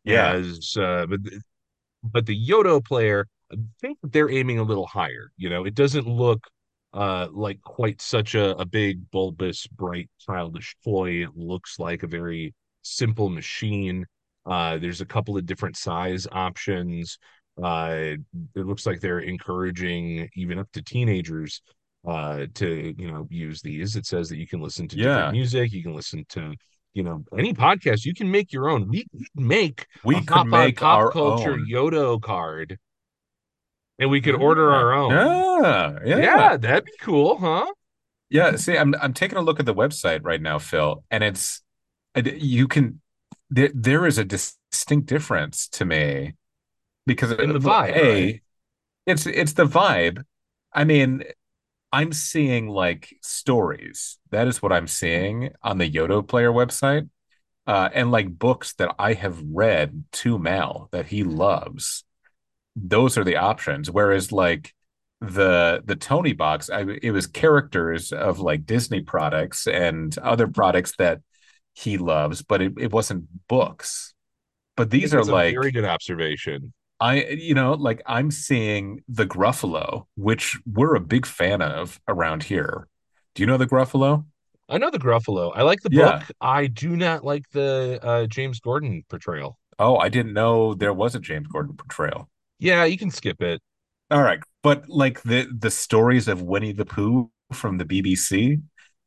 Yeah. 0.04 0.32
As 0.34 0.76
uh, 0.76 1.06
but 1.06 1.20
but 2.02 2.26
the 2.26 2.48
Yoto 2.48 2.84
player, 2.84 3.26
I 3.52 3.56
think 3.80 3.98
they're 4.02 4.30
aiming 4.30 4.58
a 4.58 4.62
little 4.62 4.86
higher. 4.86 5.30
You 5.36 5.48
know, 5.50 5.64
it 5.64 5.74
doesn't 5.74 6.06
look 6.06 6.46
uh 6.92 7.26
like 7.32 7.60
quite 7.62 8.00
such 8.00 8.34
a, 8.34 8.56
a 8.56 8.64
big 8.64 9.10
bulbous 9.10 9.66
bright 9.66 10.08
childish 10.20 10.76
toy 10.84 11.24
it 11.24 11.30
looks 11.34 11.78
like 11.80 12.04
a 12.04 12.06
very 12.06 12.54
simple 12.82 13.28
machine 13.28 14.06
uh 14.46 14.78
there's 14.78 15.00
a 15.00 15.06
couple 15.06 15.36
of 15.36 15.44
different 15.44 15.76
size 15.76 16.28
options 16.30 17.18
uh 17.62 18.16
it 18.54 18.66
looks 18.66 18.84
like 18.86 19.00
they're 19.00 19.20
encouraging 19.20 20.28
even 20.34 20.58
up 20.58 20.70
to 20.72 20.82
teenagers 20.82 21.62
uh 22.06 22.46
to 22.54 22.94
you 22.98 23.10
know 23.10 23.26
use 23.30 23.62
these 23.62 23.94
it 23.96 24.06
says 24.06 24.28
that 24.28 24.38
you 24.38 24.46
can 24.46 24.60
listen 24.60 24.88
to 24.88 24.96
Yeah. 24.96 25.04
different 25.14 25.32
music 25.32 25.72
you 25.72 25.82
can 25.82 25.94
listen 25.94 26.24
to 26.30 26.54
you 26.94 27.02
know 27.04 27.24
any 27.38 27.54
podcast 27.54 28.04
you 28.04 28.14
can 28.14 28.30
make 28.30 28.52
your 28.52 28.68
own 28.68 28.88
we 28.88 29.06
make 29.34 29.86
We 30.04 30.20
could 30.20 30.46
make 30.46 30.78
pop 30.78 31.12
culture 31.12 31.52
own. 31.52 31.66
Yoto 31.70 32.20
card 32.20 32.78
and 33.98 34.10
we 34.10 34.20
could 34.20 34.34
order 34.34 34.72
our 34.72 34.92
own 34.92 35.10
Yeah. 35.12 35.98
Yeah. 36.04 36.18
yeah, 36.18 36.56
that'd 36.56 36.84
be 36.84 36.92
cool, 37.00 37.38
huh? 37.38 37.66
Yeah, 38.30 38.56
see, 38.56 38.76
I'm 38.76 38.94
I'm 39.00 39.12
taking 39.14 39.38
a 39.38 39.42
look 39.42 39.60
at 39.60 39.66
the 39.66 39.74
website 39.74 40.20
right 40.24 40.42
now, 40.42 40.58
Phil, 40.58 41.04
and 41.10 41.22
it's 41.22 41.62
you 42.16 42.66
can 42.66 43.00
there 43.50 43.70
there 43.72 44.06
is 44.06 44.18
a 44.18 44.24
distinct 44.24 45.06
difference 45.06 45.68
to 45.68 45.84
me 45.84 46.32
because 47.06 47.32
In 47.38 47.52
the 47.52 47.58
vibe, 47.58 47.96
A, 47.96 48.02
right? 48.02 48.42
it's 49.06 49.26
it's 49.26 49.54
the 49.54 49.66
vibe. 49.66 50.24
I 50.72 50.84
mean, 50.84 51.24
I'm 51.92 52.12
seeing 52.12 52.68
like 52.68 53.14
stories. 53.22 54.18
That 54.30 54.48
is 54.48 54.62
what 54.62 54.72
I'm 54.72 54.88
seeing 54.88 55.50
on 55.62 55.78
the 55.78 55.90
Yoto 55.90 56.26
Player 56.26 56.52
website. 56.52 57.08
Uh, 57.66 57.88
and 57.94 58.10
like 58.12 58.38
books 58.38 58.74
that 58.74 58.94
I 58.98 59.14
have 59.14 59.42
read 59.42 60.04
to 60.12 60.38
Mal 60.38 60.88
that 60.92 61.06
he 61.06 61.24
loves. 61.24 62.04
Those 62.76 63.18
are 63.18 63.24
the 63.24 63.36
options. 63.36 63.90
Whereas 63.90 64.32
like 64.32 64.74
the 65.20 65.82
the 65.84 65.96
Tonie 65.96 66.32
box, 66.34 66.70
I, 66.70 66.82
it 67.02 67.12
was 67.12 67.26
characters 67.26 68.12
of 68.12 68.40
like 68.40 68.66
Disney 68.66 69.02
products 69.02 69.66
and 69.66 70.16
other 70.18 70.48
products 70.48 70.96
that 70.98 71.20
he 71.74 71.98
loves, 71.98 72.42
but 72.42 72.62
it, 72.62 72.74
it 72.78 72.92
wasn't 72.92 73.26
books. 73.48 74.14
But 74.76 74.90
these 74.90 75.14
are 75.14 75.24
like 75.24 75.54
very 75.54 75.72
good 75.72 75.84
observation. 75.84 76.72
I, 77.00 77.24
you 77.24 77.54
know, 77.54 77.74
like 77.74 78.02
I'm 78.06 78.30
seeing 78.30 79.02
the 79.08 79.26
Gruffalo, 79.26 80.06
which 80.16 80.58
we're 80.66 80.94
a 80.94 81.00
big 81.00 81.26
fan 81.26 81.60
of 81.62 82.00
around 82.08 82.44
here. 82.44 82.88
Do 83.34 83.42
you 83.42 83.46
know 83.46 83.56
the 83.56 83.66
Gruffalo? 83.66 84.24
I 84.68 84.78
know 84.78 84.90
the 84.90 84.98
Gruffalo. 84.98 85.52
I 85.54 85.62
like 85.62 85.80
the 85.82 85.90
Yeah. 85.92 86.18
book. 86.18 86.30
I 86.40 86.66
do 86.66 86.96
not 86.96 87.24
like 87.24 87.44
the 87.50 87.98
uh, 88.02 88.26
James 88.26 88.60
Corden 88.60 89.02
portrayal. 89.08 89.58
Oh, 89.78 89.96
I 89.96 90.08
didn't 90.08 90.32
know 90.32 90.74
there 90.74 90.92
was 90.92 91.14
a 91.14 91.20
James 91.20 91.48
Corden 91.48 91.76
portrayal. 91.76 92.30
Yeah, 92.58 92.84
you 92.84 92.96
can 92.96 93.10
skip 93.10 93.42
it. 93.42 93.60
All 94.10 94.22
right, 94.22 94.40
but 94.62 94.88
like 94.88 95.22
the 95.22 95.46
the 95.58 95.70
stories 95.70 96.28
of 96.28 96.42
Winnie 96.42 96.72
the 96.72 96.84
Pooh 96.84 97.30
from 97.52 97.78
the 97.78 97.84
BBC, 97.84 98.62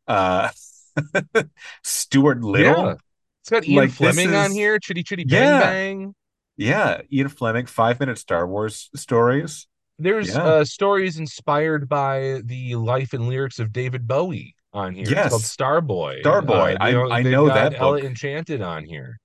uh, 0.07 0.49
Stuart 1.83 2.41
Little, 2.41 2.85
Yeah. 2.87 2.95
It's 3.41 3.49
got 3.49 3.65
Ian 3.67 3.75
Like, 3.77 3.91
Fleming 3.91 4.33
on 4.35 4.51
here. 4.51 4.77
Chitty 4.79 5.03
Chitty 5.03 5.23
Bang 5.23 5.41
Yeah. 5.43 5.59
Bang. 5.59 6.15
Yeah, 6.57 7.01
Ian 7.11 7.29
Fleming, 7.29 7.65
five 7.65 7.99
minute 7.99 8.17
Star 8.17 8.47
Wars 8.47 8.89
stories. 8.95 9.67
There's 9.99 10.29
Yeah. 10.35 10.43
uh, 10.43 10.63
stories 10.65 11.17
inspired 11.17 11.87
by 11.89 12.41
the 12.45 12.75
life 12.75 13.13
and 13.13 13.27
lyrics 13.27 13.59
of 13.59 13.71
David 13.71 14.07
Bowie 14.07 14.55
on 14.73 14.93
here. 14.93 15.03
It's 15.03 15.29
called 15.29 15.41
Yes. 15.41 15.55
Starboy. 15.55 16.21
Starboy. 16.23 16.73
Uh, 16.75 16.77
I- 16.79 16.91
know, 16.91 17.11
I 17.11 17.21
know 17.23 17.47
that 17.47 17.73
Ella 17.79 17.97
book. 17.97 18.03
Enchanted 18.05 18.61
on 18.61 18.83
here. 18.83 19.17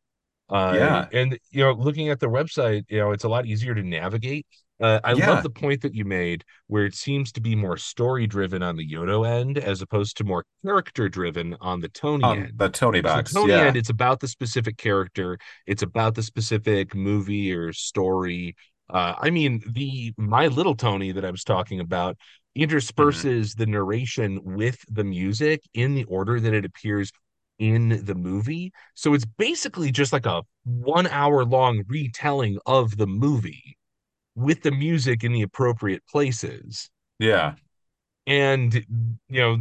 Uh, 0.49 0.75
Yeah. 0.77 1.09
and 1.13 1.39
you 1.51 1.65
know, 1.65 1.73
looking 1.73 2.09
at 2.11 2.21
the 2.21 2.27
website, 2.29 2.85
you 2.89 2.99
know, 2.99 3.11
it's 3.13 3.25
a 3.25 3.29
lot 3.29 3.47
easier 3.47 3.75
to 3.75 3.83
navigate. 3.83 4.47
Uh, 4.81 5.01
I 5.05 5.13
Yeah. 5.13 5.31
love 5.31 5.43
the 5.43 5.51
point 5.51 5.83
that 5.83 5.95
you 5.95 6.05
made 6.05 6.45
where 6.67 6.85
it 6.85 6.95
seems 6.95 7.31
to 7.33 7.41
be 7.41 7.55
more 7.55 7.77
story 7.77 8.27
driven 8.27 8.63
on 8.63 8.77
the 8.77 8.89
Yoto 8.89 9.27
end 9.29 9.59
as 9.59 9.81
opposed 9.81 10.17
to 10.17 10.25
more 10.25 10.45
character 10.65 11.09
driven 11.09 11.57
on 11.61 11.81
the 11.81 11.89
Tonie 11.89 12.25
On 12.25 12.39
end. 12.39 12.53
the 12.57 12.69
Tonie 12.69 13.03
So. 13.03 13.23
Tonie 13.23 13.53
yeah. 13.53 13.67
end, 13.67 13.77
it's 13.77 13.91
about 13.91 14.21
the 14.21 14.29
specific 14.29 14.77
character. 14.79 15.39
It's 15.67 15.83
about 15.83 16.15
the 16.15 16.23
specific 16.23 16.95
movie 16.95 17.53
or 17.53 17.73
story. 17.73 18.57
Uh, 18.91 19.15
I 19.19 19.31
mean, 19.31 19.63
the 19.71 20.13
My 20.17 20.49
Little 20.49 20.75
Tony 20.75 21.13
that 21.13 21.25
I 21.25 21.31
was 21.31 21.45
talking 21.45 21.81
about 21.81 22.17
intersperses 22.55 23.55
the 23.55 23.67
narration 23.67 24.41
with 24.43 24.79
the 24.91 25.05
music 25.05 25.63
in 25.75 25.95
the 25.95 26.05
order 26.05 26.41
that 26.41 26.53
it 26.53 26.65
appears 26.65 27.11
in 27.59 28.05
the 28.05 28.15
movie. 28.15 28.73
So 28.95 29.15
it's 29.15 29.25
basically 29.25 29.93
just 29.93 30.13
like 30.13 30.27
a 30.27 30.43
one 30.65 31.07
hour 31.07 31.45
long 31.45 31.83
retelling 31.87 32.59
of 32.67 32.97
the 32.97 33.07
movie 33.07 33.77
with 34.35 34.63
the 34.63 34.71
music 34.71 35.25
in 35.25 35.33
the 35.33 35.43
appropriate 35.43 36.03
places 36.09 36.91
yeah. 37.19 37.55
and 38.27 38.75
you 39.29 39.41
know 39.41 39.59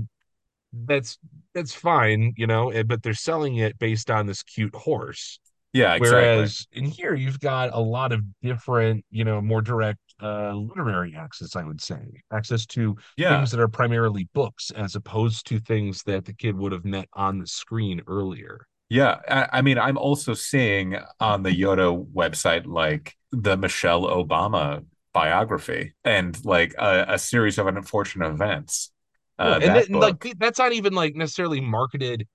that's 0.74 1.18
that's 1.54 1.74
fine 1.74 2.34
you 2.38 2.48
know 2.48 2.70
eh, 2.70 2.84
but 2.84 3.04
they're 3.04 3.14
selling 3.14 3.58
it 3.58 3.78
based 3.80 4.10
on 4.10 4.26
this 4.26 4.44
cute 4.44 4.74
horse 4.76 5.40
Yeah, 5.74 5.96
exactly. 5.96 6.22
whereas 6.22 6.68
in 6.72 6.86
here 6.86 7.14
you've 7.14 7.40
got 7.40 7.72
a 7.74 7.80
lot 7.80 8.12
of 8.14 8.22
different 8.42 9.06
you 9.10 9.26
know 9.26 9.42
more 9.42 9.62
direct 9.62 10.00
uh 10.22 10.54
literary 10.54 11.16
access 11.16 11.56
i 11.56 11.64
would 11.64 11.82
say 11.82 12.00
access 12.32 12.66
to 12.68 12.96
yeah. 13.18 13.36
things 13.36 13.52
that 13.52 13.60
are 13.60 13.68
primarily 13.68 14.30
books 14.34 14.72
as 14.72 14.96
opposed 14.96 15.46
to 15.48 15.60
things 15.60 16.04
that 16.04 16.26
the 16.26 16.34
kid 16.34 16.56
would 16.56 16.72
have 16.72 16.86
met 16.86 17.08
on 17.14 17.40
the 17.40 17.48
screen 17.48 18.02
earlier 18.08 18.68
Yeah, 18.92 19.20
I, 19.26 19.60
I 19.60 19.62
mean, 19.62 19.78
I'm 19.78 19.98
also 19.98 20.34
seeing 20.34 20.98
on 21.22 21.44
the 21.44 21.50
Yoto 21.50 22.06
website 22.14 22.66
like 22.66 23.16
the 23.32 23.56
Michelle 23.56 24.04
Obama 24.04 24.84
biography 25.14 25.94
and 26.04 26.38
like 26.44 26.76
a, 26.78 27.06
a 27.08 27.18
series 27.18 27.58
of 27.58 27.68
unfortunate 27.68 28.28
events. 28.30 28.92
Yeah, 29.40 29.46
Uh, 29.46 29.54
and 29.54 29.64
that 29.64 29.88
and, 29.88 29.96
like 29.98 30.34
that's 30.38 30.60
not 30.60 30.74
even 30.74 30.92
like 30.92 31.16
necessarily 31.16 31.62
marketed 31.62 32.28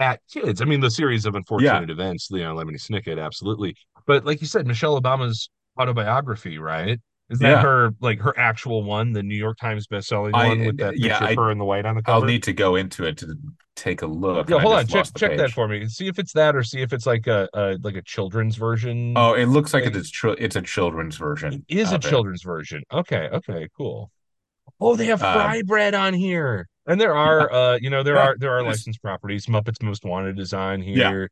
at 0.00 0.20
kids. 0.28 0.60
I 0.60 0.64
mean, 0.64 0.80
the 0.80 0.90
series 0.90 1.26
of 1.26 1.36
unfortunate 1.36 1.90
events, 1.90 2.26
you 2.32 2.40
know, 2.40 2.56
Lemony 2.56 2.80
Snicket, 2.80 3.24
absolutely. 3.24 3.76
But 4.04 4.26
like 4.26 4.40
you 4.40 4.48
said, 4.48 4.66
Michelle 4.66 5.00
Obama's 5.00 5.48
autobiography, 5.78 6.58
right? 6.58 6.98
Is 7.30 7.38
that 7.38 7.48
Yeah. 7.48 7.62
her 7.62 7.90
like 8.00 8.20
her 8.20 8.36
actual 8.38 8.82
one, 8.82 9.12
the 9.12 9.22
New 9.22 9.36
York 9.36 9.56
Times 9.58 9.86
bestselling 9.86 10.32
I- 10.34 10.48
one 10.48 10.64
with 10.66 10.76
that 10.78 10.98
yeah, 10.98 11.12
picture 11.18 11.24
I- 11.24 11.30
of 11.30 11.36
her 11.36 11.50
in 11.52 11.58
the 11.58 11.64
white 11.64 11.86
on 11.86 11.94
the 11.94 12.02
cover? 12.02 12.16
I'll 12.16 12.24
need 12.24 12.42
to 12.42 12.52
go 12.52 12.74
into 12.76 13.04
it 13.06 13.16
to 13.18 13.36
take 13.76 14.02
a 14.02 14.06
look. 14.06 14.50
yeah, 14.50 14.58
hold 14.58 14.74
on, 14.74 14.86
check 14.86 15.06
check 15.16 15.36
that 15.38 15.52
for 15.52 15.68
me. 15.68 15.86
See 15.86 16.08
if 16.08 16.18
it's 16.18 16.32
that, 16.32 16.56
or 16.56 16.62
see 16.64 16.82
if 16.82 16.92
it's 16.92 17.06
like 17.06 17.28
a, 17.28 17.48
a 17.54 17.78
like 17.82 17.94
a 17.94 18.02
children's 18.02 18.56
version. 18.56 19.14
Oh, 19.16 19.34
it 19.34 19.46
looks 19.46 19.72
like 19.72 19.84
it's 19.86 20.10
tr- 20.10 20.30
it's 20.38 20.56
a 20.56 20.62
children's 20.62 21.16
version. 21.16 21.64
It 21.68 21.78
is 21.78 21.92
a 21.92 21.94
it. 21.96 22.02
children's 22.02 22.42
version. 22.42 22.82
Okay, 22.92 23.28
okay, 23.32 23.68
cool. 23.76 24.10
Oh, 24.80 24.96
they 24.96 25.06
have 25.06 25.22
Um, 25.22 25.34
Fry 25.34 25.62
Bread 25.64 25.94
on 25.94 26.14
here, 26.14 26.66
and 26.86 27.00
there 27.00 27.14
are, 27.14 27.52
uh, 27.52 27.78
you 27.80 27.90
know, 27.90 28.02
there 28.02 28.18
are 28.18 28.34
there 28.38 28.52
are 28.56 28.62
licensed 28.64 29.00
properties. 29.02 29.46
Muppets 29.46 29.80
Most 29.82 30.04
Wanted 30.04 30.38
is 30.40 30.52
on 30.52 30.82
Yeah. 30.82 31.10
here. 31.10 31.30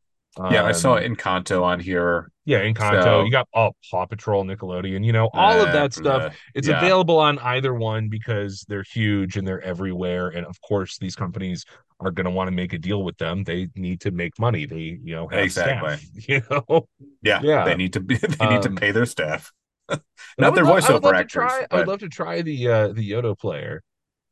Yeah, 0.50 0.64
I 0.64 0.72
saw 0.72 0.96
Um, 0.96 1.02
Encanto 1.02 1.62
on 1.62 1.80
here. 1.80 2.30
Yeah, 2.44 2.60
Encanto. 2.62 3.02
So- 3.02 3.24
you 3.24 3.30
got 3.30 3.48
oh, 3.54 3.72
Paw 3.90 4.06
Patrol, 4.06 4.44
Nickelodeon. 4.44 5.04
You 5.04 5.12
know, 5.12 5.28
all 5.34 5.60
of 5.60 5.68
Uh, 5.68 5.72
that 5.72 5.92
stuff. 5.92 6.22
uh, 6.22 6.30
It's 6.54 6.68
yeah. 6.68 6.78
available 6.78 7.18
on 7.18 7.38
either 7.40 7.74
one 7.74 8.08
because 8.08 8.64
they're 8.68 8.84
huge 8.84 9.36
and 9.36 9.46
they're 9.46 9.60
everywhere. 9.62 10.28
And 10.28 10.46
of 10.46 10.60
course, 10.60 10.96
these 10.98 11.16
companies 11.16 11.64
are 12.00 12.12
going 12.12 12.24
to 12.26 12.30
want 12.30 12.46
to 12.48 12.52
make 12.52 12.72
a 12.72 12.78
deal 12.78 13.02
with 13.02 13.16
them. 13.18 13.42
They 13.42 13.68
need 13.74 14.00
to 14.02 14.12
make 14.12 14.38
money. 14.38 14.64
They, 14.66 14.98
you 15.02 15.16
know, 15.16 15.26
have 15.28 15.40
Exactly. 15.40 15.96
staff, 15.96 16.04
You 16.28 16.42
know, 16.50 16.88
Yeah, 17.22 17.40
Yeah. 17.42 17.64
they 17.64 17.74
need 17.74 17.92
to 17.94 18.00
be, 18.00 18.14
they 18.16 18.46
need 18.46 18.62
to 18.62 18.68
Um, 18.68 18.76
pay 18.76 18.92
their 18.92 19.06
staff. 19.06 19.50
Not 20.38 20.54
their 20.54 20.64
love- 20.64 20.84
voiceover 20.84 21.10
to 21.10 21.16
actors. 21.16 21.32
try- 21.32 21.66
I 21.70 21.76
would 21.78 21.88
love 21.88 21.98
to 22.00 22.08
try 22.08 22.42
the 22.42 22.68
uh, 22.68 22.88
the 22.88 23.10
Yoto 23.10 23.36
player. 23.36 23.82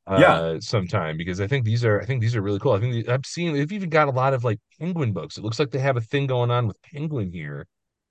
Uh, 0.07 0.61
Yeah. 0.61 0.61
sometime 0.61 1.17
because 1.17 1.41
I 1.41 1.47
think 1.47 1.65
these 1.65 1.85
are 1.85 2.01
I 2.01 2.05
think 2.07 2.21
these 2.21 2.37
are 2.37 2.43
really 2.43 2.59
cool. 2.61 2.73
I 2.73 2.81
think 2.81 3.09
I've 3.09 3.27
seen 3.27 3.55
they've 3.55 3.73
even 3.73 3.91
got 3.91 4.09
a 4.09 4.13
lot 4.13 4.35
of 4.35 4.45
like 4.45 4.59
penguin 4.79 5.13
books. 5.13 5.37
It 5.39 5.45
looks 5.45 5.59
like 5.59 5.71
they 5.71 5.79
have 5.81 5.97
a 5.97 6.01
thing 6.01 6.27
going 6.27 6.51
on 6.51 6.67
with 6.69 6.81
penguin 6.83 7.33
here, 7.33 7.67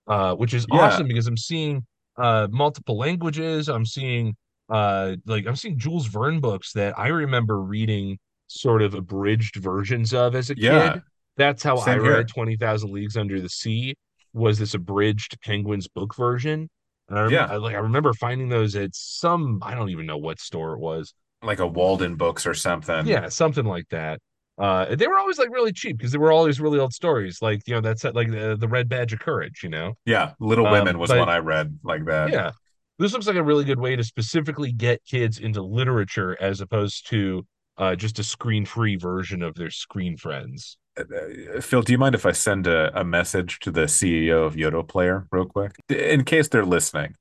uh, 0.08 0.36
which 0.36 0.54
is 0.54 0.68
Yeah. 0.68 0.72
awesome 0.72 1.08
because 1.08 1.28
I'm 1.28 1.38
seeing 1.38 1.86
uh 2.18 2.48
multiple 2.52 2.98
languages. 2.98 3.70
I'm 3.70 3.86
seeing 3.86 4.36
uh 4.70 5.16
like 5.26 5.46
I'm 5.48 5.56
seeing 5.56 5.78
Jules 5.80 6.08
Verne 6.08 6.40
books 6.40 6.74
that 6.74 6.98
I 6.98 7.08
remember 7.08 7.62
reading 7.62 8.18
sort 8.48 8.82
of 8.82 8.94
abridged 8.94 9.56
versions 9.58 10.14
of 10.14 10.36
as 10.36 10.50
a 10.50 10.56
Yeah. 10.56 10.96
kid. 10.96 11.02
That's 11.38 11.64
how 11.64 11.80
I 11.80 11.96
Same 11.96 12.02
here. 12.04 12.12
read 12.14 12.28
Twenty 12.28 12.58
Thousand 12.58 12.92
Leagues 12.92 13.18
Under 13.18 13.40
the 13.42 13.50
Sea. 13.50 13.96
Was 14.34 14.60
this 14.60 14.74
abridged 14.74 15.40
Penguins 15.42 15.88
book 15.88 16.16
version? 16.16 16.70
And 17.10 17.18
I, 17.20 17.24
Yeah. 17.32 17.46
I, 17.54 17.56
like 17.58 17.76
I 17.76 17.80
remember 17.80 18.14
finding 18.14 18.50
those 18.50 18.76
at 18.76 18.96
some 18.96 19.60
I 19.64 19.76
don't 19.76 19.90
even 19.90 20.06
know 20.06 20.18
what 20.18 20.40
store 20.40 20.74
it 20.74 20.80
was. 20.80 21.14
Like 21.44 21.60
a 21.60 21.68
Walden 21.68 22.16
Books 22.16 22.46
or 22.48 22.54
something. 22.54 23.06
Yeah, 23.06 23.30
something 23.30 23.66
like 23.66 23.88
that. 23.90 24.20
Uh, 24.58 24.96
they 24.96 25.08
were 25.08 25.18
always 25.20 25.38
like 25.38 25.50
really 25.50 25.74
cheap 25.74 25.98
because 25.98 26.12
they 26.14 26.18
were 26.18 26.32
all 26.32 26.46
these 26.46 26.62
really 26.62 26.80
old 26.80 26.94
stories. 26.94 27.40
Like 27.42 27.62
you 27.68 27.74
know 27.76 27.82
that's 27.82 28.04
like 28.04 28.32
the, 28.32 28.56
the 28.60 28.68
Red 28.68 28.88
Badge 28.90 29.14
of 29.14 29.20
Courage. 29.20 29.62
You 29.64 29.70
know. 29.70 29.94
Yeah. 30.06 30.32
Little 30.40 30.66
Um, 30.66 30.72
Women 30.74 30.98
was 30.98 31.10
but- 31.10 31.20
one 31.20 31.30
I 31.30 31.38
read 31.40 31.78
like 31.84 32.06
that. 32.06 32.32
Yeah. 32.32 32.52
This 32.98 33.12
looks 33.12 33.28
like 33.28 33.36
a 33.36 33.44
really 33.44 33.66
good 33.66 33.80
way 33.80 33.98
to 33.98 34.04
specifically 34.06 34.72
get 34.72 35.04
kids 35.04 35.40
into 35.40 35.62
literature 35.62 36.38
as 36.40 36.62
opposed 36.62 37.10
to 37.10 37.46
uh, 37.78 37.94
just 37.94 38.20
a 38.20 38.24
screen-free 38.24 38.96
version 38.96 39.44
of 39.44 39.54
their 39.56 39.70
screen 39.70 40.16
friends. 40.16 40.78
Uh, 40.98 41.60
Phil, 41.60 41.82
do 41.82 41.92
you 41.92 41.98
mind 41.98 42.16
if 42.16 42.26
I 42.26 42.32
send 42.32 42.68
a, 42.68 42.98
a 42.98 43.04
message 43.04 43.60
to 43.60 43.72
the 43.72 43.82
CEO 43.82 44.46
of 44.46 44.56
Yoto 44.56 44.88
Player 44.88 45.28
real 45.30 45.44
quick? 45.46 45.76
In 45.90 46.24
case 46.24 46.48
they're 46.48 46.64
listening. 46.64 47.16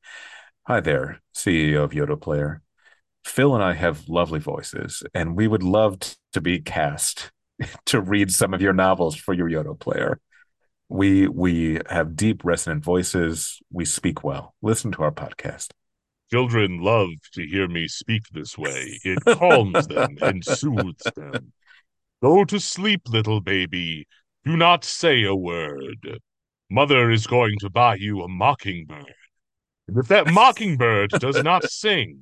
Hi 0.69 0.79
there, 0.79 1.21
CEO 1.35 1.83
of 1.83 1.91
Yoto 1.91 2.21
Player. 2.21 2.63
Phil 3.25 3.55
and 3.55 3.65
I 3.65 3.73
have 3.73 4.09
lovely 4.09 4.41
voices, 4.41 5.03
and 5.15 5.37
we 5.37 5.49
would 5.49 5.63
love 5.63 5.99
to 6.33 6.41
be 6.41 6.61
cast 6.61 7.33
to 7.87 8.01
read 8.01 8.33
some 8.33 8.55
of 8.55 8.61
your 8.61 8.73
novels 8.73 9.17
for 9.17 9.33
your 9.33 9.49
Yoto 9.49 9.79
Player. 9.79 10.21
We 10.89 11.27
we 11.29 11.81
have 11.89 12.17
deep, 12.17 12.45
resonant 12.45 12.85
voices. 12.85 13.61
We 13.73 13.85
speak 13.85 14.23
well. 14.23 14.55
Listen 14.63 14.93
to 14.93 15.03
our 15.03 15.11
podcast. 15.13 15.71
Children 16.31 16.81
love 16.81 17.11
to 17.33 17.47
hear 17.47 17.69
me 17.69 17.89
speak 17.89 18.23
this 18.33 18.59
way. 18.59 18.99
It 19.05 19.19
calms 19.25 19.87
them 19.87 20.17
and 20.23 20.45
soothes 20.45 21.07
them. 21.17 21.53
Go 22.23 22.45
to 22.45 22.59
sleep, 22.59 23.03
little 23.09 23.41
baby. 23.41 24.07
Do 24.45 24.57
not 24.57 24.85
say 24.85 25.25
a 25.25 25.35
word. 25.35 26.21
Mother 26.71 27.11
is 27.11 27.27
going 27.27 27.57
to 27.61 27.71
buy 27.71 27.97
you 27.97 28.23
a 28.23 28.29
mockingbird. 28.29 29.15
And 29.89 29.99
if 29.99 30.09
that 30.09 30.27
mockingbird 30.33 31.11
does 31.11 31.43
not 31.43 31.71
sing, 31.71 32.21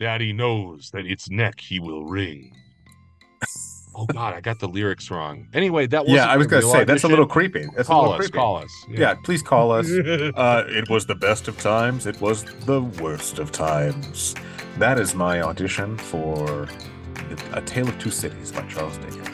Daddy 0.00 0.32
knows 0.32 0.90
that 0.92 1.06
its 1.06 1.28
neck 1.28 1.58
he 1.60 1.80
will 1.80 2.04
wring. 2.04 2.54
Oh 3.96 4.06
God, 4.06 4.32
I 4.32 4.40
got 4.40 4.60
the 4.60 4.68
lyrics 4.68 5.10
wrong. 5.10 5.48
Anyway, 5.52 5.88
that 5.88 6.04
was 6.04 6.12
Yeah, 6.14 6.26
I 6.28 6.36
was 6.36 6.46
going 6.46 6.62
to 6.62 6.68
say 6.70 6.84
that's 6.84 7.02
a 7.02 7.08
little 7.08 7.26
creepy. 7.26 7.64
That's 7.74 7.88
a 7.88 7.92
Call 7.92 8.02
little 8.02 8.12
us, 8.14 8.18
creepy. 8.20 8.38
call 8.38 8.56
us. 8.58 8.70
Yeah, 8.88 9.14
please 9.24 9.42
call 9.42 9.72
us. 9.72 9.88
Uh, 10.36 10.62
it 10.68 10.88
was 10.88 11.04
the 11.06 11.16
best 11.16 11.48
of 11.48 11.58
times. 11.58 12.06
It 12.06 12.20
was 12.20 12.44
the 12.66 12.82
worst 13.02 13.40
of 13.40 13.50
times. 13.50 14.36
That 14.76 15.00
is 15.00 15.16
my 15.16 15.40
audition 15.40 15.98
for 15.98 16.68
A 17.54 17.60
Tale 17.62 17.88
of 17.88 17.98
Two 17.98 18.10
Cities 18.10 18.52
by 18.52 18.62
Charles 18.68 18.98
Dickens. 18.98 19.28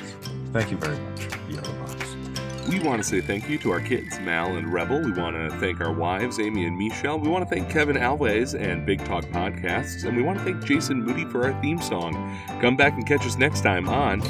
Thank 0.55 0.71
you 0.71 0.79
very 0.79 0.97
much. 0.99 1.29
We 2.69 2.81
want 2.81 3.03
to 3.03 3.09
say 3.09 3.21
thank 3.21 3.49
you 3.49 3.59
to 3.59 3.71
our 3.73 3.81
kids, 3.81 4.19
Mal 4.21 4.57
and 4.57 4.73
Rebel. 4.73 5.01
We 5.01 5.13
want 5.13 5.37
to 5.37 5.51
thank 5.59 5.81
our 5.81 5.93
wives, 5.93 6.41
Amy 6.41 6.65
and 6.65 6.77
Michelle. 6.77 7.19
We 7.19 7.29
want 7.29 7.47
to 7.47 7.55
thank 7.55 7.69
Kevin 7.69 7.97
Alves 7.97 8.59
and 8.59 8.87
Big 8.87 9.05
Talk 9.05 9.25
Podcasts. 9.27 10.05
And 10.05 10.17
we 10.17 10.23
want 10.23 10.39
to 10.39 10.45
thank 10.45 10.65
Jason 10.65 11.03
Moody 11.03 11.27
for 11.27 11.45
our 11.45 11.61
theme 11.61 11.81
song. 11.81 12.15
Come 12.61 12.77
back 12.77 12.95
and 12.95 13.07
catch 13.07 13.27
us 13.27 13.37
next 13.37 13.61
time 13.61 13.89
on 13.89 14.23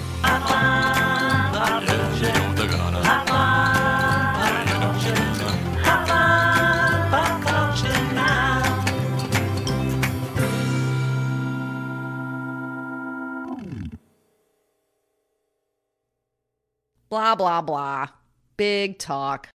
Blah, 17.08 17.36
blah, 17.36 17.60
blah. 17.60 18.23
Big 18.56 18.98
talk. 18.98 19.48